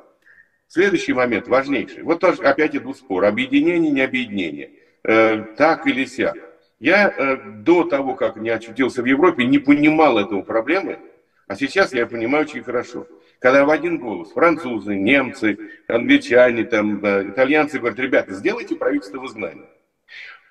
Следующий 0.69 1.13
момент, 1.13 1.49
важнейший. 1.49 2.03
Вот 2.03 2.21
тоже 2.21 2.43
опять 2.43 2.77
идут 2.77 2.97
спор. 2.97 3.25
Объединение, 3.25 3.91
не 3.91 4.01
объединение. 4.01 4.71
Э, 5.03 5.43
так 5.57 5.87
или 5.87 6.05
сяк. 6.05 6.37
Я 6.79 7.09
э, 7.09 7.37
до 7.63 7.85
того, 7.85 8.15
как 8.15 8.37
не 8.37 8.51
очутился 8.51 9.03
в 9.03 9.07
Европе, 9.07 9.45
не 9.45 9.59
понимал 9.59 10.19
этого 10.19 10.43
проблемы, 10.43 10.99
а 11.47 11.57
сейчас 11.57 11.93
я 11.93 12.07
понимаю 12.07 12.45
очень 12.45 12.63
хорошо. 12.63 13.07
Когда 13.39 13.65
в 13.65 13.71
один 13.71 13.99
голос 13.99 14.33
французы, 14.33 14.95
немцы, 14.95 15.59
англичане, 15.89 16.65
там, 16.65 17.05
э, 17.05 17.31
итальянцы 17.31 17.79
говорят, 17.79 17.99
ребята, 17.99 18.33
сделайте 18.33 18.77
правительство 18.77 19.19
в 19.19 19.27
изгнании. 19.27 19.67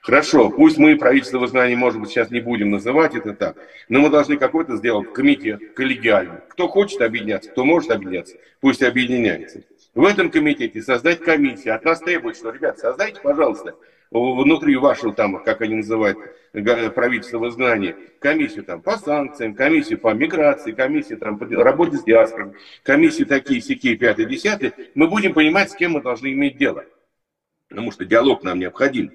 Хорошо, 0.04 0.50
пусть 0.50 0.78
мы 0.78 0.98
правительство 0.98 1.40
в 1.40 1.46
изгнании, 1.46 1.76
может 1.76 2.02
быть, 2.02 2.10
сейчас 2.10 2.30
не 2.30 2.42
будем 2.42 2.72
называть 2.72 3.16
это 3.16 3.34
так, 3.34 3.56
но 3.88 4.02
мы 4.02 4.10
должны 4.10 4.36
какой-то 4.36 4.76
сделать 4.76 5.14
комитет 5.14 5.74
коллегиальный. 5.76 6.42
Кто 6.50 6.68
хочет 6.68 7.00
объединяться, 7.02 7.50
кто 7.50 7.64
может 7.64 7.90
объединяться, 7.90 8.36
пусть 8.60 8.84
объединяется. 8.84 9.64
В 9.96 10.04
этом 10.04 10.30
комитете 10.30 10.82
создать 10.82 11.22
комиссию. 11.22 11.76
От 11.76 11.86
нас 11.86 12.02
требуют, 12.02 12.36
что, 12.36 12.50
ребят, 12.50 12.80
создайте, 12.80 13.22
пожалуйста, 13.22 13.76
внутри 14.12 14.76
вашего, 14.76 15.14
там, 15.14 15.42
как 15.42 15.62
они 15.62 15.76
называют, 15.76 16.18
правительства 16.52 17.40
в 17.40 17.48
изгнании, 17.48 17.96
комиссию 18.20 18.66
там 18.66 18.82
по 18.82 18.98
санкциям, 18.98 19.56
комиссию 19.56 20.00
по 20.00 20.14
миграции, 20.14 20.74
комиссию 20.74 21.18
там 21.18 21.40
по 21.40 21.46
работе 21.46 21.96
с 21.96 22.04
диаспором, 22.04 22.56
комиссию 22.84 23.26
такие, 23.28 23.62
сякие, 23.62 23.96
пятые, 23.96 24.28
десятые. 24.28 24.74
Мы 24.96 25.08
будем 25.08 25.34
понимать, 25.34 25.72
с 25.72 25.76
кем 25.76 25.94
мы 25.94 26.02
должны 26.02 26.34
иметь 26.34 26.58
дело. 26.58 26.84
Потому 27.74 27.92
что 27.92 28.06
диалог 28.06 28.44
нам 28.44 28.60
необходим. 28.60 29.12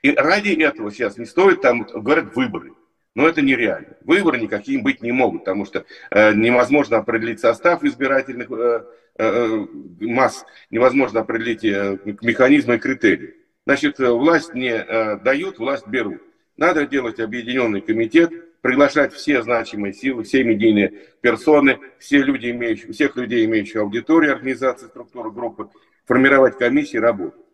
И 0.00 0.12
ради 0.12 0.50
этого 0.50 0.92
сейчас 0.92 1.18
не 1.18 1.24
стоит 1.24 1.60
там, 1.60 1.82
говорят, 1.82 2.36
выборы. 2.36 2.72
Но 3.16 3.26
это 3.26 3.42
нереально. 3.42 3.96
Выборы 4.04 4.38
никаким 4.38 4.84
быть 4.84 5.02
не 5.02 5.10
могут, 5.10 5.40
потому 5.40 5.64
что 5.64 5.84
э, 6.12 6.34
невозможно 6.34 6.98
определить 6.98 7.40
состав 7.40 7.82
избирательных 7.82 8.48
э, 8.52 8.84
э, 9.18 9.66
масс, 10.02 10.44
невозможно 10.70 11.18
определить 11.18 11.64
э, 11.64 11.98
механизмы 12.22 12.76
и 12.76 12.78
критерии. 12.78 13.34
Значит, 13.66 13.98
э, 13.98 14.08
власть 14.08 14.54
не 14.54 14.70
э, 14.70 15.16
дают, 15.16 15.58
власть 15.58 15.88
берут. 15.88 16.22
Надо 16.56 16.86
делать 16.86 17.18
объединенный 17.18 17.80
комитет, 17.80 18.30
приглашать 18.60 19.12
все 19.14 19.42
значимые 19.42 19.94
силы, 19.94 20.22
все 20.22 20.44
медийные 20.44 20.92
персоны, 21.20 21.80
все 21.98 22.18
люди, 22.18 22.52
имеющие, 22.52 22.92
всех 22.92 23.16
людей, 23.16 23.44
имеющих 23.46 23.80
аудиторию, 23.80 24.34
организации, 24.34 24.86
структуры, 24.86 25.32
группы, 25.32 25.70
формировать 26.04 26.56
комиссии, 26.56 26.98
работать. 26.98 27.45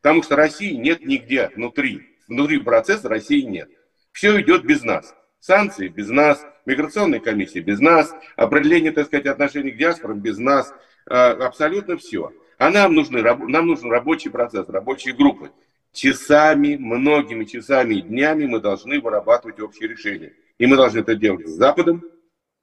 Потому 0.00 0.22
что 0.22 0.36
России 0.36 0.74
нет 0.74 1.04
нигде 1.04 1.50
внутри. 1.54 2.02
Внутри 2.28 2.58
процесса 2.58 3.08
России 3.08 3.42
нет. 3.42 3.68
Все 4.12 4.40
идет 4.40 4.64
без 4.64 4.82
нас. 4.82 5.14
Санкции 5.40 5.88
без 5.88 6.08
нас, 6.08 6.44
миграционная 6.66 7.20
комиссия 7.20 7.60
без 7.60 7.80
нас, 7.80 8.14
определение, 8.36 8.92
так 8.92 9.06
сказать, 9.06 9.26
отношений 9.26 9.70
к 9.70 9.76
диаспорам 9.76 10.20
без 10.20 10.38
нас. 10.38 10.72
А, 11.06 11.30
абсолютно 11.30 11.96
все. 11.96 12.32
А 12.58 12.70
нам, 12.70 12.94
нужны, 12.94 13.22
нам 13.22 13.66
нужен 13.66 13.90
рабочий 13.90 14.30
процесс, 14.30 14.68
рабочие 14.68 15.14
группы. 15.14 15.50
Часами, 15.92 16.76
многими 16.76 17.44
часами 17.44 17.94
и 17.94 18.02
днями 18.02 18.46
мы 18.46 18.60
должны 18.60 19.00
вырабатывать 19.00 19.60
общие 19.60 19.88
решения. 19.88 20.32
И 20.58 20.66
мы 20.66 20.76
должны 20.76 21.00
это 21.00 21.14
делать 21.14 21.48
с 21.48 21.52
Западом, 21.52 22.04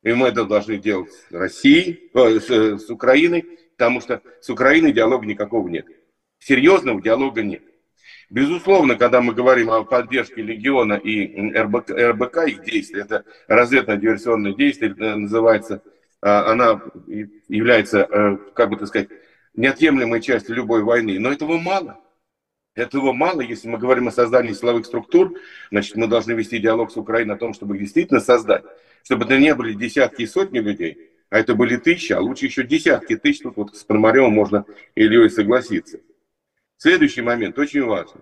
и 0.04 0.14
мы 0.14 0.28
это 0.28 0.46
должны 0.46 0.78
делать 0.78 1.12
с 1.12 1.32
Россией, 1.32 2.12
э, 2.14 2.40
с, 2.40 2.86
с 2.86 2.90
Украиной, 2.90 3.46
потому 3.78 4.00
что 4.00 4.22
с 4.42 4.50
Украиной 4.50 4.92
диалога 4.92 5.26
никакого 5.26 5.68
нет 5.68 5.86
серьезного 6.46 7.02
диалога 7.02 7.42
нет. 7.42 7.64
Безусловно, 8.30 8.96
когда 8.96 9.22
мы 9.22 9.34
говорим 9.34 9.72
о 9.72 9.84
поддержке 9.84 10.42
Легиона 10.42 10.94
и 10.94 11.52
РБК, 11.58 11.92
РБК 11.92 12.38
их 12.48 12.64
действий, 12.64 13.02
это 13.02 13.24
разведно-диверсионное 13.48 14.54
действие, 14.54 14.96
э, 14.98 15.16
называется, 15.16 15.82
э, 16.22 16.28
она 16.28 16.82
является, 17.48 18.08
э, 18.10 18.38
как 18.54 18.70
бы 18.70 18.78
так 18.78 18.88
сказать, 18.88 19.10
неотъемлемой 19.56 20.22
частью 20.22 20.56
любой 20.56 20.84
войны. 20.84 21.20
Но 21.20 21.32
этого 21.32 21.58
мало. 21.58 22.00
Этого 22.76 23.14
мало, 23.14 23.42
если 23.42 23.68
мы 23.70 23.78
говорим 23.78 24.08
о 24.08 24.12
создании 24.12 24.54
силовых 24.54 24.86
структур, 24.86 25.34
значит, 25.72 25.96
мы 25.96 26.08
должны 26.08 26.34
вести 26.34 26.60
диалог 26.60 26.92
с 26.92 26.98
Украиной 26.98 27.36
о 27.36 27.40
том, 27.40 27.54
чтобы 27.54 27.76
их 27.76 27.84
действительно 27.84 28.20
создать. 28.20 28.64
Чтобы 29.04 29.26
это 29.26 29.38
не 29.40 29.56
были 29.56 29.74
десятки 29.74 30.24
и 30.24 30.28
сотни 30.28 30.60
людей, 30.60 31.12
а 31.30 31.40
это 31.40 31.56
были 31.56 31.78
тысячи, 31.78 32.12
а 32.12 32.20
лучше 32.20 32.46
еще 32.46 32.64
десятки 32.64 33.16
тысяч. 33.16 33.42
Тут 33.42 33.56
вот 33.56 33.76
с 33.76 33.84
Пономаревым 33.84 34.34
можно 34.34 34.66
Ильей 34.96 35.30
согласиться. 35.30 36.00
Следующий 36.78 37.22
момент 37.22 37.58
очень 37.58 37.84
важный. 37.84 38.22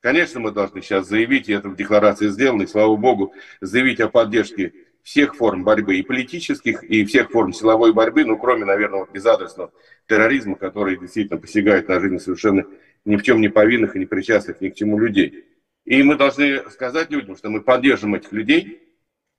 Конечно, 0.00 0.38
мы 0.38 0.50
должны 0.50 0.82
сейчас 0.82 1.08
заявить, 1.08 1.48
и 1.48 1.52
это 1.52 1.68
в 1.68 1.76
декларации 1.76 2.28
сделано, 2.28 2.62
и 2.62 2.66
слава 2.66 2.94
богу, 2.96 3.32
заявить 3.60 4.00
о 4.00 4.08
поддержке 4.08 4.74
всех 5.02 5.36
форм 5.36 5.64
борьбы, 5.64 5.96
и 5.96 6.02
политических, 6.02 6.82
и 6.82 7.04
всех 7.04 7.30
форм 7.30 7.52
силовой 7.52 7.92
борьбы, 7.92 8.24
ну, 8.24 8.36
кроме, 8.38 8.64
наверное, 8.64 9.06
безадресного 9.12 9.72
терроризма, 10.06 10.56
который 10.56 10.98
действительно 10.98 11.40
посягает 11.40 11.88
на 11.88 12.00
жизнь 12.00 12.18
совершенно 12.18 12.66
ни 13.04 13.16
в 13.16 13.22
чем 13.22 13.40
не 13.40 13.48
повинных 13.48 13.96
и 13.96 13.98
не 13.98 14.06
причастных 14.06 14.60
ни 14.60 14.70
к 14.70 14.74
чему 14.74 14.98
людей. 14.98 15.44
И 15.84 16.02
мы 16.02 16.16
должны 16.16 16.68
сказать 16.70 17.10
людям, 17.10 17.36
что 17.36 17.50
мы 17.50 17.60
поддержим 17.60 18.14
этих 18.14 18.32
людей, 18.32 18.82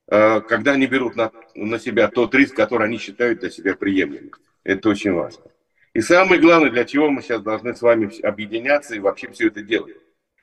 э, 0.08 0.40
когда 0.40 0.72
они 0.72 0.86
берут 0.86 1.16
на, 1.16 1.32
на 1.56 1.78
себя 1.78 2.08
тот 2.08 2.34
риск, 2.34 2.54
который 2.54 2.86
они 2.86 2.98
считают 2.98 3.40
для 3.40 3.50
себя 3.50 3.74
приемлемым. 3.74 4.32
Это 4.62 4.88
очень 4.88 5.12
важно. 5.12 5.44
И 5.96 6.02
самое 6.02 6.38
главное, 6.38 6.68
для 6.68 6.84
чего 6.84 7.08
мы 7.08 7.22
сейчас 7.22 7.40
должны 7.40 7.74
с 7.74 7.80
вами 7.80 8.10
объединяться 8.22 8.94
и 8.94 8.98
вообще 8.98 9.30
все 9.30 9.46
это 9.46 9.62
делать. 9.62 9.96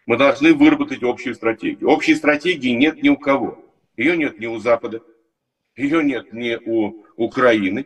Мы 0.07 0.17
должны 0.17 0.51
выработать 0.51 1.03
общую 1.03 1.35
стратегию. 1.35 1.91
Общей 1.91 2.15
стратегии 2.15 2.71
нет 2.71 3.03
ни 3.03 3.09
у 3.09 3.17
кого. 3.17 3.63
Ее 3.95 4.17
нет 4.17 4.39
ни 4.39 4.47
у 4.47 4.57
Запада, 4.57 5.03
ее 5.75 6.03
нет 6.03 6.33
ни 6.33 6.55
у 6.55 7.05
Украины, 7.17 7.85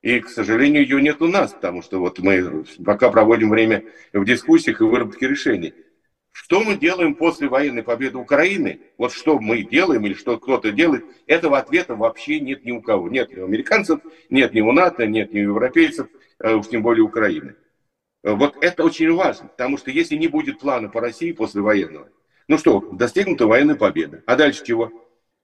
И, 0.00 0.18
к 0.20 0.30
сожалению, 0.30 0.82
ее 0.82 1.02
нет 1.02 1.20
у 1.20 1.28
нас, 1.28 1.52
потому 1.52 1.82
что 1.82 2.00
вот 2.00 2.20
мы 2.20 2.64
пока 2.82 3.10
проводим 3.10 3.50
время 3.50 3.84
в 4.14 4.24
дискуссиях 4.24 4.80
и 4.80 4.84
выработке 4.84 5.28
решений. 5.28 5.74
Что 6.32 6.64
мы 6.64 6.74
делаем 6.74 7.14
после 7.14 7.48
военной 7.48 7.82
победы 7.82 8.16
Украины? 8.16 8.80
Вот 8.96 9.12
что 9.12 9.38
мы 9.38 9.62
делаем 9.62 10.06
или 10.06 10.14
что 10.14 10.38
кто-то 10.38 10.72
делает, 10.72 11.04
этого 11.26 11.58
ответа 11.58 11.96
вообще 11.96 12.40
нет 12.40 12.64
ни 12.64 12.72
у 12.72 12.80
кого. 12.80 13.10
Нет 13.10 13.30
ни 13.30 13.40
у 13.40 13.44
американцев, 13.44 14.00
нет 14.30 14.54
ни 14.54 14.62
у 14.62 14.72
НАТО, 14.72 15.06
нет 15.06 15.34
ни 15.34 15.40
у 15.40 15.50
европейцев, 15.50 16.08
уж 16.52 16.68
тем 16.68 16.82
более 16.82 17.02
Украины. 17.02 17.56
Вот 18.22 18.56
это 18.62 18.84
очень 18.84 19.12
важно, 19.12 19.48
потому 19.48 19.76
что 19.76 19.90
если 19.90 20.16
не 20.16 20.28
будет 20.28 20.58
плана 20.58 20.88
по 20.88 21.00
России 21.00 21.32
после 21.32 21.60
военного, 21.60 22.08
ну 22.48 22.58
что, 22.58 22.80
достигнута 22.92 23.46
военная 23.46 23.74
победа. 23.74 24.22
А 24.26 24.36
дальше 24.36 24.64
чего? 24.64 24.90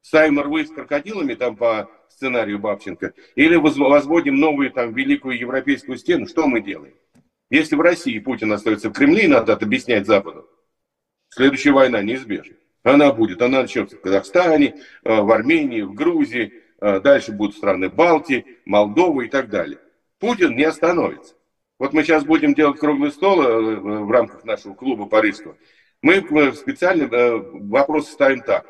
ставим 0.03 0.40
рвы 0.40 0.64
с 0.64 0.70
крокодилами 0.70 1.34
там 1.34 1.57
по 1.57 1.90
сценарию 2.09 2.59
Бабченко, 2.59 3.14
или 3.34 3.57
возводим 3.57 4.36
новую 4.36 4.70
там 4.70 4.92
великую 4.92 5.38
европейскую 5.38 5.98
стену, 5.98 6.26
что 6.26 6.46
мы 6.46 6.61
делаем? 6.61 6.94
Если 7.51 7.76
в 7.76 7.80
России 7.80 8.18
Путин 8.18 8.53
остается 8.53 8.90
в 8.90 8.92
Кремле, 8.92 9.28
надо 9.28 9.55
объяснять 9.55 10.07
Западу, 10.07 10.48
следующая 11.28 11.72
война 11.72 12.03
неизбежна. 12.03 12.55
Она 12.82 13.12
будет, 13.12 13.42
она 13.42 13.62
начнется 13.62 13.96
в 13.96 14.01
Казахстане, 14.01 14.76
э, 15.05 15.20
в 15.20 15.30
Армении, 15.30 15.82
в 15.82 15.92
Грузии, 15.92 16.53
э, 16.80 17.01
дальше 17.01 17.32
будут 17.32 17.57
страны 17.57 17.90
Балтии, 17.90 18.59
Молдова 18.64 19.22
и 19.22 19.28
так 19.28 19.51
далее. 19.51 19.78
Путин 20.21 20.55
не 20.55 20.64
остановится. 20.64 21.35
Вот 21.79 21.95
мы 21.95 22.05
сейчас 22.05 22.25
будем 22.25 22.55
делать 22.55 22.79
круглый 22.79 23.11
стол 23.11 23.43
э, 23.43 23.77
в 23.77 24.11
рамках 24.11 24.45
нашего 24.45 24.75
клуба 24.75 25.07
парижского. 25.07 25.57
Мы 26.03 26.21
специально 26.55 27.09
вопрос 27.09 28.09
ставим 28.09 28.43
так. 28.43 28.66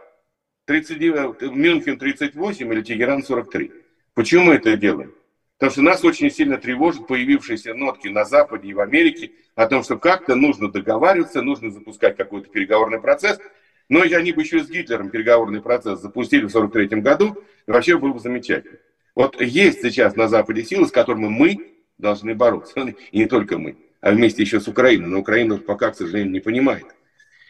39, 0.66 1.53
Мюнхен 1.53 1.98
38 1.98 2.72
или 2.72 2.82
Тегеран 2.82 3.24
43. 3.24 3.72
Почему 4.14 4.44
мы 4.44 4.55
это 4.55 4.76
делаем? 4.76 5.14
Потому 5.59 5.72
что 5.72 5.82
нас 5.82 6.05
очень 6.05 6.30
сильно 6.30 6.57
тревожат 6.57 7.09
появившиеся 7.09 7.74
нотки 7.74 8.09
на 8.09 8.24
Западе 8.24 8.68
и 8.68 8.74
в 8.74 8.80
Америке 8.80 9.32
о 9.57 9.66
том, 9.66 9.82
что 9.82 9.98
как-то 9.98 10.36
нужно 10.36 10.70
договариваться, 10.70 11.42
нужно 11.42 11.70
запускать 11.70 12.16
какой-то 12.16 12.48
переговорный 12.48 13.01
процесс. 13.01 13.40
Но 13.88 14.03
они 14.03 14.32
бы 14.32 14.42
еще 14.42 14.62
с 14.62 14.70
Гитлером 14.70 15.11
переговорный 15.11 15.61
процесс 15.61 16.01
запустили 16.01 16.44
в 16.44 16.51
43 16.51 17.01
году, 17.01 17.42
и 17.66 17.70
вообще 17.70 17.98
было 17.98 18.12
бы 18.12 18.20
замечательно. 18.20 18.78
Вот 19.20 19.38
есть 19.38 19.82
сейчас 19.82 20.16
на 20.16 20.28
Западе 20.28 20.64
силы, 20.64 20.86
с 20.86 20.90
которыми 20.90 21.28
мы 21.28 21.74
должны 21.98 22.34
бороться. 22.34 22.80
И 23.12 23.18
не 23.18 23.26
только 23.26 23.58
мы, 23.58 23.76
а 24.00 24.12
вместе 24.12 24.42
еще 24.42 24.60
с 24.60 24.66
Украиной. 24.66 25.08
Но 25.08 25.18
Украина 25.18 25.58
пока, 25.58 25.90
к 25.90 25.96
сожалению, 25.96 26.32
не 26.32 26.40
понимает. 26.40 26.86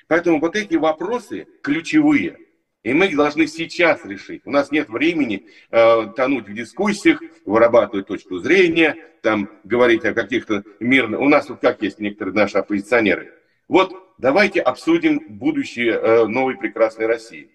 Поэтому 0.08 0.40
вот 0.40 0.56
эти 0.56 0.74
вопросы 0.74 1.46
ключевые– 1.62 2.38
и 2.82 2.94
мы 2.94 3.14
должны 3.14 3.46
сейчас 3.46 4.06
решить. 4.06 4.40
У 4.46 4.50
нас 4.50 4.70
нет 4.70 4.88
времени 4.88 5.46
э, 5.70 6.06
тонуть 6.16 6.48
в 6.48 6.54
дискуссиях, 6.54 7.22
вырабатывать 7.44 8.06
точку 8.06 8.38
зрения, 8.38 8.96
там 9.20 9.50
говорить 9.64 10.02
о 10.06 10.14
каких-то 10.14 10.64
мирных... 10.80 11.20
У 11.20 11.28
нас 11.28 11.50
вот 11.50 11.60
как 11.60 11.82
есть 11.82 12.00
некоторые 12.00 12.34
наши 12.34 12.56
оппозиционеры. 12.56 13.34
Вот 13.68 13.92
давайте 14.16 14.62
обсудим 14.62 15.20
будущее 15.28 15.92
э, 15.92 16.26
новой 16.26 16.56
прекрасной 16.56 17.04
России. 17.04 17.50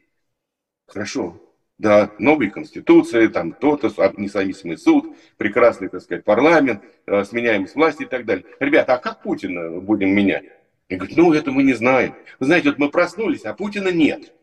Хорошо. 0.85 1.41
Да, 1.77 2.11
новые 2.19 2.51
конституции, 2.51 3.27
там 3.27 3.51
то-то, 3.51 3.89
независимый 4.15 4.77
суд, 4.77 5.13
прекрасный, 5.37 5.89
так 5.89 6.01
сказать, 6.01 6.23
парламент, 6.23 6.81
э, 7.05 7.25
сменяемость 7.25 7.75
власти 7.75 8.03
и 8.03 8.05
так 8.05 8.25
далее. 8.25 8.45
Ребята, 8.61 8.93
а 8.93 8.97
как 8.97 9.21
Путина 9.21 9.81
будем 9.81 10.15
менять? 10.15 10.45
И 10.87 10.95
говорят, 10.95 11.17
ну 11.17 11.33
это 11.33 11.51
мы 11.51 11.63
не 11.63 11.73
знаем. 11.73 12.15
Вы 12.39 12.45
знаете, 12.45 12.69
вот 12.69 12.77
мы 12.77 12.89
проснулись, 12.89 13.43
а 13.43 13.53
Путина 13.53 13.89
нет. 13.89 14.33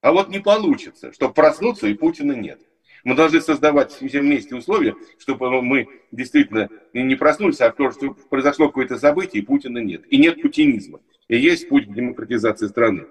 А 0.00 0.12
вот 0.12 0.28
не 0.28 0.40
получится, 0.40 1.12
чтобы 1.12 1.32
проснуться 1.32 1.86
и 1.86 1.94
Путина 1.94 2.32
нет. 2.32 2.60
Мы 3.04 3.14
должны 3.14 3.40
создавать 3.40 3.92
все 3.92 4.20
вместе 4.20 4.56
условия, 4.56 4.96
чтобы 5.18 5.62
мы 5.62 5.88
действительно 6.10 6.68
не 6.92 7.14
проснулись, 7.14 7.60
а 7.60 7.70
то, 7.70 7.92
что 7.92 8.16
произошло 8.28 8.66
какое-то 8.66 8.98
событие, 8.98 9.42
и 9.42 9.46
Путина 9.46 9.78
нет. 9.78 10.02
И 10.10 10.18
нет 10.18 10.42
путинизма. 10.42 10.98
И 11.28 11.36
есть 11.36 11.68
путь 11.68 11.86
к 11.86 11.94
демократизации 11.94 12.66
страны. 12.66 13.06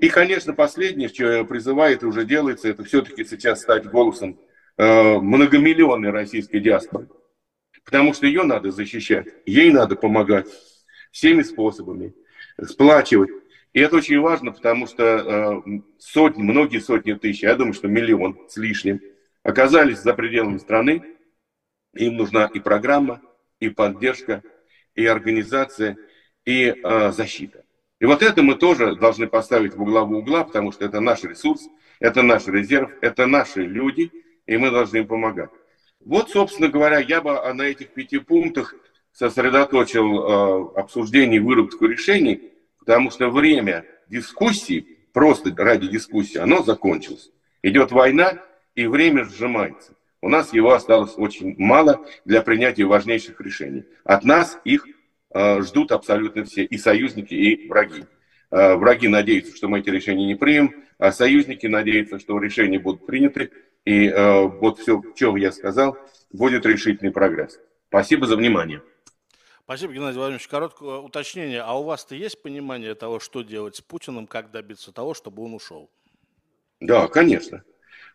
И, 0.00 0.10
конечно, 0.10 0.52
последнее, 0.52 1.08
что 1.08 1.44
призывает 1.44 2.04
и 2.04 2.06
уже 2.06 2.24
делается, 2.24 2.68
это 2.68 2.84
все-таки 2.84 3.24
сейчас 3.24 3.62
стать 3.62 3.84
голосом 3.86 4.38
э, 4.76 5.18
многомиллионной 5.18 6.10
российской 6.10 6.60
диаспоры. 6.60 7.08
Потому 7.84 8.14
что 8.14 8.28
ее 8.28 8.44
надо 8.44 8.70
защищать, 8.70 9.26
ей 9.44 9.72
надо 9.72 9.96
помогать 9.96 10.46
всеми 11.10 11.42
способами, 11.42 12.14
сплачивать. 12.62 13.30
И 13.72 13.80
это 13.80 13.96
очень 13.96 14.20
важно, 14.20 14.52
потому 14.52 14.86
что 14.86 15.02
э, 15.02 15.80
сотни, 15.98 16.42
многие 16.42 16.78
сотни 16.78 17.14
тысяч, 17.14 17.42
я 17.42 17.56
думаю, 17.56 17.74
что 17.74 17.88
миллион 17.88 18.38
с 18.48 18.56
лишним, 18.56 19.00
оказались 19.42 19.98
за 19.98 20.14
пределами 20.14 20.58
страны. 20.58 21.02
Им 21.94 22.18
нужна 22.18 22.48
и 22.54 22.60
программа, 22.60 23.20
и 23.58 23.68
поддержка, 23.68 24.44
и 24.94 25.04
организация, 25.06 25.96
и 26.44 26.72
э, 26.72 27.10
защита. 27.10 27.64
И 28.00 28.06
вот 28.06 28.22
это 28.22 28.42
мы 28.42 28.54
тоже 28.54 28.96
должны 28.96 29.26
поставить 29.26 29.74
в 29.74 29.84
главу 29.84 30.18
угла, 30.18 30.44
потому 30.44 30.72
что 30.72 30.84
это 30.84 31.00
наш 31.00 31.24
ресурс, 31.24 31.68
это 31.98 32.22
наш 32.22 32.46
резерв, 32.46 32.90
это 33.00 33.26
наши 33.26 33.62
люди, 33.62 34.12
и 34.46 34.56
мы 34.56 34.70
должны 34.70 34.98
им 34.98 35.06
помогать. 35.06 35.50
Вот, 36.04 36.30
собственно 36.30 36.68
говоря, 36.68 36.98
я 37.00 37.20
бы 37.20 37.40
на 37.52 37.62
этих 37.62 37.88
пяти 37.88 38.18
пунктах 38.18 38.74
сосредоточил 39.12 40.06
э, 40.06 40.70
обсуждение 40.76 41.38
и 41.38 41.42
выработку 41.42 41.86
решений, 41.86 42.52
Потому 42.88 43.10
что 43.10 43.28
время 43.28 43.84
дискуссии, 44.08 44.96
просто 45.12 45.52
ради 45.54 45.88
дискуссии, 45.88 46.38
оно 46.38 46.62
закончилось. 46.62 47.30
Идет 47.62 47.92
война, 47.92 48.42
и 48.74 48.86
время 48.86 49.26
сжимается. 49.26 49.92
У 50.22 50.30
нас 50.30 50.54
его 50.54 50.72
осталось 50.72 51.12
очень 51.18 51.54
мало 51.58 52.06
для 52.24 52.40
принятия 52.40 52.86
важнейших 52.86 53.42
решений. 53.42 53.84
От 54.04 54.24
нас 54.24 54.58
их 54.64 54.86
ждут 55.34 55.92
абсолютно 55.92 56.44
все, 56.44 56.64
и 56.64 56.78
союзники, 56.78 57.34
и 57.34 57.68
враги. 57.68 58.04
Э, 58.50 58.76
враги 58.76 59.08
надеются, 59.08 59.54
что 59.54 59.68
мы 59.68 59.80
эти 59.80 59.90
решения 59.90 60.26
не 60.26 60.34
примем, 60.34 60.84
а 60.98 61.12
союзники 61.12 61.66
надеются, 61.66 62.18
что 62.18 62.38
решения 62.38 62.78
будут 62.78 63.06
приняты, 63.06 63.50
и 63.84 64.08
э, 64.08 64.42
вот 64.42 64.78
все, 64.78 65.02
что 65.14 65.36
я 65.36 65.52
сказал, 65.52 65.96
будет 66.32 66.64
решительный 66.64 67.12
прогресс. 67.12 67.60
Спасибо 67.88 68.26
за 68.26 68.36
внимание. 68.36 68.82
Спасибо, 69.64 69.92
Геннадий 69.92 70.16
Владимирович. 70.16 70.48
Короткое 70.48 70.98
уточнение. 70.98 71.60
А 71.60 71.78
у 71.78 71.82
вас-то 71.82 72.14
есть 72.14 72.40
понимание 72.40 72.94
того, 72.94 73.20
что 73.20 73.42
делать 73.42 73.76
с 73.76 73.82
Путиным, 73.82 74.26
как 74.26 74.50
добиться 74.50 74.92
того, 74.92 75.12
чтобы 75.12 75.42
он 75.42 75.52
ушел? 75.52 75.90
Да, 76.80 77.06
конечно. 77.08 77.62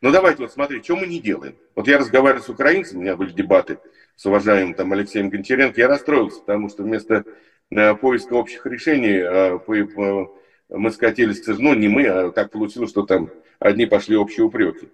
Но 0.03 0.11
давайте 0.11 0.41
вот 0.41 0.51
смотреть, 0.51 0.83
что 0.83 0.97
мы 0.97 1.07
не 1.07 1.21
делаем. 1.21 1.55
Вот 1.75 1.87
я 1.87 1.97
разговаривал 1.97 2.43
с 2.43 2.49
украинцами, 2.49 2.99
у 2.99 3.01
меня 3.03 3.15
были 3.15 3.31
дебаты 3.31 3.79
с 4.17 4.25
уважаемым 4.25 4.73
там 4.73 4.91
Алексеем 4.91 5.29
Гончаренко, 5.29 5.79
я 5.79 5.87
расстроился, 5.87 6.41
потому 6.41 6.67
что 6.67 6.83
вместо 6.83 7.23
э, 7.71 7.95
поиска 7.95 8.33
общих 8.33 8.65
решений 8.65 9.21
э, 9.23 9.59
по, 9.59 9.85
по, 9.95 10.37
мы 10.67 10.91
скатились, 10.91 11.47
ну 11.47 11.73
не 11.73 11.87
мы, 11.87 12.05
а 12.07 12.31
так 12.31 12.51
получилось, 12.51 12.89
что 12.89 13.03
там 13.03 13.29
одни 13.59 13.85
пошли 13.85 14.17
общие 14.17 14.43
упреки. 14.45 14.89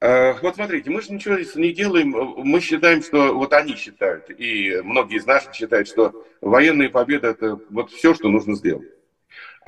Э, 0.00 0.32
вот 0.40 0.54
смотрите, 0.54 0.88
мы 0.88 1.02
же 1.02 1.12
ничего 1.12 1.36
не 1.60 1.74
делаем, 1.74 2.08
мы 2.12 2.60
считаем, 2.60 3.02
что 3.02 3.34
вот 3.34 3.52
они 3.52 3.76
считают, 3.76 4.30
и 4.30 4.80
многие 4.84 5.18
из 5.18 5.26
наших 5.26 5.52
считают, 5.52 5.86
что 5.86 6.24
военная 6.40 6.88
победа 6.88 7.28
это 7.28 7.60
вот 7.68 7.90
все, 7.90 8.14
что 8.14 8.30
нужно 8.30 8.54
сделать. 8.54 8.88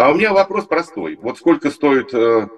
А 0.01 0.13
у 0.13 0.15
меня 0.15 0.33
вопрос 0.33 0.65
простой. 0.65 1.17
Вот 1.17 1.37
сколько 1.37 1.71
стоит 1.71 2.15
э, 2.15 2.19
э, 2.19 2.49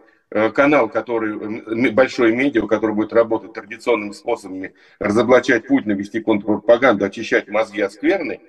канал, 0.55 0.89
который, 0.89 1.91
большой 1.93 2.33
медиа, 2.33 2.67
который 2.67 2.95
будет 2.95 3.13
работать 3.13 3.53
традиционными 3.53 4.13
способами, 4.13 4.75
разоблачать 4.99 5.67
Путина, 5.67 5.93
вести 5.93 6.21
контрпропаганду, 6.21 7.05
очищать 7.05 7.49
мозги 7.49 7.81
от 7.81 7.93
скверны, 7.93 8.41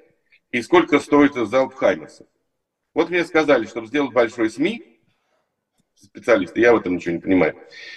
и 0.51 0.61
сколько 0.61 0.99
стоит 0.99 1.33
залп 1.33 1.73
Хаймерса? 1.73 2.25
Вот 2.93 3.09
мне 3.09 3.25
сказали, 3.25 3.65
чтобы 3.65 3.87
сделать 3.87 4.13
большой 4.13 4.49
СМИ, 4.49 4.93
специалисты, 5.95 6.59
я 6.61 6.73
в 6.73 6.77
этом 6.77 6.95
ничего 6.95 7.15
не 7.15 7.21
понимаю. 7.21 7.55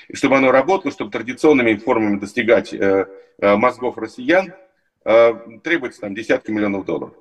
И 0.08 0.16
чтобы 0.16 0.36
оно 0.36 0.50
работало, 0.50 0.92
чтобы 0.92 1.10
традиционными 1.10 1.74
формами 1.76 2.18
достигать 2.18 2.72
э, 2.72 3.06
э, 3.38 3.56
мозгов 3.56 3.98
россиян, 3.98 4.54
э, 5.04 5.34
требуется 5.62 6.00
там 6.00 6.14
десятки 6.14 6.50
миллионов 6.50 6.84
долларов. 6.84 7.14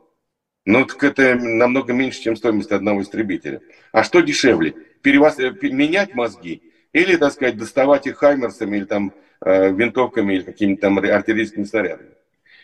Ну, 0.66 0.84
так 0.86 1.04
это 1.04 1.36
намного 1.36 1.94
меньше, 1.94 2.22
чем 2.22 2.36
стоимость 2.36 2.72
одного 2.72 3.04
истребителя. 3.04 3.62
А 3.92 4.04
что 4.04 4.22
дешевле? 4.22 4.74
Перевос... 5.02 5.38
Менять 5.38 6.16
мозги 6.16 6.64
или, 6.92 7.16
так 7.18 7.34
сказать, 7.34 7.58
доставать 7.58 8.08
их 8.08 8.18
хаймерсами 8.18 8.78
или 8.78 8.86
там 8.86 9.14
э, 9.42 9.72
винтовками 9.72 10.34
или 10.34 10.42
какими-то 10.42 10.82
там 10.82 10.98
артиллерийскими 10.98 11.66
снарядами? 11.66 12.10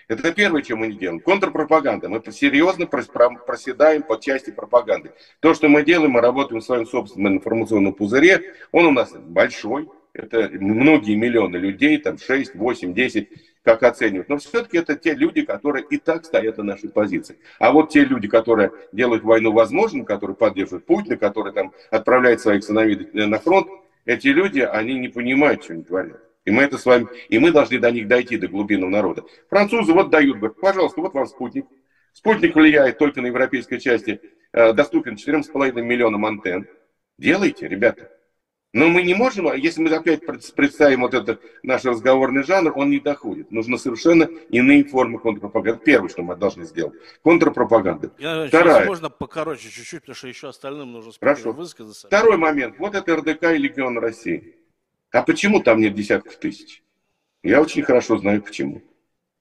Это 0.08 0.34
первое, 0.34 0.62
чем 0.64 0.80
мы 0.80 0.88
не 0.88 0.98
делаем. 0.98 1.20
Контрпропаганда. 1.20 2.10
Мы 2.10 2.22
серьезно 2.32 2.86
проседаем 2.88 4.02
по 4.02 4.20
части 4.20 4.50
пропаганды. 4.50 5.12
То, 5.40 5.54
что 5.54 5.70
мы 5.70 5.84
делаем, 5.84 6.12
мы 6.12 6.22
работаем 6.22 6.60
в 6.60 6.66
своем 6.66 6.86
собственном 6.86 7.36
информационном 7.36 7.94
пузыре. 7.94 8.56
Он 8.72 8.88
у 8.88 8.92
нас 8.92 9.14
большой. 9.14 9.88
Это 10.14 10.50
многие 10.52 11.16
миллионы 11.16 11.56
людей, 11.58 11.98
там 11.98 12.18
6, 12.18 12.56
8, 12.56 12.94
10, 12.94 13.30
как 13.64 13.84
оценивают. 13.84 14.30
Но 14.30 14.38
все-таки 14.38 14.78
это 14.78 14.96
те 14.96 15.14
люди, 15.14 15.44
которые 15.44 15.86
и 15.90 15.98
так 15.98 16.26
стоят 16.26 16.58
на 16.58 16.64
нашей 16.64 16.90
позиции. 16.90 17.38
А 17.60 17.72
вот 17.72 17.90
те 17.90 18.04
люди, 18.04 18.28
которые 18.28 18.72
делают 18.92 19.24
войну 19.24 19.52
возможным, 19.52 20.06
которые 20.06 20.36
поддерживают 20.36 20.86
Путина, 20.86 21.18
которые 21.18 21.54
там 21.54 21.74
отправляют 21.92 22.42
своих 22.42 22.64
сыновей 22.64 23.10
на 23.14 23.40
фронт, 23.40 23.68
эти 24.06 24.28
люди, 24.28 24.60
они 24.60 24.96
не 24.96 25.10
понимают, 25.10 25.64
что 25.64 25.74
они 25.74 25.84
творят. 25.84 26.20
И 26.44 26.50
мы 26.50 26.64
это 26.64 26.80
с 26.80 26.86
вами, 26.86 27.08
и 27.30 27.38
мы 27.38 27.52
должны 27.52 27.78
до 27.78 27.92
них 27.92 28.08
дойти, 28.08 28.38
до 28.38 28.48
глубинного 28.48 28.90
народа. 28.90 29.24
Французы 29.50 29.94
вот 29.94 30.10
дают, 30.10 30.38
говорят, 30.38 30.60
пожалуйста, 30.60 31.00
вот 31.02 31.14
вам 31.14 31.28
спутник. 31.28 31.68
Спутник 32.14 32.56
влияет 32.56 32.98
только 32.98 33.22
на 33.22 33.28
европейской 33.28 33.78
части, 33.78 34.20
э, 34.52 34.74
доступен 34.74 35.18
4,5 35.18 35.82
миллионам 35.84 36.26
антенн. 36.26 36.68
Делайте, 37.20 37.68
ребята. 37.68 38.10
Но 38.74 38.88
мы 38.88 39.04
не 39.04 39.14
можем, 39.14 39.50
а 39.50 39.56
если 39.56 39.82
мы 39.82 39.94
опять 39.94 40.26
представим 40.56 41.02
вот 41.02 41.14
этот 41.14 41.42
наш 41.62 41.84
разговорный 41.84 42.44
жанр, 42.44 42.72
он 42.78 42.90
не 42.90 43.00
доходит. 43.00 43.52
Нужно 43.52 43.78
совершенно 43.78 44.24
иные 44.50 44.86
формы 44.86 45.20
контрпропаганды. 45.20 45.84
Первое, 45.84 46.08
что 46.08 46.24
мы 46.24 46.38
должны 46.38 46.64
сделать. 46.64 46.94
Контрпропаганда. 47.22 48.12
Я, 48.18 48.48
Вторая. 48.48 48.86
Можно 48.86 49.10
покороче 49.10 49.70
чуть-чуть, 49.70 50.02
потому 50.02 50.16
что 50.16 50.28
еще 50.30 50.48
остальным 50.48 50.94
нужно 50.94 51.12
Хорошо. 51.20 51.52
высказаться. 51.52 52.08
Второй 52.08 52.38
момент. 52.38 52.76
Вот 52.80 52.96
это 52.96 53.18
РДК 53.18 53.52
и 53.52 53.58
Легион 53.58 53.98
России. 53.98 54.56
А 55.12 55.22
почему 55.24 55.62
там 55.62 55.82
нет 55.82 55.94
десятков 55.94 56.38
тысяч? 56.38 56.82
Я 57.44 57.62
очень 57.62 57.84
хорошо 57.84 58.18
знаю 58.18 58.42
почему. 58.42 58.82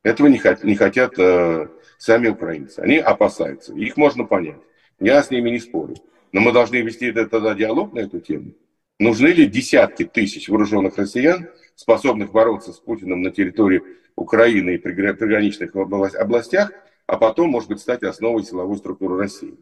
Этого 0.02 0.26
не, 0.26 0.38
хот, 0.38 0.64
не 0.64 0.74
хотят 0.74 1.16
э, 1.18 1.68
сами 1.98 2.28
украинцы. 2.28 2.80
Они 2.80 2.96
опасаются. 2.96 3.74
Их 3.74 3.96
можно 3.96 4.24
понять. 4.24 4.60
Я 4.98 5.22
с 5.22 5.30
ними 5.30 5.50
не 5.50 5.60
спорю. 5.60 5.94
Но 6.32 6.40
мы 6.40 6.52
должны 6.52 6.76
вести 6.76 7.12
тогда 7.12 7.54
диалог 7.54 7.92
на 7.92 8.00
эту 8.00 8.18
тему. 8.18 8.54
Нужны 9.00 9.28
ли 9.28 9.46
десятки 9.46 10.04
тысяч 10.04 10.50
вооруженных 10.50 10.98
россиян, 10.98 11.48
способных 11.74 12.32
бороться 12.32 12.74
с 12.74 12.78
Путиным 12.78 13.22
на 13.22 13.30
территории 13.30 13.82
Украины 14.14 14.74
и 14.74 14.76
приграничных 14.76 15.74
областях, 15.74 16.70
а 17.06 17.16
потом, 17.16 17.48
может 17.48 17.70
быть, 17.70 17.80
стать 17.80 18.02
основой 18.02 18.42
силовой 18.42 18.76
структуры 18.76 19.16
России? 19.16 19.56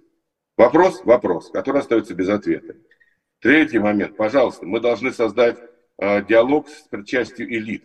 Вопрос, 0.57 1.03
вопрос, 1.05 1.51
который 1.51 1.83
остается 1.83 2.15
без 2.15 2.29
ответа. 2.29 2.75
Третий 3.39 3.79
момент. 3.79 4.17
Пожалуйста, 4.17 4.67
мы 4.67 4.81
должны 4.81 5.13
создать 5.13 5.57
э, 5.99 6.25
диалог 6.25 6.67
с 6.69 7.05
частью 7.05 7.49
элит, 7.49 7.85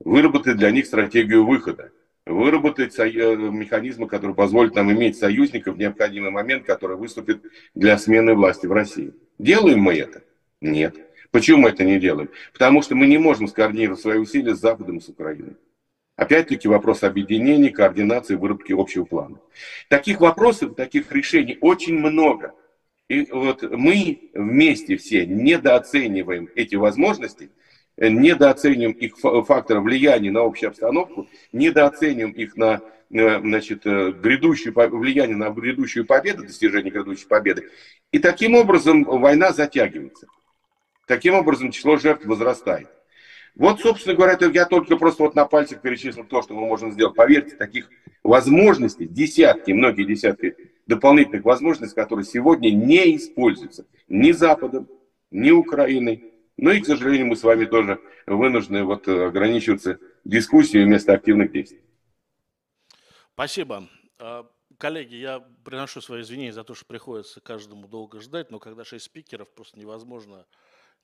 выработать 0.00 0.56
для 0.56 0.72
них 0.72 0.86
стратегию 0.86 1.46
выхода, 1.46 1.92
выработать 2.26 2.98
э, 2.98 3.36
механизмы, 3.36 4.08
которые 4.08 4.34
позволят 4.34 4.74
нам 4.74 4.90
иметь 4.90 5.18
союзников 5.18 5.76
в 5.76 5.78
необходимый 5.78 6.32
момент, 6.32 6.66
который 6.66 6.96
выступит 6.96 7.44
для 7.76 7.96
смены 7.96 8.34
власти 8.34 8.66
в 8.66 8.72
России. 8.72 9.14
Делаем 9.38 9.78
мы 9.78 9.94
это? 9.94 10.24
Нет. 10.64 10.96
Почему 11.30 11.62
мы 11.62 11.68
это 11.68 11.84
не 11.84 12.00
делаем? 12.00 12.30
Потому 12.54 12.80
что 12.80 12.94
мы 12.94 13.06
не 13.06 13.18
можем 13.18 13.48
скоординировать 13.48 14.00
свои 14.00 14.18
усилия 14.18 14.54
с 14.54 14.60
Западом 14.60 14.96
и 14.96 15.00
с 15.00 15.08
Украиной. 15.08 15.56
Опять-таки 16.16 16.68
вопрос 16.68 17.02
объединения, 17.02 17.70
координации, 17.70 18.36
выработки 18.36 18.72
общего 18.72 19.04
плана. 19.04 19.40
Таких 19.90 20.20
вопросов, 20.20 20.74
таких 20.74 21.12
решений 21.12 21.58
очень 21.60 21.98
много. 21.98 22.54
И 23.08 23.26
вот 23.30 23.62
мы 23.62 24.30
вместе 24.32 24.96
все 24.96 25.26
недооцениваем 25.26 26.48
эти 26.54 26.76
возможности, 26.76 27.50
недооцениваем 27.98 28.92
их 28.92 29.18
факторы 29.46 29.80
влияния 29.80 30.30
на 30.30 30.40
общую 30.40 30.68
обстановку, 30.68 31.28
недооцениваем 31.52 32.32
их 32.32 32.56
на 32.56 32.80
э, 33.10 33.40
значит, 33.40 33.84
э, 33.84 34.12
грядущую, 34.12 34.72
влияние 34.74 35.36
на 35.36 35.50
грядущую 35.50 36.06
победу, 36.06 36.44
достижение 36.44 36.90
грядущей 36.90 37.26
победы. 37.26 37.68
И 38.12 38.18
таким 38.18 38.54
образом 38.54 39.04
война 39.04 39.52
затягивается. 39.52 40.28
Таким 41.06 41.34
образом, 41.34 41.70
число 41.70 41.96
жертв 41.96 42.24
возрастает. 42.26 42.88
Вот, 43.54 43.80
собственно 43.80 44.16
говоря, 44.16 44.32
это 44.32 44.50
я 44.50 44.66
только 44.66 44.96
просто 44.96 45.22
вот 45.22 45.34
на 45.36 45.44
пальцах 45.44 45.80
перечислил 45.80 46.24
то, 46.24 46.42
что 46.42 46.54
мы 46.54 46.66
можем 46.66 46.92
сделать. 46.92 47.14
Поверьте, 47.14 47.54
таких 47.56 47.88
возможностей, 48.24 49.06
десятки, 49.06 49.70
многие 49.70 50.04
десятки 50.04 50.56
дополнительных 50.86 51.44
возможностей, 51.44 51.94
которые 51.94 52.24
сегодня 52.24 52.70
не 52.70 53.16
используются 53.16 53.86
ни 54.08 54.32
Западом, 54.32 54.88
ни 55.30 55.50
Украиной. 55.52 56.32
Ну 56.56 56.70
и, 56.70 56.80
к 56.80 56.86
сожалению, 56.86 57.28
мы 57.28 57.36
с 57.36 57.44
вами 57.44 57.64
тоже 57.64 58.00
вынуждены 58.26 58.84
вот 58.84 59.06
ограничиваться 59.06 59.98
дискуссией 60.24 60.84
вместо 60.84 61.12
активных 61.12 61.52
действий. 61.52 61.80
Спасибо. 63.34 63.88
А, 64.18 64.48
коллеги, 64.78 65.16
я 65.16 65.40
приношу 65.64 66.00
свои 66.00 66.22
извинения 66.22 66.52
за 66.52 66.64
то, 66.64 66.74
что 66.74 66.86
приходится 66.86 67.40
каждому 67.40 67.88
долго 67.88 68.20
ждать, 68.20 68.50
но 68.50 68.58
когда 68.58 68.84
шесть 68.84 69.06
спикеров, 69.06 69.52
просто 69.52 69.78
невозможно 69.78 70.46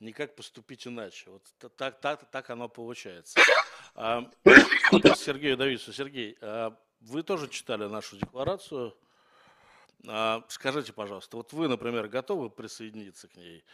никак 0.01 0.35
поступить 0.35 0.87
иначе. 0.87 1.31
Вот 1.31 1.77
так, 1.77 2.01
так, 2.01 2.31
так 2.31 2.51
оно 2.51 2.69
получается. 2.69 3.41
А, 3.95 4.31
Сергею 4.45 5.57
Давидовичу. 5.57 5.93
Сергей, 5.93 6.37
а 6.41 6.77
вы 7.01 7.23
тоже 7.23 7.49
читали 7.49 7.87
нашу 7.87 8.17
декларацию. 8.17 8.97
А, 10.07 10.45
скажите, 10.49 10.93
пожалуйста, 10.93 11.37
вот 11.37 11.53
вы, 11.53 11.69
например, 11.69 12.09
готовы 12.09 12.51
присоединиться 12.51 13.29
к 13.29 13.37
ней? 13.37 13.65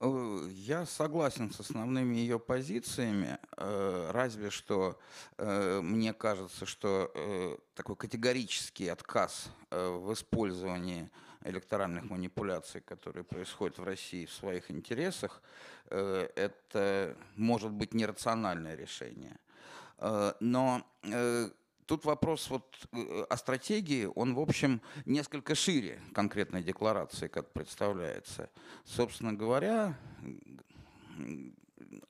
Э, 0.00 0.48
я 0.50 0.84
согласен 0.86 1.50
с 1.52 1.60
основными 1.60 2.16
ее 2.16 2.38
позициями, 2.38 3.38
э, 3.56 4.10
разве 4.12 4.50
что 4.50 4.98
э, 5.38 5.80
мне 5.82 6.12
кажется, 6.12 6.66
что 6.66 7.58
такой 7.74 7.96
категорический 7.96 8.90
отказ 8.90 9.50
в 9.70 10.12
использовании 10.12 11.10
электоральных 11.48 12.10
манипуляций, 12.10 12.80
которые 12.80 13.24
происходят 13.24 13.78
в 13.78 13.84
России 13.84 14.26
в 14.26 14.32
своих 14.32 14.70
интересах, 14.70 15.42
э, 15.90 16.28
это 16.36 17.16
может 17.36 17.70
быть 17.70 17.94
нерациональное 17.94 18.74
решение. 18.74 19.38
Э, 19.98 20.32
но 20.40 20.86
э, 21.02 21.50
тут 21.86 22.04
вопрос 22.04 22.50
вот 22.50 22.88
о 23.28 23.36
стратегии, 23.36 24.08
он, 24.14 24.34
в 24.34 24.40
общем, 24.40 24.80
несколько 25.04 25.54
шире 25.54 26.00
конкретной 26.14 26.62
декларации, 26.62 27.28
как 27.28 27.52
представляется. 27.52 28.50
Собственно 28.84 29.32
говоря, 29.32 29.96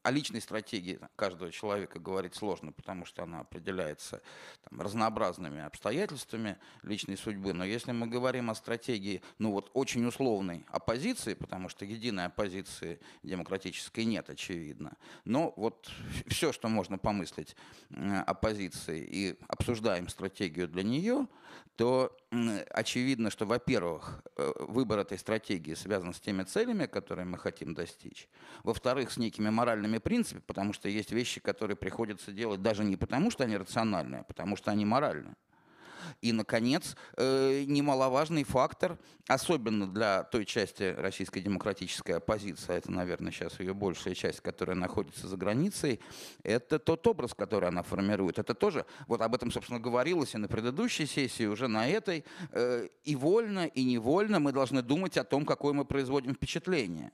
о 0.02 0.10
личной 0.10 0.40
стратегии 0.40 0.98
каждого 1.16 1.50
человека 1.50 1.98
говорить 1.98 2.34
сложно, 2.34 2.72
потому 2.72 3.04
что 3.04 3.22
она 3.22 3.40
определяется 3.40 4.22
там, 4.68 4.80
разнообразными 4.80 5.62
обстоятельствами 5.62 6.58
личной 6.82 7.16
судьбы. 7.16 7.52
Но 7.52 7.64
если 7.64 7.92
мы 7.92 8.06
говорим 8.06 8.50
о 8.50 8.54
стратегии, 8.54 9.22
ну 9.38 9.52
вот 9.52 9.70
очень 9.74 10.04
условной 10.06 10.64
оппозиции, 10.68 11.34
потому 11.34 11.68
что 11.68 11.84
единой 11.84 12.26
оппозиции 12.26 13.00
демократической 13.22 14.04
нет, 14.04 14.30
очевидно. 14.30 14.96
Но 15.24 15.52
вот 15.56 15.90
все, 16.26 16.52
что 16.52 16.68
можно 16.68 16.98
помыслить 16.98 17.56
оппозиции, 18.26 19.06
и 19.08 19.38
обсуждаем 19.48 20.08
стратегию 20.08 20.68
для 20.68 20.82
нее, 20.82 21.26
то 21.76 22.16
очевидно, 22.70 23.30
что, 23.30 23.44
во-первых, 23.44 24.22
э, 24.36 24.52
выбор 24.60 25.00
этой 25.00 25.18
стратегии 25.18 25.74
связан 25.74 26.14
с 26.14 26.20
теми 26.20 26.42
целями, 26.42 26.86
которые 26.86 27.26
мы 27.26 27.38
хотим 27.38 27.74
достичь. 27.74 28.28
Во-вторых, 28.64 29.10
с 29.10 29.18
некими 29.18 29.50
моральными 29.50 29.98
принципами, 29.98 30.42
потому 30.46 30.72
что 30.72 30.88
есть 30.88 31.12
вещи, 31.12 31.40
которые 31.40 31.76
приходится 31.76 32.32
делать 32.32 32.62
даже 32.62 32.82
не 32.84 32.96
потому, 32.96 33.30
что 33.30 33.44
они 33.44 33.56
рациональные, 33.56 34.22
а 34.22 34.24
потому 34.24 34.56
что 34.56 34.70
они 34.70 34.84
моральны. 34.84 35.34
И, 36.20 36.32
наконец, 36.32 36.96
э, 37.16 37.64
немаловажный 37.66 38.44
фактор, 38.44 38.98
особенно 39.28 39.86
для 39.86 40.24
той 40.24 40.44
части 40.44 40.94
российской 40.96 41.40
демократической 41.40 42.12
оппозиции, 42.12 42.72
а 42.72 42.74
это, 42.74 42.90
наверное, 42.92 43.32
сейчас 43.32 43.58
ее 43.60 43.74
большая 43.74 44.14
часть, 44.14 44.40
которая 44.40 44.76
находится 44.76 45.28
за 45.28 45.36
границей, 45.36 46.00
это 46.42 46.78
тот 46.78 47.06
образ, 47.06 47.34
который 47.34 47.68
она 47.68 47.82
формирует. 47.82 48.38
Это 48.38 48.54
тоже, 48.54 48.86
вот 49.06 49.20
об 49.20 49.34
этом, 49.34 49.50
собственно, 49.50 49.80
говорилось 49.80 50.34
и 50.34 50.38
на 50.38 50.48
предыдущей 50.48 51.06
сессии, 51.06 51.46
уже 51.46 51.68
на 51.68 51.88
этой. 51.88 52.24
Э, 52.52 52.88
и 53.04 53.16
вольно, 53.16 53.66
и 53.66 53.84
невольно 53.84 54.40
мы 54.40 54.52
должны 54.52 54.82
думать 54.82 55.16
о 55.16 55.24
том, 55.24 55.44
какое 55.44 55.72
мы 55.72 55.84
производим 55.84 56.34
впечатление. 56.34 57.12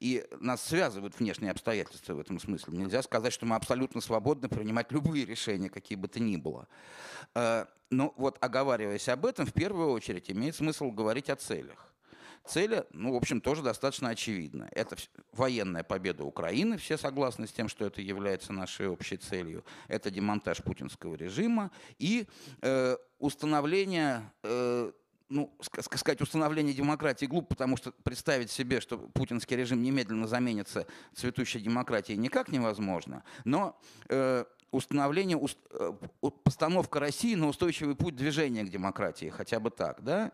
И 0.00 0.26
нас 0.40 0.62
связывают 0.64 1.18
внешние 1.18 1.52
обстоятельства 1.52 2.14
в 2.14 2.20
этом 2.20 2.40
смысле. 2.40 2.78
Нельзя 2.78 3.02
сказать, 3.02 3.32
что 3.32 3.44
мы 3.44 3.54
абсолютно 3.54 4.00
свободны 4.00 4.48
принимать 4.48 4.90
любые 4.92 5.26
решения, 5.26 5.68
какие 5.68 5.96
бы 5.96 6.08
то 6.08 6.20
ни 6.20 6.36
было. 6.36 6.66
Э, 7.34 7.66
но 7.90 8.14
вот 8.16 8.38
оговариваясь 8.40 9.08
об 9.10 9.26
этом, 9.26 9.46
в 9.46 9.52
первую 9.52 9.90
очередь 9.90 10.30
имеет 10.30 10.56
смысл 10.56 10.90
говорить 10.90 11.28
о 11.28 11.36
целях. 11.36 11.90
Цели, 12.46 12.84
ну, 12.92 13.12
в 13.12 13.16
общем, 13.16 13.40
тоже 13.42 13.62
достаточно 13.62 14.08
очевидны. 14.08 14.68
Это 14.72 14.96
военная 15.32 15.84
победа 15.84 16.24
Украины, 16.24 16.78
все 16.78 16.96
согласны 16.96 17.46
с 17.46 17.52
тем, 17.52 17.68
что 17.68 17.84
это 17.84 18.00
является 18.00 18.52
нашей 18.52 18.88
общей 18.88 19.18
целью. 19.18 19.64
Это 19.88 20.10
демонтаж 20.10 20.62
путинского 20.62 21.14
режима 21.14 21.70
и 21.98 22.26
э, 22.62 22.96
установление 23.18 24.32
э, 24.42 24.90
ну, 25.30 25.52
сказать, 25.60 26.20
установление 26.20 26.74
демократии 26.74 27.24
глупо, 27.26 27.48
потому 27.50 27.76
что 27.76 27.92
представить 27.92 28.50
себе, 28.50 28.80
что 28.80 28.98
путинский 28.98 29.56
режим 29.56 29.82
немедленно 29.82 30.26
заменится 30.26 30.86
цветущей 31.14 31.60
демократией, 31.60 32.18
никак 32.18 32.50
невозможно. 32.50 33.22
Но 33.44 33.80
э, 34.08 34.44
установление, 34.72 35.36
уст, 35.36 35.56
э, 35.70 35.92
постановка 36.42 37.00
России 37.00 37.36
на 37.36 37.48
устойчивый 37.48 37.94
путь 37.94 38.16
движения 38.16 38.64
к 38.64 38.70
демократии, 38.70 39.30
хотя 39.30 39.60
бы 39.60 39.70
так, 39.70 40.02
да? 40.02 40.32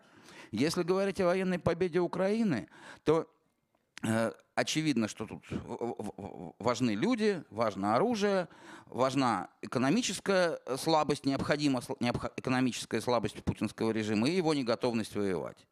Если 0.51 0.82
говорить 0.82 1.20
о 1.20 1.26
военной 1.26 1.59
победе 1.59 2.01
Украины, 2.01 2.68
то 3.05 3.28
очевидно, 4.55 5.09
что 5.09 5.27
тут 5.27 5.43
важны 6.59 6.93
люди, 6.93 7.43
важно 7.51 7.97
оружие, 7.97 8.49
важна 8.87 9.49
экономическая 9.63 10.59
слабость, 10.77 11.25
необходима 11.25 11.83
экономическая 12.37 13.01
слабость 13.01 13.43
путинского 13.45 13.91
режима 13.91 14.29
и 14.29 14.37
его 14.37 14.55
неготовность 14.55 15.15
воевать. 15.15 15.67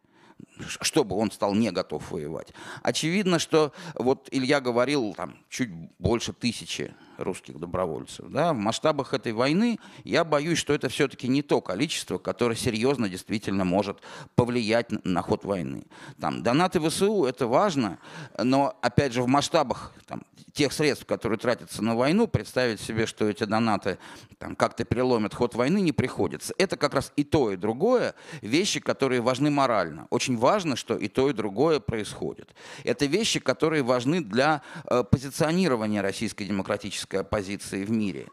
чтобы 0.80 1.16
он 1.16 1.30
стал 1.30 1.54
не 1.54 1.70
готов 1.70 2.10
воевать. 2.10 2.52
Очевидно, 2.82 3.38
что 3.38 3.72
вот 3.94 4.28
Илья 4.30 4.60
говорил, 4.60 5.14
там 5.14 5.38
чуть 5.48 5.70
больше 5.98 6.32
тысячи 6.32 6.94
русских 7.18 7.58
добровольцев. 7.58 8.26
Да? 8.28 8.52
В 8.52 8.56
масштабах 8.56 9.14
этой 9.14 9.32
войны 9.32 9.78
я 10.04 10.24
боюсь, 10.24 10.58
что 10.58 10.72
это 10.72 10.88
все-таки 10.88 11.28
не 11.28 11.42
то 11.42 11.60
количество, 11.60 12.18
которое 12.18 12.56
серьезно 12.56 13.08
действительно 13.08 13.64
может 13.64 13.98
повлиять 14.34 14.90
на 15.04 15.22
ход 15.22 15.44
войны. 15.44 15.84
Там, 16.20 16.42
донаты 16.42 16.80
ВСУ– 16.80 17.24
это 17.26 17.46
важно, 17.46 17.98
но, 18.38 18.76
опять 18.82 19.12
же, 19.12 19.22
в 19.22 19.26
масштабах 19.26 19.92
там, 20.06 20.22
тех 20.54 20.72
средств, 20.72 21.04
которые 21.04 21.38
тратятся 21.38 21.82
на 21.82 21.96
войну, 21.96 22.28
представить 22.28 22.80
себе, 22.80 23.06
что 23.06 23.28
эти 23.28 23.44
донаты 23.44 23.98
там, 24.38 24.54
как-то 24.54 24.84
переломят 24.84 25.34
ход 25.34 25.54
войны, 25.54 25.80
не 25.80 25.92
приходится. 25.92 26.54
Это 26.58 26.76
как 26.76 26.94
раз 26.94 27.12
и 27.16 27.24
то, 27.24 27.50
и 27.50 27.56
другое 27.56 28.14
вещи, 28.40 28.78
которые 28.78 29.20
важны 29.20 29.50
морально. 29.50 30.06
Очень 30.10 30.36
важно, 30.36 30.76
что 30.76 30.96
и 30.96 31.08
то, 31.08 31.28
и 31.28 31.32
другое 31.32 31.80
происходит. 31.80 32.54
Это 32.84 33.06
вещи, 33.06 33.40
которые 33.40 33.82
важны 33.82 34.22
для 34.22 34.62
э, 34.84 35.02
позиционирования 35.02 36.02
российской 36.02 36.44
демократической 36.44 37.03
оппозиции 37.12 37.84
в 37.84 37.90
мире. 37.90 38.26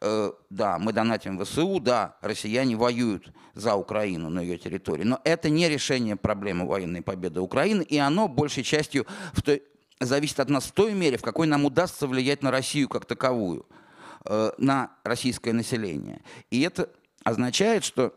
Э, 0.00 0.32
да, 0.50 0.78
мы 0.78 0.92
донатим 0.92 1.42
ВСУ, 1.42 1.80
да, 1.80 2.16
россияне 2.20 2.76
воюют 2.76 3.32
за 3.54 3.74
Украину 3.74 4.28
на 4.28 4.40
ее 4.40 4.58
территории, 4.58 5.04
но 5.04 5.20
это 5.24 5.48
не 5.50 5.68
решение 5.68 6.16
проблемы 6.16 6.66
военной 6.66 7.02
победы 7.02 7.40
Украины, 7.40 7.82
и 7.82 7.96
оно 7.98 8.28
большей 8.28 8.62
частью 8.62 9.06
в 9.32 9.42
той 9.42 9.62
зависит 10.00 10.40
от 10.40 10.48
нас 10.48 10.64
в 10.64 10.72
той 10.72 10.92
мере, 10.92 11.16
в 11.16 11.22
какой 11.22 11.46
нам 11.46 11.64
удастся 11.64 12.06
влиять 12.06 12.42
на 12.42 12.50
Россию 12.50 12.88
как 12.88 13.04
таковую, 13.04 13.66
э, 14.24 14.52
на 14.58 14.92
российское 15.04 15.52
население. 15.52 16.22
И 16.50 16.60
это 16.60 16.90
означает, 17.24 17.84
что 17.84 18.14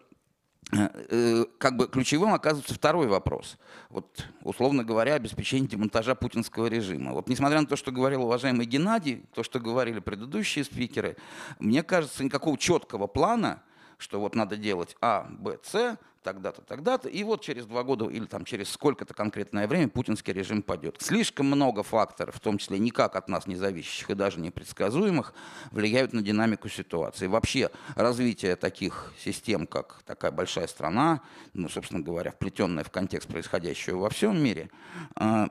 как 0.69 1.75
бы 1.75 1.87
ключевым 1.87 2.33
оказывается 2.33 2.73
второй 2.73 3.07
вопрос. 3.07 3.57
Вот, 3.89 4.25
условно 4.43 4.83
говоря, 4.83 5.15
обеспечение 5.15 5.67
демонтажа 5.67 6.15
путинского 6.15 6.67
режима. 6.67 7.13
Вот 7.13 7.27
несмотря 7.27 7.59
на 7.59 7.67
то, 7.67 7.75
что 7.75 7.91
говорил 7.91 8.23
уважаемый 8.23 8.65
Геннадий, 8.65 9.25
то, 9.33 9.43
что 9.43 9.59
говорили 9.59 9.99
предыдущие 9.99 10.63
спикеры, 10.63 11.17
мне 11.59 11.83
кажется, 11.83 12.23
никакого 12.23 12.57
четкого 12.57 13.07
плана, 13.07 13.61
что 13.97 14.19
вот 14.19 14.35
надо 14.35 14.55
делать 14.55 14.95
А, 15.01 15.27
Б, 15.29 15.59
С, 15.63 15.97
тогда-то, 16.23 16.61
тогда-то, 16.61 17.09
и 17.09 17.23
вот 17.23 17.41
через 17.41 17.65
два 17.65 17.83
года 17.83 18.05
или 18.05 18.25
там 18.25 18.45
через 18.45 18.69
сколько-то 18.69 19.13
конкретное 19.13 19.67
время 19.67 19.89
путинский 19.89 20.33
режим 20.33 20.61
падет. 20.61 20.97
Слишком 20.99 21.47
много 21.47 21.83
факторов, 21.83 22.35
в 22.35 22.39
том 22.39 22.57
числе 22.57 22.79
никак 22.79 23.15
от 23.15 23.27
нас 23.27 23.47
не 23.47 23.55
зависящих 23.55 24.09
и 24.09 24.13
даже 24.13 24.39
непредсказуемых, 24.39 25.33
влияют 25.71 26.13
на 26.13 26.21
динамику 26.21 26.69
ситуации. 26.69 27.27
Вообще 27.27 27.71
развитие 27.95 28.55
таких 28.55 29.13
систем, 29.17 29.67
как 29.67 30.01
такая 30.05 30.31
большая 30.31 30.67
страна, 30.67 31.21
ну, 31.53 31.69
собственно 31.69 32.01
говоря, 32.01 32.31
вплетенная 32.31 32.83
в 32.83 32.91
контекст 32.91 33.27
происходящего 33.27 33.99
во 33.99 34.09
всем 34.09 34.41
мире, 34.41 34.69
а, 35.15 35.49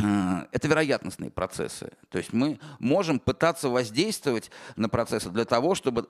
а, 0.00 0.46
это 0.52 0.68
вероятностные 0.68 1.30
процессы. 1.30 1.92
То 2.08 2.18
есть 2.18 2.32
мы 2.32 2.58
можем 2.78 3.18
пытаться 3.18 3.68
воздействовать 3.68 4.50
на 4.76 4.88
процессы 4.88 5.30
для 5.30 5.44
того, 5.44 5.74
чтобы 5.74 6.08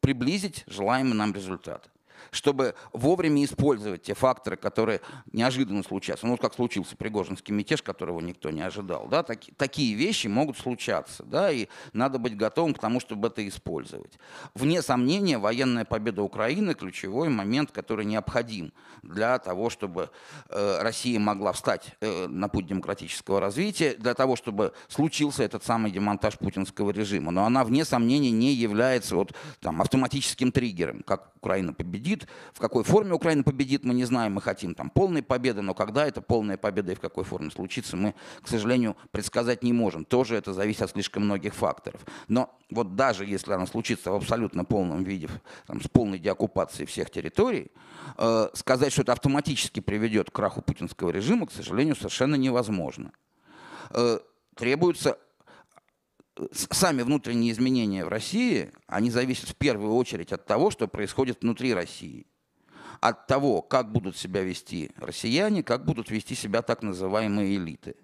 приблизить 0.00 0.64
желаемый 0.66 1.14
нам 1.14 1.32
результат 1.32 1.88
чтобы 2.30 2.74
вовремя 2.92 3.44
использовать 3.44 4.02
те 4.02 4.14
факторы, 4.14 4.56
которые 4.56 5.00
неожиданно 5.32 5.82
случаются. 5.82 6.26
Ну, 6.26 6.36
как 6.36 6.54
случился 6.54 6.96
Пригожинский 6.96 7.54
мятеж, 7.54 7.82
которого 7.82 8.20
никто 8.20 8.50
не 8.50 8.62
ожидал. 8.62 9.08
Да? 9.08 9.22
Так, 9.22 9.40
такие 9.56 9.94
вещи 9.94 10.26
могут 10.26 10.58
случаться, 10.58 11.24
да? 11.24 11.50
и 11.50 11.68
надо 11.92 12.18
быть 12.18 12.36
готовым 12.36 12.74
к 12.74 12.78
тому, 12.78 13.00
чтобы 13.00 13.28
это 13.28 13.46
использовать. 13.46 14.18
Вне 14.54 14.82
сомнения, 14.82 15.38
военная 15.38 15.84
победа 15.84 16.22
Украины– 16.22 16.74
ключевой 16.84 17.28
момент, 17.28 17.70
который 17.70 18.04
необходим 18.04 18.72
для 19.02 19.38
того, 19.38 19.70
чтобы 19.70 20.10
э, 20.48 20.78
Россия 20.82 21.18
могла 21.18 21.52
встать 21.52 21.96
э, 22.00 22.26
на 22.26 22.48
путь 22.48 22.66
демократического 22.66 23.40
развития, 23.40 23.94
для 23.94 24.14
того, 24.14 24.36
чтобы 24.36 24.72
случился 24.88 25.42
этот 25.42 25.64
самый 25.64 25.90
демонтаж 25.90 26.38
путинского 26.38 26.90
режима. 26.90 27.30
Но 27.30 27.44
она, 27.44 27.64
вне 27.64 27.84
сомнения, 27.84 28.30
не 28.30 28.52
является 28.52 29.16
вот, 29.16 29.34
там, 29.60 29.80
автоматическим 29.80 30.52
триггером, 30.52 31.02
как 31.02 31.30
Украина 31.36 31.72
победит, 32.14 32.28
в 32.52 32.60
какой 32.60 32.84
форме 32.84 33.12
Украина 33.12 33.42
победит, 33.42 33.84
мы 33.84 33.94
не 33.94 34.04
знаем, 34.04 34.34
мы 34.34 34.40
хотим 34.40 34.74
там 34.74 34.90
полной 34.90 35.22
победы, 35.22 35.62
но 35.62 35.74
когда 35.74 36.06
эта 36.06 36.20
полная 36.20 36.56
победа 36.56 36.92
и 36.92 36.94
в 36.94 37.00
какой 37.00 37.24
форме 37.24 37.50
случится, 37.50 37.96
мы, 37.96 38.14
к 38.42 38.48
сожалению, 38.48 38.96
предсказать 39.10 39.62
не 39.62 39.72
можем. 39.72 40.04
Тоже 40.04 40.36
это 40.36 40.52
зависит 40.52 40.82
от 40.82 40.90
слишком 40.90 41.24
многих 41.24 41.54
факторов. 41.54 42.00
Но 42.28 42.50
вот 42.70 42.96
даже 42.96 43.24
если 43.24 43.52
она 43.52 43.66
случится 43.66 44.10
в 44.10 44.14
абсолютно 44.14 44.64
полном 44.64 45.04
виде, 45.04 45.28
там, 45.66 45.80
с 45.80 45.88
полной 45.88 46.18
деоккупацией 46.18 46.86
всех 46.86 47.10
территорий, 47.10 47.70
э, 48.18 48.48
сказать, 48.54 48.92
что 48.92 49.02
это 49.02 49.12
автоматически 49.12 49.80
приведет 49.80 50.30
к 50.30 50.34
краху 50.34 50.62
путинского 50.62 51.10
режима, 51.10 51.46
к 51.46 51.52
сожалению, 51.52 51.96
совершенно 51.96 52.36
невозможно. 52.36 53.12
Э, 53.90 54.18
требуется 54.54 55.18
сами 56.52 57.02
внутренние 57.02 57.52
изменения 57.52 58.04
в 58.04 58.08
России, 58.08 58.72
они 58.86 59.10
зависят 59.10 59.50
в 59.50 59.56
первую 59.56 59.94
очередь 59.94 60.32
от 60.32 60.46
того, 60.46 60.70
что 60.70 60.88
происходит 60.88 61.42
внутри 61.42 61.74
России. 61.74 62.26
От 63.00 63.26
того, 63.26 63.62
как 63.62 63.92
будут 63.92 64.16
себя 64.16 64.42
вести 64.42 64.90
россияне, 64.96 65.62
как 65.62 65.84
будут 65.84 66.10
вести 66.10 66.34
себя 66.34 66.62
так 66.62 66.82
называемые 66.82 67.56
элиты. 67.56 67.96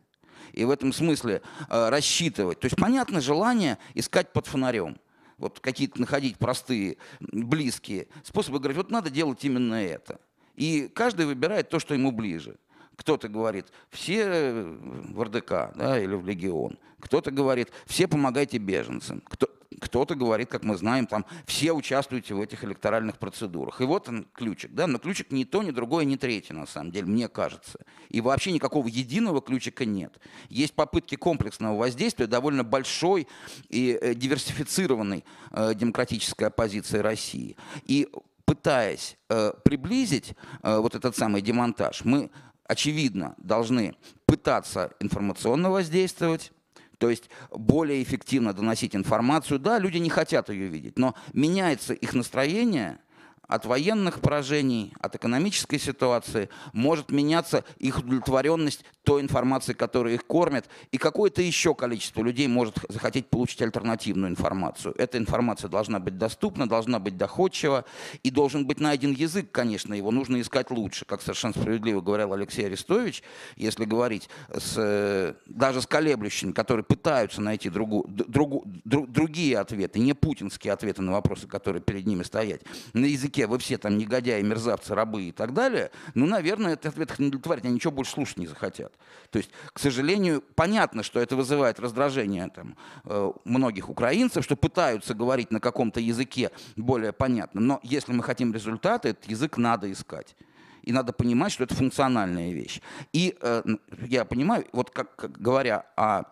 И 0.53 0.65
в 0.65 0.71
этом 0.71 0.93
смысле 0.93 1.43
э, 1.69 1.89
рассчитывать. 1.89 2.61
То 2.61 2.67
есть 2.67 2.77
понятно 2.77 3.21
желание 3.21 3.79
искать 3.95 4.33
под 4.33 4.47
фонарем. 4.47 4.99
Вот 5.39 5.61
какие-то 5.61 6.01
находить 6.01 6.39
простые, 6.39 6.99
близкие 7.21 8.09
способы. 8.25 8.59
Говорить, 8.59 8.77
вот 8.77 8.91
надо 8.91 9.11
делать 9.11 9.45
именно 9.45 9.75
это. 9.75 10.21
И 10.55 10.89
каждый 10.89 11.27
выбирает 11.27 11.71
то, 11.71 11.79
что 11.79 11.95
ему 11.95 12.11
ближе. 12.11 12.57
Кто-то 13.01 13.29
говорит, 13.29 13.69
все 13.89 14.63
в 14.63 15.23
РДК 15.23 15.73
да, 15.75 15.99
или 15.99 16.15
в 16.15 16.27
Легион. 16.27 16.79
Кто-то 17.01 17.31
говорит, 17.31 17.71
все 17.87 18.07
помогайте 18.07 18.59
беженцам. 18.59 19.23
Кто, 19.27 19.49
кто-то 19.81 20.15
говорит, 20.15 20.51
как 20.51 20.65
мы 20.65 20.77
знаем, 20.77 21.07
там, 21.07 21.25
все 21.47 21.73
участвуйте 21.73 22.35
в 22.35 22.43
этих 22.43 22.63
электоральных 22.63 23.17
процедурах. 23.17 23.81
И 23.81 23.85
вот 23.85 24.11
он 24.11 24.27
ключик. 24.35 24.75
Да? 24.75 24.87
Но 24.87 24.99
ключик 24.99 25.33
ни 25.33 25.45
то, 25.45 25.63
ни 25.63 25.71
другое, 25.71 26.05
ни 26.05 26.17
третье, 26.17 26.53
на 26.53 26.67
самом 26.67 26.91
деле, 26.91 27.07
мне 27.07 27.29
кажется. 27.29 27.79
И 28.11 28.21
вообще 28.21 28.53
никакого 28.53 28.87
единого 28.87 29.41
ключика 29.41 29.87
нет. 29.87 30.21
Есть 30.51 30.75
попытки 30.75 31.15
комплексного 31.15 31.79
воздействия 31.79 32.27
довольно 32.27 32.65
большой 32.65 33.27
и 33.71 33.99
э, 33.99 34.15
диверсифицированной 34.15 35.25
э, 35.53 35.73
демократической 35.75 36.45
оппозиции 36.45 36.99
России. 36.99 37.57
И 37.87 38.11
пытаясь 38.45 39.17
э, 39.31 39.53
приблизить 39.65 40.35
э, 40.63 40.77
вот 40.77 40.95
этот 40.95 41.17
самый 41.17 41.41
демонтаж, 41.41 42.05
мы 42.05 42.31
очевидно, 42.71 43.35
должны 43.39 43.97
пытаться 44.27 44.93
информационно 45.01 45.71
воздействовать, 45.71 46.53
то 46.99 47.11
есть 47.11 47.29
более 47.51 48.01
эффективно 48.01 48.53
доносить 48.53 48.95
информацию. 48.95 49.59
Да, 49.59 49.81
люди 49.81 49.99
не 49.99 50.09
хотят 50.09 50.51
ее 50.51 50.69
видеть, 50.69 50.97
но 50.97 51.17
меняется 51.33 51.95
их 51.95 52.15
настроение– 52.15 52.99
от 53.51 53.67
военных 53.67 54.21
поражений, 54.21 54.95
от 55.01 55.17
экономической 55.17 55.79
ситуации, 55.79 56.49
может 56.73 57.11
меняться 57.11 57.65
их 57.79 57.99
удовлетворенность 57.99 58.85
той 59.03 59.23
информацией, 59.23 59.77
которая 59.77 60.15
их 60.15 60.25
кормит, 60.25 60.67
и 60.93 60.99
какое-то 60.99 61.43
еще 61.43 61.75
количество 61.75 62.23
людей 62.23 62.47
может 62.47 62.77
захотеть 62.89 63.29
получить 63.29 63.61
альтернативную 63.61 64.31
информацию. 64.31 64.95
Эта 64.97 65.19
информация 65.19 65.69
должна 65.69 65.99
быть 65.99 66.17
доступна, 66.17 66.69
должна 66.69 67.01
быть 67.01 67.17
доходчива, 67.17 67.85
и 68.23 68.31
должен 68.31 68.67
быть 68.67 68.79
найден 68.79 69.13
язык, 69.13 69.51
конечно, 69.51 69.95
его 69.95 70.13
нужно 70.13 70.41
искать 70.41 70.71
лучше, 70.71 71.05
как 71.05 71.21
совершенно 71.21 71.55
справедливо 71.55 72.01
говорил 72.01 72.33
Алексей 72.33 72.67
Арестович, 72.67 73.25
если 73.57 73.85
говорить 73.85 74.29
с, 74.53 75.35
даже 75.47 75.83
с 75.83 75.87
колеблющими, 75.89 76.53
которые 76.53 76.85
пытаются 76.85 77.41
найти 77.41 77.69
другу, 77.69 78.05
другу, 78.07 78.63
друг, 78.85 79.11
другие 79.11 79.59
ответы, 79.59 79.99
не 79.99 80.13
путинские 80.13 80.73
ответы 80.73 81.03
на 81.03 81.11
вопросы, 81.13 81.49
которые 81.49 81.83
перед 81.83 82.07
ними 82.07 82.23
стоят, 82.23 82.63
на 82.93 83.07
языке 83.07 83.40
языке 83.41 83.47
вы 83.47 83.59
все 83.59 83.79
там 83.79 83.99
негодяи, 83.99 84.43
мерзавцы, 84.43 84.95
рабы 84.95 85.25
и 85.25 85.33
так 85.33 85.53
далее, 85.53 85.91
ну, 86.15 86.27
наверное, 86.27 86.75
этот 86.75 86.87
ответ 86.87 87.11
их 87.11 87.19
не 87.19 87.27
удовлетворит, 87.27 87.65
они 87.65 87.75
ничего 87.75 87.93
больше 87.93 88.13
слушать 88.13 88.39
не 88.39 88.47
захотят. 88.47 88.93
То 89.31 89.39
есть, 89.39 89.51
к 89.73 89.79
сожалению, 89.79 90.43
понятно, 90.55 91.03
что 91.03 91.21
это 91.21 91.37
вызывает 91.37 91.81
раздражение 91.81 92.49
там, 92.49 92.77
э, 93.05 93.33
многих 93.45 93.89
украинцев, 93.89 94.45
что 94.45 94.57
пытаются 94.57 95.15
говорить 95.15 95.51
на 95.51 95.61
каком-то 95.61 96.01
языке 96.01 96.51
более 96.77 97.13
понятном, 97.13 97.67
но 97.67 97.81
если 97.83 98.13
мы 98.13 98.23
хотим 98.23 98.53
результаты, 98.53 99.11
этот 99.11 99.31
язык 99.31 99.59
надо 99.59 99.91
искать. 99.91 100.37
И 100.83 100.93
надо 100.93 101.13
понимать, 101.13 101.53
что 101.53 101.65
это 101.65 101.75
функциональная 101.75 102.53
вещь. 102.53 102.81
И 103.13 103.37
э, 103.41 103.63
я 104.09 104.25
понимаю, 104.25 104.65
вот 104.73 104.91
как, 104.91 105.15
как 105.17 105.33
говоря 105.33 105.85
о 105.97 106.25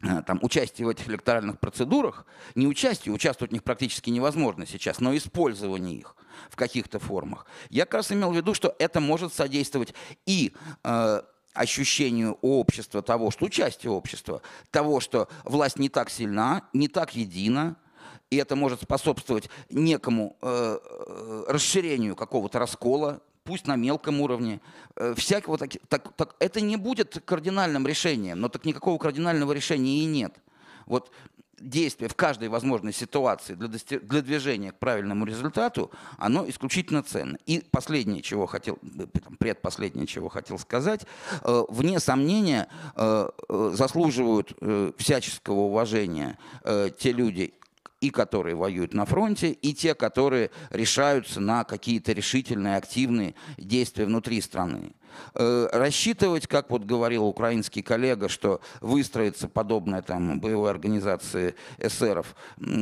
там, 0.00 0.38
участие 0.42 0.86
в 0.86 0.90
этих 0.90 1.08
электоральных 1.08 1.58
процедурах, 1.58 2.26
не 2.54 2.66
участие, 2.66 3.14
участвовать 3.14 3.50
в 3.50 3.54
них 3.54 3.64
практически 3.64 4.10
невозможно 4.10 4.66
сейчас, 4.66 5.00
но 5.00 5.16
использование 5.16 5.96
их 5.96 6.16
в 6.50 6.56
каких-то 6.56 6.98
формах. 6.98 7.46
Я 7.70 7.86
как 7.86 7.94
раз 7.94 8.12
имел 8.12 8.30
в 8.30 8.36
виду, 8.36 8.52
что 8.52 8.74
это 8.78 9.00
может 9.00 9.32
содействовать 9.32 9.94
и 10.26 10.52
э, 10.84 11.22
ощущению 11.54 12.38
общества 12.42 13.02
того, 13.02 13.30
что 13.30 13.46
участие 13.46 13.90
общества, 13.90 14.42
того, 14.70 15.00
что 15.00 15.28
власть 15.44 15.78
не 15.78 15.88
так 15.88 16.10
сильна, 16.10 16.62
не 16.74 16.88
так 16.88 17.16
едина, 17.16 17.76
и 18.28 18.36
это 18.36 18.56
может 18.56 18.82
способствовать 18.82 19.48
некому 19.70 20.36
э, 20.42 20.78
э 20.82 21.44
расширению 21.48 22.16
какого-то 22.16 22.58
раскола 22.58 23.22
пусть 23.46 23.66
на 23.66 23.76
мелком 23.76 24.20
уровне. 24.20 24.60
Э, 24.96 25.14
всякого 25.16 25.56
так, 25.56 25.70
так, 25.88 26.12
так, 26.16 26.34
это 26.40 26.60
не 26.60 26.76
будет 26.76 27.22
кардинальным 27.24 27.86
решением, 27.86 28.40
но 28.40 28.48
так 28.48 28.64
никакого 28.64 28.98
кардинального 28.98 29.52
решения 29.52 30.00
и 30.00 30.04
нет. 30.04 30.34
Вот 30.86 31.10
действие 31.58 32.08
в 32.08 32.14
каждой 32.14 32.48
возможной 32.48 32.92
ситуации 32.92 33.54
для, 33.54 33.68
дости- 33.68 34.00
для 34.00 34.20
движения 34.20 34.72
к 34.72 34.78
правильному 34.78 35.24
результату, 35.24 35.90
оно 36.18 36.48
исключительно 36.48 37.02
ценно. 37.02 37.38
И 37.46 37.64
последнее, 37.70 38.22
чего 38.22 38.46
хотел, 38.46 38.78
предпоследнее, 39.38 40.06
чего 40.06 40.28
хотел 40.28 40.58
сказать, 40.58 41.06
э, 41.42 41.64
вне 41.68 42.00
сомнения 42.00 42.68
э, 42.94 43.28
э, 43.48 43.70
заслуживают 43.74 44.52
э, 44.60 44.92
всяческого 44.98 45.60
уважения 45.60 46.38
э, 46.64 46.90
те 46.98 47.12
люди, 47.12 47.54
и 48.00 48.10
которые 48.10 48.54
воюют 48.54 48.94
на 48.94 49.04
фронте, 49.04 49.50
и 49.50 49.72
те, 49.72 49.94
которые 49.94 50.50
решаются 50.70 51.40
на 51.40 51.64
какие-то 51.64 52.12
решительные, 52.12 52.76
активные 52.76 53.34
действия 53.56 54.04
внутри 54.04 54.40
страны. 54.40 54.92
Э, 55.34 55.68
рассчитывать, 55.72 56.46
как 56.46 56.70
вот 56.70 56.84
говорил 56.84 57.24
украинский 57.24 57.82
коллега, 57.82 58.28
что 58.28 58.60
выстроится 58.80 59.48
подобная 59.48 60.02
там 60.02 60.40
боевой 60.40 60.70
организации 60.70 61.54
эсеров, 61.78 62.34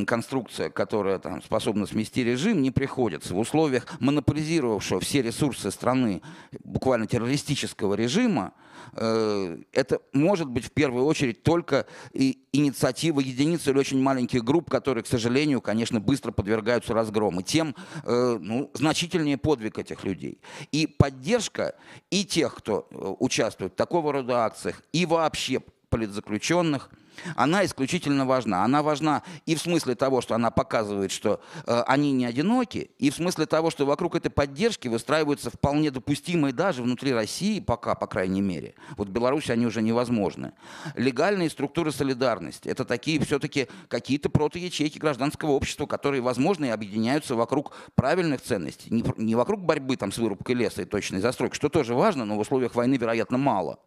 конструкция, 0.05 0.69
которая 0.69 1.19
там 1.19 1.41
способна 1.41 1.85
смести 1.85 2.23
режим, 2.23 2.61
не 2.61 2.71
приходится. 2.71 3.33
В 3.33 3.39
условиях 3.39 3.85
монополизировавшего 3.99 4.99
все 4.99 5.21
ресурсы 5.21 5.71
страны 5.71 6.21
буквально 6.63 7.07
террористического 7.07 7.93
режима, 7.93 8.53
это 8.95 9.99
может 10.13 10.47
быть 10.47 10.65
в 10.65 10.71
первую 10.71 11.05
очередь 11.05 11.43
только 11.43 11.85
инициатива 12.13 13.19
единиц 13.19 13.67
или 13.67 13.77
очень 13.77 14.01
маленьких 14.01 14.43
групп, 14.43 14.69
которые, 14.69 15.03
к 15.03 15.07
сожалению, 15.07 15.61
конечно, 15.61 15.99
быстро 15.99 16.31
подвергаются 16.31 16.93
разгрому. 16.93 17.41
Тем 17.41 17.75
э, 18.03 18.37
ну, 18.39 18.71
значительнее 18.73 19.37
подвиг 19.37 19.77
этих 19.77 20.03
людей. 20.03 20.39
И 20.71 20.87
поддержка 20.87 21.75
и 22.09 22.23
тех, 22.23 22.55
кто 22.55 22.87
э, 22.89 23.13
участвует 23.19 23.73
в 23.73 23.75
такого 23.75 24.13
рода 24.13 24.45
акциях, 24.45 24.81
и 24.93 25.05
вообще 25.05 25.61
политзаключенных– 25.89 26.89
она 27.35 27.65
исключительно 27.65 28.25
важна. 28.25 28.63
Она 28.63 28.83
важна 28.83 29.23
и 29.45 29.55
в 29.55 29.61
смысле 29.61 29.95
того, 29.95 30.21
что 30.21 30.35
она 30.35 30.51
показывает, 30.51 31.11
что 31.11 31.41
э, 31.65 31.83
они 31.87 32.11
не 32.11 32.25
одиноки, 32.25 32.91
и 32.99 33.09
в 33.09 33.15
смысле 33.15 33.45
того, 33.45 33.69
что 33.71 33.85
вокруг 33.85 34.15
этой 34.15 34.29
поддержки 34.29 34.87
выстраиваются 34.87 35.49
вполне 35.49 35.91
допустимые 35.91 36.53
даже 36.53 36.83
внутри 36.83 37.13
России, 37.13 37.59
пока, 37.59 37.95
по 37.95 38.07
крайней 38.07 38.41
мере. 38.41 38.75
Вот 38.97 39.09
в 39.09 39.11
Беларуси 39.11 39.51
они 39.51 39.65
уже 39.65 39.81
невозможны. 39.81 40.53
Легальные 40.95 41.49
структуры 41.49 41.91
солидарности. 41.91 42.67
Это 42.67 42.85
такие 42.85 43.19
все-таки 43.19 43.67
какие-то 43.87 44.29
протоячейки 44.29 44.97
гражданского 44.97 45.51
общества, 45.51 45.85
которые, 45.85 46.21
возможно, 46.21 46.65
и 46.65 46.69
объединяются 46.69 47.35
вокруг 47.35 47.73
правильных 47.95 48.41
ценностей. 48.41 48.93
Не, 48.93 49.03
не 49.17 49.35
вокруг 49.35 49.61
борьбы 49.61 49.97
там, 49.97 50.11
с 50.11 50.17
вырубкой 50.17 50.55
леса 50.55 50.81
и 50.81 50.85
точной 50.85 51.21
застройкой, 51.21 51.55
что 51.55 51.69
тоже 51.69 51.93
важно, 51.93 52.25
но 52.25 52.35
в 52.35 52.39
условиях 52.39 52.75
войны, 52.75 52.95
вероятно, 52.95 53.37
мало 53.37 53.79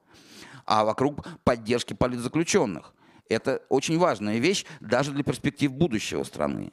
а 0.68 0.84
вокруг 0.84 1.26
поддержки 1.44 1.94
политзаключенных. 1.94 2.92
Это 3.28 3.60
очень 3.68 3.98
важная 3.98 4.38
вещь 4.38 4.64
даже 4.80 5.12
для 5.12 5.22
перспектив 5.22 5.70
будущего 5.70 6.22
страны. 6.22 6.72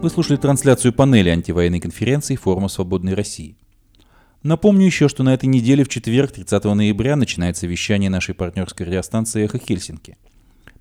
Вы 0.00 0.10
слушали 0.10 0.36
трансляцию 0.36 0.94
панели 0.94 1.28
антивоенной 1.28 1.78
конференции 1.78 2.36
Форума 2.36 2.68
Свободной 2.68 3.14
России. 3.14 3.56
Напомню 4.42 4.86
еще, 4.86 5.08
что 5.08 5.22
на 5.22 5.34
этой 5.34 5.46
неделе 5.46 5.84
в 5.84 5.88
четверг, 5.88 6.32
30 6.32 6.64
ноября, 6.64 7.14
начинается 7.14 7.68
вещание 7.68 8.10
нашей 8.10 8.34
партнерской 8.34 8.86
радиостанции 8.86 9.44
«Эхо 9.44 9.58
Хельсинки». 9.58 10.16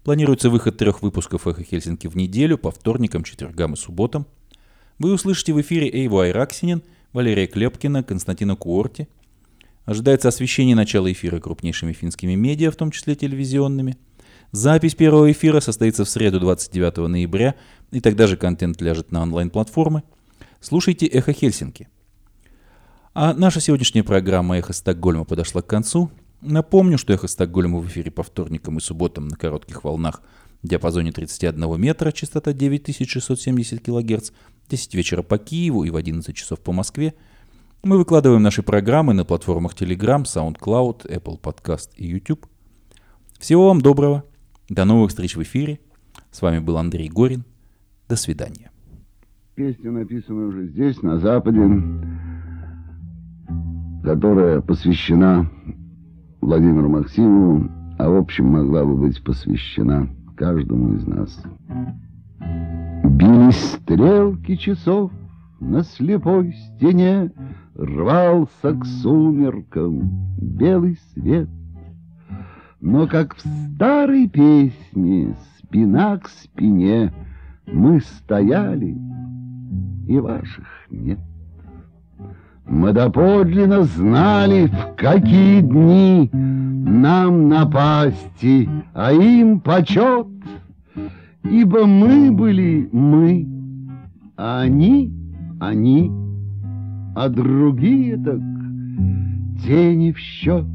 Планируется 0.03 0.49
выход 0.49 0.77
трех 0.77 1.03
выпусков 1.03 1.45
«Эхо 1.45 1.63
Хельсинки» 1.63 2.07
в 2.07 2.15
неделю 2.15 2.57
по 2.57 2.71
вторникам, 2.71 3.23
четвергам 3.23 3.73
и 3.73 3.77
субботам. 3.77 4.25
Вы 4.97 5.13
услышите 5.13 5.53
в 5.53 5.61
эфире 5.61 5.87
Эйву 5.91 6.19
Айраксинин, 6.19 6.81
Валерия 7.13 7.45
Клепкина, 7.45 8.03
Константина 8.03 8.55
Куорти– 8.55 9.07
Ожидается 9.85 10.27
освещение 10.27 10.75
начала 10.75 11.11
эфира 11.11 11.39
крупнейшими 11.39 11.93
финскими 11.93 12.35
медиа, 12.35 12.71
в 12.71 12.75
том 12.75 12.91
числе 12.91 13.15
телевизионными. 13.15 13.97
Запись 14.51 14.95
первого 14.95 15.31
эфира 15.31 15.59
состоится 15.59 16.05
в 16.05 16.09
среду 16.09 16.39
29 16.39 16.97
ноября, 17.09 17.55
и 17.91 17.99
тогда 17.99 18.27
же 18.27 18.37
контент 18.37 18.79
ляжет 18.81 19.11
на 19.11 19.23
онлайн-платформы. 19.23 20.03
Слушайте 20.59 21.07
«Эхо 21.07 21.33
Хельсинки». 21.33 21.87
А 23.13 23.33
наша 23.33 23.59
сегодняшняя 23.59 24.03
программа 24.03 24.59
«Эхо 24.59 24.73
Стокгольма» 24.73 25.25
подошла 25.25 25.61
к 25.61 25.67
концу. 25.67 26.11
Напомню, 26.41 26.97
что 26.97 27.13
«Эхо 27.13 27.27
Стокгольма» 27.27 27.79
в 27.79 27.87
эфире 27.87 28.11
по 28.11 28.23
вторникам 28.23 28.77
и 28.77 28.81
субботам 28.81 29.27
на 29.29 29.35
коротких 29.35 29.83
волнах 29.83 30.21
в 30.61 30.67
диапазоне 30.67 31.11
31 31.11 31.81
метра, 31.81 32.11
частота 32.11 32.53
9670 32.53 33.81
кГц, 33.81 34.31
10 34.69 34.93
вечера 34.93 35.23
по 35.23 35.39
Киеву 35.39 35.85
и 35.85 35.89
в 35.89 35.95
11 35.95 36.35
часов 36.35 36.59
по 36.59 36.71
Москве– 36.71 37.15
мы 37.83 37.97
выкладываем 37.97 38.43
наши 38.43 38.61
программы 38.61 39.13
на 39.13 39.25
платформах 39.25 39.73
Telegram, 39.73 40.23
SoundCloud, 40.23 41.07
Apple 41.07 41.41
Podcast 41.41 41.89
и 41.95 42.05
YouTube. 42.05 42.45
Всего 43.39 43.67
вам 43.67 43.81
доброго. 43.81 44.23
До 44.69 44.85
новых 44.85 45.09
встреч 45.09 45.35
в 45.35 45.41
эфире. 45.41 45.79
С 46.31 46.41
вами 46.41 46.59
был 46.59 46.77
Андрей 46.77 47.09
Горин. 47.09 47.43
До 48.07 48.15
свидания. 48.15 48.71
Песня 49.55 49.91
написана 49.91 50.47
уже 50.47 50.67
здесь, 50.67 51.01
на 51.01 51.19
Западе, 51.19 51.61
которая 54.03 54.61
посвящена 54.61 55.49
Владимиру 56.39 56.89
Максимову, 56.89 57.67
а 57.97 58.09
в 58.09 58.15
общем 58.15 58.45
могла 58.45 58.85
бы 58.85 58.95
быть 58.95 59.23
посвящена 59.23 60.07
каждому 60.35 60.95
из 60.95 61.07
нас. 61.07 61.41
Бились 63.03 63.73
стрелки 63.73 64.55
часов 64.55 65.11
на 65.59 65.83
слепой 65.83 66.53
стене, 66.53 67.31
Рвался 67.75 68.73
к 68.73 68.85
сумеркам 68.85 70.09
белый 70.37 70.97
свет. 71.13 71.49
Но 72.81 73.07
как 73.07 73.35
в 73.35 73.39
старой 73.39 74.27
песне 74.27 75.35
спина 75.57 76.17
к 76.17 76.27
спине 76.27 77.13
Мы 77.67 78.01
стояли, 78.01 78.97
и 80.07 80.19
ваших 80.19 80.67
нет. 80.89 81.19
Мы 82.67 82.91
доподлинно 82.91 83.83
знали, 83.83 84.67
в 84.67 84.95
какие 84.97 85.61
дни 85.61 86.29
Нам 86.33 87.47
напасти, 87.49 88.69
а 88.93 89.13
им 89.13 89.59
почет, 89.61 90.27
Ибо 91.43 91.85
мы 91.85 92.31
были 92.31 92.89
мы, 92.91 93.47
а 94.37 94.61
они— 94.61 95.13
они 95.61 96.20
а 97.15 97.29
другие 97.29 98.17
так 98.17 98.39
тени 99.63 100.11
в 100.11 100.17
счет. 100.17 100.65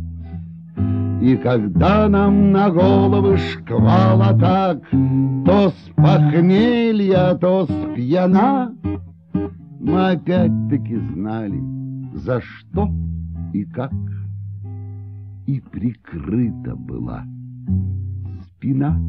И 1.22 1.36
когда 1.36 2.08
нам 2.08 2.52
на 2.52 2.70
головы 2.70 3.38
шквал 3.38 4.22
атак, 4.22 4.82
То 4.90 5.70
с 5.70 5.90
похмелья, 5.96 7.34
то 7.34 7.66
с 7.66 7.94
пьяна, 7.94 8.74
Мы 9.80 10.10
опять-таки 10.10 10.96
знали, 10.96 11.62
за 12.14 12.40
что 12.40 12.90
и 13.52 13.64
как. 13.64 13.92
И 15.46 15.60
прикрыта 15.60 16.74
была 16.76 17.24
спина. 18.50 19.00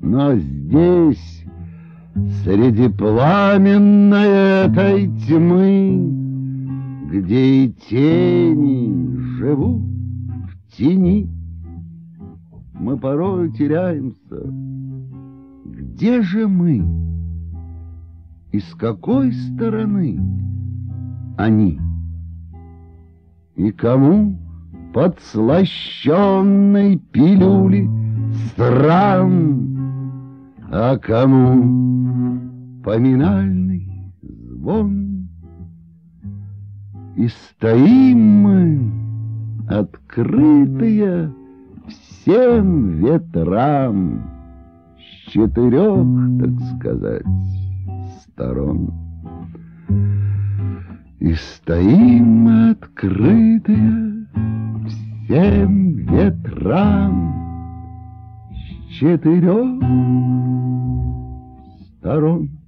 Но 0.00 0.34
здесь 0.36 1.44
Среди 2.14 2.88
пламенной 2.88 4.66
этой 4.66 5.08
тьмы, 5.26 7.08
Где 7.10 7.64
и 7.64 7.72
тени 7.72 9.16
живут 9.38 9.82
в 9.82 10.76
тени, 10.76 11.28
Мы 12.74 12.96
порой 12.96 13.50
теряемся. 13.50 14.52
Где 15.64 16.22
же 16.22 16.46
мы? 16.46 16.84
И 18.52 18.60
с 18.60 18.76
какой 18.76 19.32
стороны 19.32 20.20
они? 21.36 21.80
И 23.56 23.72
кому 23.72 24.38
подслащенной 24.92 26.98
пилюли 26.98 27.90
стран 28.52 29.73
а 30.70 30.96
кому 30.98 32.40
поминальный 32.82 34.12
звон. 34.22 35.28
И 37.16 37.28
стоим 37.28 38.42
мы, 38.42 38.92
открытые 39.68 41.32
всем 41.86 42.98
ветрам, 42.98 44.22
с 44.98 45.30
четырех, 45.30 46.04
так 46.40 46.76
сказать, 46.76 47.26
сторон. 48.20 48.92
И 51.20 51.34
стоим 51.34 52.24
мы, 52.24 52.70
открытые 52.70 54.26
всем 55.24 55.96
ветрам, 55.96 57.53
четырех 58.98 59.82
сторон. 61.98 62.63